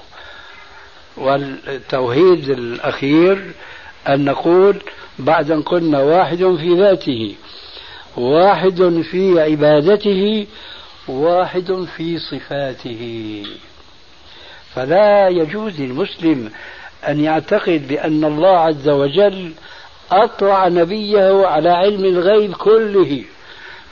والتوحيد 1.17 2.49
الأخير 2.49 3.51
أن 4.07 4.25
نقول 4.25 4.81
بعد 5.19 5.51
أن 5.51 5.61
قلنا 5.61 6.01
واحد 6.03 6.37
في 6.37 6.75
ذاته 6.75 7.35
واحد 8.17 9.03
في 9.11 9.41
عبادته 9.41 10.47
واحد 11.07 11.87
في 11.97 12.19
صفاته. 12.19 13.43
فلا 14.73 15.27
يجوز 15.27 15.81
للمسلم 15.81 16.51
أن 17.07 17.19
يعتقد 17.19 17.87
بأن 17.87 18.23
الله 18.23 18.57
عز 18.57 18.89
وجل 18.89 19.51
أطلع 20.11 20.67
نبيه 20.67 21.47
على 21.47 21.69
علم 21.69 22.05
الغيب 22.05 22.53
كله 22.53 23.23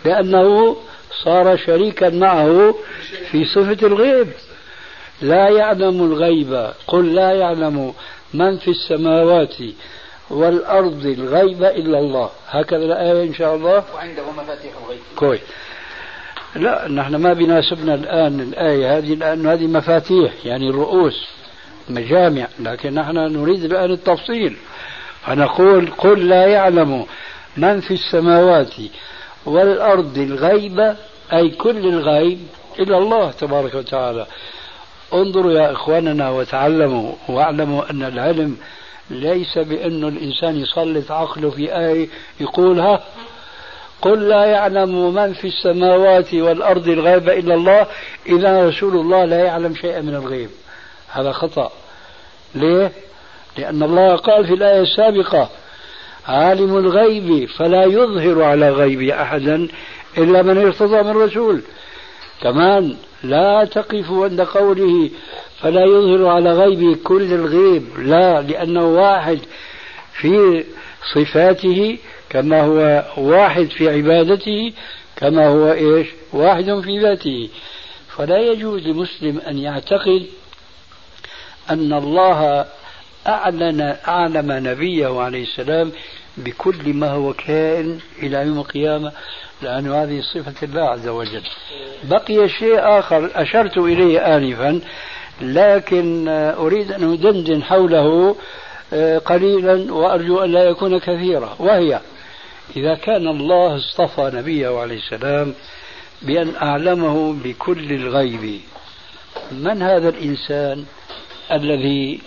لأنه 0.05 0.77
صار 1.23 1.57
شريكا 1.57 2.09
معه 2.09 2.75
في 3.31 3.45
صفة 3.45 3.87
الغيب. 3.87 4.27
لا 5.21 5.49
يعلم 5.49 6.05
الغيب 6.05 6.71
قل 6.87 7.13
لا 7.13 7.31
يعلم 7.31 7.93
من 8.33 8.57
في 8.57 8.71
السماوات 8.71 9.55
والأرض 10.29 11.05
الغيب 11.05 11.63
إلا 11.63 11.99
الله. 11.99 12.29
هكذا 12.49 12.85
الآية 12.85 13.23
إن 13.27 13.33
شاء 13.33 13.55
الله. 13.55 13.83
وعنده 13.95 14.23
مفاتيح 14.31 14.71
الغيب. 14.83 14.99
كويس. 15.15 15.41
لا 16.55 16.87
نحن 16.87 17.15
ما 17.15 17.33
بيناسبنا 17.33 17.93
الآن 17.95 18.39
الآية 18.39 18.97
هذه 18.97 19.15
لأن 19.15 19.47
هذه 19.47 19.67
مفاتيح 19.67 20.33
يعني 20.45 20.69
الرؤوس 20.69 21.27
مجامع. 21.89 22.47
لكن 22.59 22.93
نحن 22.93 23.17
نريد 23.17 23.63
الآن 23.63 23.91
التفصيل. 23.91 24.57
فنقول 25.25 25.91
قل 25.97 26.27
لا 26.27 26.45
يعلم 26.45 27.05
من 27.57 27.79
في 27.81 27.93
السماوات 27.93 28.73
والأرض 29.45 30.17
الغيب 30.17 30.95
أي 31.33 31.49
كل 31.49 31.77
الغيب 31.77 32.39
إلا 32.79 32.97
الله 32.97 33.31
تبارك 33.31 33.75
وتعالى. 33.75 34.25
انظروا 35.13 35.51
يا 35.51 35.71
إخواننا 35.71 36.29
وتعلموا 36.29 37.13
واعلموا 37.29 37.91
أن 37.91 38.03
العلم 38.03 38.57
ليس 39.09 39.57
بأنه 39.57 40.07
الإنسان 40.07 40.59
يسلط 40.59 41.11
عقله 41.11 41.49
في 41.49 41.77
آية 41.77 42.07
يقولها 42.39 43.03
قل 44.01 44.29
لا 44.29 44.45
يعلم 44.45 45.13
من 45.13 45.33
في 45.33 45.47
السماوات 45.47 46.33
والأرض 46.33 46.87
الغيب 46.87 47.29
إلا 47.29 47.53
الله 47.55 47.87
إذا 48.25 48.67
رسول 48.67 48.95
الله 48.95 49.25
لا 49.25 49.43
يعلم 49.43 49.75
شيئا 49.75 50.01
من 50.01 50.15
الغيب. 50.15 50.49
هذا 51.11 51.31
خطأ. 51.31 51.71
ليه؟ 52.55 52.91
لأن 53.57 53.83
الله 53.83 54.15
قال 54.15 54.47
في 54.47 54.53
الآية 54.53 54.81
السابقة 54.81 55.49
عالم 56.27 56.77
الغيب 56.77 57.49
فلا 57.49 57.85
يظهر 57.85 58.43
على 58.43 58.69
غيب 58.69 59.01
أحدا 59.01 59.67
إلا 60.17 60.41
من 60.41 60.57
ارتضى 60.57 61.03
من 61.03 61.17
رسول. 61.17 61.61
كمان 62.41 62.95
لا 63.23 63.65
تقف 63.65 64.11
عند 64.11 64.41
قوله 64.41 65.09
فلا 65.61 65.85
يظهر 65.85 66.27
على 66.27 66.51
غيبه 66.51 66.97
كل 67.03 67.33
الغيب. 67.33 67.83
لا 67.97 68.41
لأنه 68.41 68.85
واحد 68.85 69.39
في 70.13 70.63
صفاته 71.13 71.97
كما 72.29 72.61
هو 72.61 73.03
واحد 73.17 73.65
في 73.65 73.89
عبادته 73.89 74.73
كما 75.15 75.47
هو 75.47 75.71
إيش؟ 75.71 76.07
واحد 76.33 76.79
في 76.79 76.99
ذاته. 76.99 77.49
فلا 78.17 78.37
يجوز 78.37 78.87
لمسلم 78.87 79.39
أن 79.47 79.57
يعتقد 79.57 80.25
أن 81.69 81.93
الله 81.93 82.65
أعلن 83.27 83.95
أعلم 84.07 84.51
نبيه 84.51 85.21
عليه 85.21 85.43
السلام 85.43 85.91
بكل 86.37 86.93
ما 86.93 87.11
هو 87.11 87.33
كائن 87.33 87.99
إلى 88.23 88.37
يوم 88.37 88.59
القيامة. 88.59 89.11
لأن 89.61 89.91
هذه 89.91 90.21
صفة 90.21 90.65
الله 90.65 90.81
عز 90.81 91.07
وجل. 91.07 91.41
بقي 92.03 92.49
شيء 92.49 92.79
آخر 92.99 93.29
أشرت 93.35 93.77
إليه 93.77 94.37
آنفا 94.37 94.79
لكن 95.41 96.27
أريد 96.57 96.91
أن 96.91 97.13
أدندن 97.13 97.63
حوله 97.63 98.35
آه، 98.93 99.17
قليلا 99.17 99.93
وأرجو 99.93 100.43
أن 100.43 100.51
لا 100.51 100.63
يكون 100.63 100.99
كثيرا. 100.99 101.55
وهي 101.59 101.99
إذا 102.75 102.95
كان 102.95 103.27
الله 103.27 103.75
اصطفى 103.75 104.31
نبيه 104.33 104.79
عليه 104.79 104.97
السلام 104.97 105.53
بأن 106.21 106.55
أعلمه 106.55 107.33
بكل 107.43 107.93
الغيب 107.93 108.61
من 109.51 109.81
هذا 109.81 110.09
الإنسان 110.09 110.85
الذي 111.51 112.19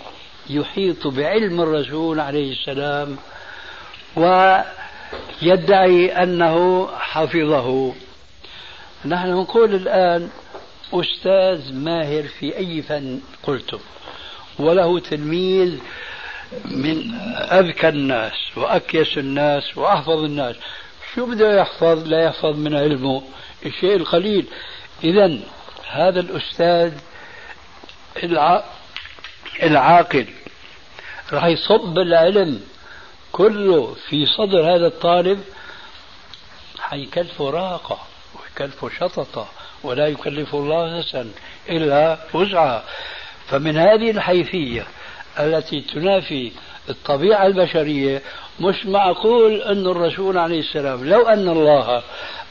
يحيط 0.49 1.07
بعلم 1.07 1.61
الرسول 1.61 2.19
عليه 2.19 2.51
السلام 2.51 3.17
ويدعي 5.43 6.23
أنه 6.23 6.87
حفظه. 6.99 7.93
نحن 9.05 9.29
نقول 9.29 9.75
الآن 9.75 10.29
أستاذ 10.93 11.73
ماهر 11.73 12.23
في 12.23 12.57
أي 12.57 12.81
فن 12.81 13.19
قلتم؟ 13.43 13.79
وله 14.59 14.99
تلميذ 14.99 15.79
من 16.65 17.13
أذكى 17.51 17.89
الناس 17.89 18.33
وأكيس 18.57 19.17
الناس 19.17 19.77
وأحفظ 19.77 20.23
الناس. 20.23 20.55
شو 21.15 21.25
بده 21.25 21.59
يحفظ؟ 21.59 22.07
لا 22.07 22.23
يحفظ 22.23 22.55
من 22.57 22.75
علمه. 22.75 23.23
الشيء 23.65 23.95
القليل. 23.95 24.45
إذا 25.03 25.39
هذا 25.91 26.19
الأستاذ 26.19 26.93
العاقل 29.63 30.25
راح 31.33 31.45
يصب 31.45 31.97
العلم 31.97 32.61
كله 33.31 33.95
في 34.09 34.25
صدر 34.25 34.75
هذا 34.75 34.87
الطالب 34.87 35.39
حيكلفه 36.79 37.49
راقة 37.49 37.99
ويكلفه 38.35 38.89
شططة 38.99 39.47
ولا 39.83 40.07
يكلف 40.07 40.55
الله 40.55 40.97
نفسا 40.97 41.29
إلا 41.69 42.17
وسعها. 42.33 42.83
فمن 43.47 43.77
هذه 43.77 44.11
الحيثية 44.11 44.87
التي 45.39 45.81
تنافي 45.81 46.51
الطبيعة 46.89 47.45
البشرية 47.45 48.21
مش 48.59 48.85
معقول 48.85 49.61
أن 49.61 49.87
الرسول 49.87 50.37
عليه 50.37 50.59
السلام 50.59 51.09
لو 51.09 51.21
أن 51.27 51.49
الله 51.49 52.03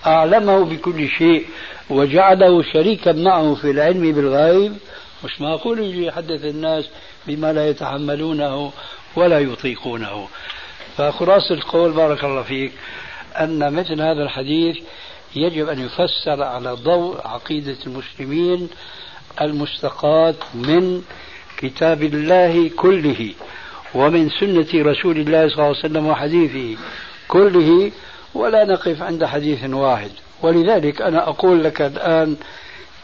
أعلمه 0.06 0.64
بكل 0.64 1.08
شيء 1.08 1.46
وجعله 1.90 2.62
شريكا 2.72 3.12
معه 3.12 3.54
في 3.54 3.70
العلم 3.70 4.12
بالغيب 4.12 4.76
مش 5.24 5.40
معقول 5.40 5.78
يجي 5.78 6.06
يحدث 6.06 6.44
الناس 6.44 6.84
بما 7.26 7.52
لا 7.52 7.68
يتحملونه 7.68 8.72
ولا 9.16 9.38
يطيقونه. 9.40 10.28
فخلاصة 10.96 11.54
القول 11.54 11.92
بارك 11.92 12.24
الله 12.24 12.42
فيك 12.42 12.72
أن 13.40 13.72
مثل 13.72 14.02
هذا 14.02 14.22
الحديث 14.22 14.76
يجب 15.36 15.68
أن 15.68 15.80
يفسر 15.86 16.42
على 16.42 16.72
ضوء 16.72 17.26
عقيدة 17.26 17.76
المسلمين 17.86 18.68
المستقاة 19.40 20.34
من 20.54 21.02
كتاب 21.58 22.02
الله 22.02 22.70
كله 22.76 23.34
ومن 23.94 24.30
سنة 24.30 24.68
رسول 24.74 25.16
الله 25.16 25.48
صلى 25.48 25.54
الله 25.54 25.64
عليه 25.64 25.78
وسلم 25.78 26.06
وحديثه 26.06 26.80
كله 27.28 27.92
ولا 28.34 28.64
نقف 28.64 29.02
عند 29.02 29.24
حديث 29.24 29.64
واحد. 29.64 30.10
ولذلك 30.42 31.02
أنا 31.02 31.28
أقول 31.28 31.64
لك 31.64 31.82
الآن 31.82 32.36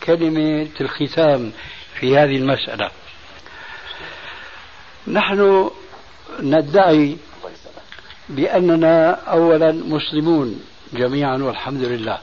كلمة 0.02 0.68
الختام 0.80 1.52
في 2.00 2.16
هذه 2.18 2.36
المسألة. 2.36 2.90
نحن 5.08 5.70
ندعي 6.40 7.16
بأننا 8.36 9.10
أولا 9.10 9.72
مسلمون 9.72 10.60
جميعا 10.92 11.36
والحمد 11.36 11.82
لله. 11.82 12.18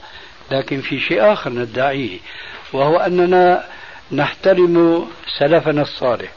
لكن 0.50 0.80
في 0.80 1.00
شيء 1.00 1.32
آخر 1.32 1.50
ندعيه 1.50 2.18
وهو 2.72 2.96
أننا 2.96 3.64
نحترم 4.12 5.06
سلفنا 5.38 5.82
الصالح 5.82 6.32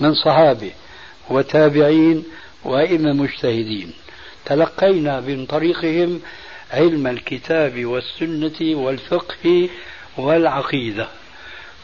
من 0.00 0.14
صحابه 0.14 0.70
وتابعين 1.30 2.24
وأئمة 2.64 3.12
مجتهدين. 3.12 3.92
تلقينا 4.44 5.20
من 5.20 5.46
طريقهم 5.46 6.20
علم 6.70 7.06
الكتاب 7.06 7.84
والسنة 7.84 8.76
والفقه 8.76 9.68
والعقيدة. 10.18 11.08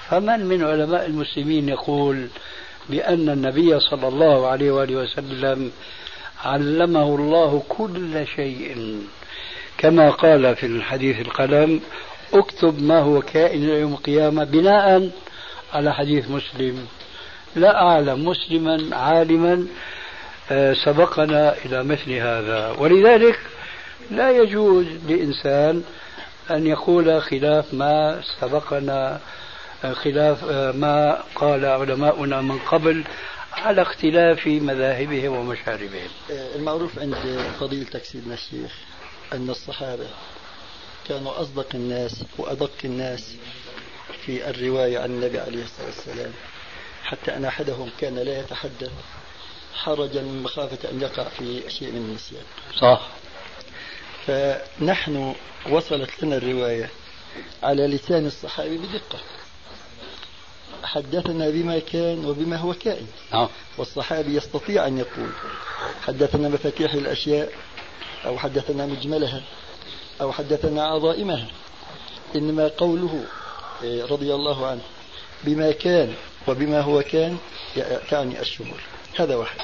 فمن 0.08 0.46
من 0.46 0.64
علماء 0.64 1.06
المسلمين 1.06 1.68
يقول 1.68 2.28
بأن 2.90 3.28
النبي 3.28 3.80
صلى 3.80 4.08
الله 4.08 4.46
عليه 4.46 4.70
وآله 4.70 4.96
وسلم 4.96 5.72
علمه 6.44 7.14
الله 7.14 7.62
كل 7.68 8.26
شيء. 8.36 8.98
كما 9.78 10.10
قال 10.10 10.56
في 10.56 10.66
الحديث 10.66 11.20
القلم 11.20 11.80
اكتب 12.34 12.82
ما 12.82 12.98
هو 12.98 13.22
كائن 13.22 13.62
يوم 13.62 13.92
القيامة 13.92 14.44
بناء 14.44 15.10
على 15.72 15.94
حديث 15.94 16.30
مسلم. 16.30 16.86
لا 17.56 17.82
أعلم 17.82 18.28
مسلما 18.28 18.96
عالما 18.96 19.66
آه، 20.50 20.74
سبقنا 20.84 21.54
إلى 21.64 21.84
مثل 21.84 22.12
هذا. 22.12 22.74
ولذلك 22.78 23.38
لا 24.10 24.30
يجوز 24.30 24.86
لإنسان 25.08 25.82
أن 26.50 26.66
يقول 26.66 27.22
خلاف 27.22 27.74
ما 27.74 28.20
سبقنا 28.40 29.20
آه، 29.84 29.92
خلاف 29.92 30.44
آه، 30.50 30.72
ما 30.72 31.18
قال 31.34 31.64
علماؤنا 31.64 32.40
من 32.40 32.58
قبل. 32.58 33.04
على 33.52 33.82
اختلاف 33.82 34.46
مذاهبهم 34.46 35.32
ومشاربهم. 35.36 36.10
المعروف 36.30 36.98
عند 36.98 37.14
فضيلتك 37.60 38.04
سيدنا 38.04 38.34
الشيخ 38.34 38.72
أن 39.32 39.50
الصحابة 39.50 40.06
كانوا 41.08 41.40
أصدق 41.40 41.74
الناس 41.74 42.24
وأدق 42.38 42.72
الناس 42.84 43.36
في 44.26 44.50
الرواية 44.50 44.98
عن 44.98 45.10
النبي 45.10 45.38
عليه 45.38 45.62
الصلاة 45.64 45.86
والسلام 45.86 46.32
حتى 47.04 47.36
أن 47.36 47.44
أحدهم 47.44 47.90
كان 48.00 48.18
لا 48.18 48.40
يتحدث 48.40 48.90
حرجا 49.74 50.22
من 50.22 50.42
مخافة 50.42 50.90
أن 50.90 51.00
يقع 51.00 51.24
في 51.24 51.70
شيء 51.70 51.92
من 51.92 51.96
النسيان. 51.96 52.44
صح. 52.80 53.08
فنحن 54.26 55.34
وصلت 55.70 56.22
لنا 56.22 56.36
الرواية 56.36 56.90
على 57.62 57.86
لسان 57.86 58.26
الصحابي 58.26 58.78
بدقة. 58.78 59.18
حدثنا 60.84 61.50
بما 61.50 61.78
كان 61.78 62.24
وبما 62.24 62.56
هو 62.56 62.74
كائن. 62.74 63.06
نعم 63.32 63.48
والصحابي 63.78 64.36
يستطيع 64.36 64.86
أن 64.86 64.98
يقول 64.98 65.30
حدثنا 66.06 66.48
مفاتيح 66.48 66.94
الأشياء 66.94 67.52
أو 68.26 68.38
حدثنا 68.38 68.86
مجملها 68.86 69.42
أو 70.20 70.32
حدثنا 70.32 70.84
عظائمها. 70.84 71.46
إنما 72.36 72.68
قوله 72.68 73.24
إيه، 73.82 74.04
رضي 74.04 74.34
الله 74.34 74.66
عنه 74.66 74.80
بما 75.44 75.72
كان 75.72 76.14
وبما 76.48 76.80
هو 76.80 77.02
كان 77.02 77.38
تعني 78.10 78.40
الشمول 78.40 78.80
هذا 79.16 79.36
واحد. 79.36 79.60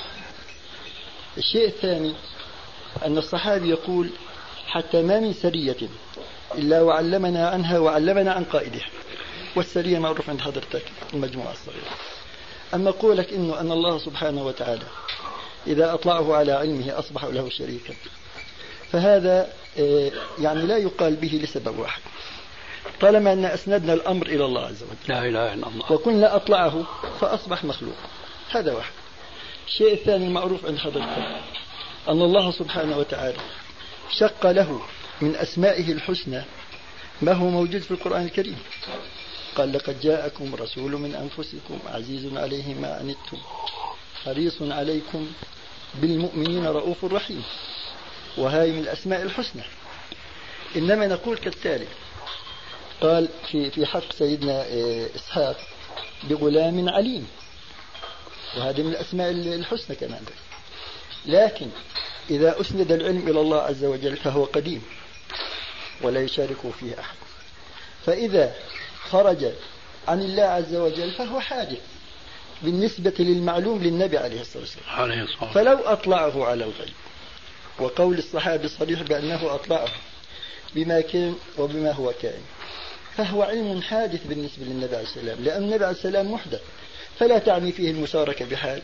الشيء 1.39 1.69
الثاني 1.69 2.15
أن 3.05 3.19
الصحابي 3.19 3.69
يقول 3.69 4.11
حتى 4.67 5.03
ما 5.03 5.21
من 5.21 5.33
سرية 5.33 5.77
إلا 6.55 6.83
وعلمنا 6.83 7.49
عنها 7.49 7.79
وعلمنا 7.79 8.33
عن 8.33 8.45
قائدها. 8.45 8.87
والسرية 9.57 9.99
معروف 9.99 10.31
عند 10.31 10.41
حضرتك 10.41 10.85
المجموعة 11.15 11.53
الصغيرة. 11.53 11.97
أما 12.75 12.91
قولك 12.91 13.33
إنه 13.33 13.61
أن 13.61 13.73
الله 13.73 13.99
سبحانه 13.99 14.47
وتعالى 14.47 14.87
إذا 15.67 15.95
أطلعه 15.95 16.37
على 16.37 16.53
علمه 16.53 16.99
أصبح 16.99 17.25
له 17.25 17.49
شريكا. 17.49 17.95
فهذا 18.93 19.49
آه، 19.79 20.11
يعني 20.39 20.63
لا 20.63 20.77
يقال 20.77 21.17
به 21.17 21.41
لسبب 21.43 21.79
واحد. 21.79 22.03
طالما 23.01 23.33
أن 23.33 23.45
أسندنا 23.45 23.93
الأمر 23.93 24.27
إلى 24.27 24.45
الله 24.45 24.67
عز 24.67 24.83
وجل. 24.83 24.97
لا 25.09 25.19
إله 25.19 25.55
إلا 25.55 25.69
الله. 25.69 25.93
وكنا 25.93 26.37
أطلعه 26.37 26.85
فأصبح 27.21 27.65
مخلوق. 27.65 27.97
هذا 28.51 28.73
واحد. 28.73 28.93
الشيء 29.67 29.93
الثاني 29.93 30.27
المعروف 30.27 30.67
عند 30.67 30.79
حضرتك 30.79 31.27
أن 32.09 32.23
الله 32.23 32.51
سبحانه 32.51 32.99
وتعالى 32.99 33.39
شق 34.11 34.51
له 34.51 34.81
من 35.21 35.37
أسمائه 35.37 35.93
الحسنى 35.93 36.43
ما 37.23 37.33
هو 37.33 37.49
موجود 37.49 37.83
في 37.83 37.91
القرآن 37.91 38.25
الكريم. 38.25 38.59
قال 39.57 39.73
لقد 39.73 40.01
جاءكم 40.01 40.55
رسول 40.55 40.93
من 40.93 41.15
أنفسكم 41.15 41.79
عزيز 41.87 42.37
عليه 42.37 42.75
ما 42.75 42.95
عنتم 42.95 43.39
حريص 44.25 44.63
عليكم 44.63 45.33
بالمؤمنين 45.95 46.67
رؤوف 46.67 47.05
رحيم 47.05 47.43
وهذه 48.39 48.71
من 48.71 48.79
الأسماء 48.79 49.23
الحسنى. 49.23 49.63
إنما 50.77 51.07
نقول 51.07 51.39
كالتالي 51.39 51.87
قال 53.01 53.29
في 53.51 53.71
في 53.71 53.87
حق 53.87 54.13
سيدنا 54.13 54.63
آه، 54.63 55.07
إسحاق 55.17 55.57
بغلام 56.25 56.89
عليم. 56.89 57.27
وهذه 58.57 58.83
من 58.83 58.91
الأسماء 58.91 59.31
الحسنى 59.31 59.97
كمان 59.97 60.23
لكن 61.27 61.69
إذا 62.31 62.61
أسند 62.61 62.93
العلم 62.93 63.29
إلى 63.29 63.41
الله 63.41 63.61
عز 63.61 63.85
وجل 63.85 64.17
فهو 64.17 64.45
قديم 64.45 64.83
ولا 66.03 66.21
يشارك 66.21 66.71
فيه 66.81 67.01
أحد. 67.01 67.17
فإذا 68.07 68.55
خرج 69.11 69.45
عن 70.09 70.23
الله 70.23 70.43
عز 70.43 70.75
وجل 70.75 71.11
فهو 71.11 71.41
حادث 71.41 71.81
بالنسبة 72.63 73.15
للمعلوم 73.19 73.83
للنبي 73.83 74.19
عليه 74.19 74.41
الصلاة 74.41 74.63
والسلام. 74.63 74.85
فلو 75.53 75.79
أطلعه 75.79 76.45
على 76.45 76.65
الغيب 76.65 76.95
وقول 77.79 78.19
الصحابي 78.19 78.69
صريح 78.69 79.03
بأنه 79.03 79.55
أطلعه 79.55 79.89
بما 80.75 81.01
كان 81.01 81.35
وبما 81.59 81.93
هو 81.93 82.13
كائن 82.23 82.43
فهو 83.17 83.43
علم 83.43 83.83
حادث 83.83 84.27
بالنسبة 84.27 84.65
للنبي 84.65 84.97
عليه 84.97 85.07
السلام 85.07 85.39
لأن 85.45 85.63
النبي 85.63 85.85
عليه 85.85 85.97
السلام 85.97 86.33
محدث. 86.33 86.61
فلا 87.19 87.39
تعني 87.39 87.73
فيه 87.73 87.91
المشاركة 87.91 88.45
بحال 88.45 88.83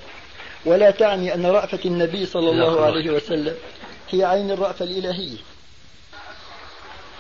ولا 0.67 0.91
تعني 0.91 1.35
أن 1.35 1.47
رأفة 1.47 1.81
النبي 1.85 2.27
صلى 2.27 2.51
الله 2.51 2.85
عليه 2.85 3.11
وسلم 3.11 3.57
هي 4.11 4.25
عين 4.25 4.51
الرأفة 4.51 4.85
الإلهية. 4.85 5.37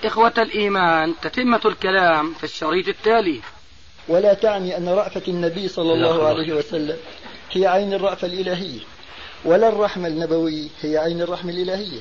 إخوة 0.04 0.32
الإيمان 0.38 1.14
تتمة 1.22 1.60
الكلام 1.64 2.34
في 2.34 2.44
الشريط 2.44 2.88
التالي. 2.88 3.40
ولا 4.08 4.34
تعني 4.34 4.76
أن 4.76 4.88
رأفة 4.88 5.22
النبي 5.28 5.68
صلى 5.68 5.92
الله 5.92 6.28
عليه 6.28 6.52
وسلم 6.52 6.96
هي 7.52 7.66
عين 7.66 7.92
الرأفة 7.92 8.26
الإلهية 8.26 8.80
ولا 9.44 9.68
الرحمة 9.68 10.08
النبوية 10.08 10.68
هي 10.82 10.98
عين 10.98 11.20
الرحمة 11.20 11.52
الإلهية 11.52 12.00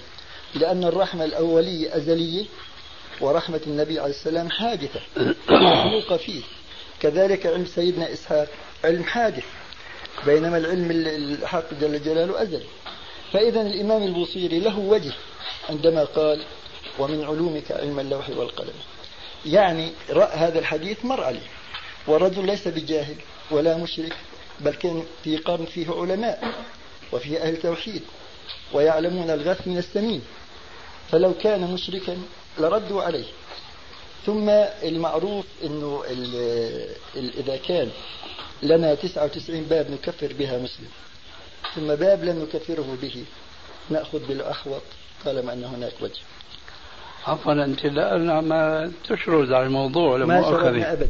لأن 0.55 0.83
الرحمة 0.83 1.25
الأولية 1.25 1.97
أزلية 1.97 2.45
ورحمة 3.21 3.61
النبي 3.67 3.99
عليه 3.99 4.09
السلام 4.09 4.49
حادثة 4.49 4.99
مخلوقة 5.49 6.17
فيه. 6.17 6.41
كذلك 7.01 7.45
علم 7.45 7.65
سيدنا 7.65 8.13
إسحاق 8.13 8.47
علم 8.83 9.03
حادث 9.03 9.45
بينما 10.25 10.57
العلم 10.57 10.91
الحق 10.91 11.73
جل 11.81 12.01
جلاله 12.03 12.41
أزلي 12.41 12.65
فإذا 13.33 13.61
الإمام 13.61 14.03
البوصيري 14.03 14.59
له 14.59 14.79
وجه 14.79 15.13
عندما 15.69 16.03
قال 16.03 16.43
ومن 16.99 17.23
علومك 17.23 17.71
علم 17.71 17.99
اللوح 17.99 18.29
والقلم. 18.29 18.73
يعني 19.45 19.91
رأى 20.09 20.37
هذا 20.37 20.59
الحديث 20.59 21.05
مر 21.05 21.23
عليه. 21.23 21.47
والرجل 22.07 22.45
ليس 22.45 22.67
بجاهل 22.67 23.15
ولا 23.51 23.77
مشرك 23.77 24.15
بل 24.59 24.73
كان 24.73 25.05
في 25.23 25.37
قرن 25.37 25.65
فيه 25.65 25.87
علماء 25.89 26.53
وفيه 27.11 27.37
أهل 27.37 27.61
توحيد 27.61 28.01
ويعلمون 28.73 29.29
الغث 29.29 29.67
من 29.67 29.77
السمين. 29.77 30.21
فلو 31.11 31.33
كان 31.33 31.73
مشركا 31.73 32.17
لردوا 32.59 33.03
عليه. 33.03 33.25
ثم 34.25 34.49
المعروف 34.83 35.45
إنه 35.63 36.03
إذا 37.15 37.57
كان 37.67 37.89
لنا 38.63 38.95
99 38.95 39.63
باب 39.63 39.91
نكفر 39.91 40.33
بها 40.33 40.57
مسلم. 40.57 40.89
ثم 41.75 41.95
باب 41.95 42.23
لم 42.23 42.41
نكفره 42.41 42.97
به 43.01 43.23
نأخذ 43.89 44.27
بالأحوط 44.27 44.81
طالما 45.25 45.53
أن 45.53 45.63
هناك 45.63 45.93
وجه. 46.01 46.21
عفوا 47.29 47.53
أنت 47.53 47.85
الآن 47.85 48.29
عم 48.29 48.51
تشرد 49.09 49.51
على 49.51 49.65
الموضوع 49.65 50.17
ما 50.17 50.41
شردنا 50.41 50.93
أبدا. 50.93 51.09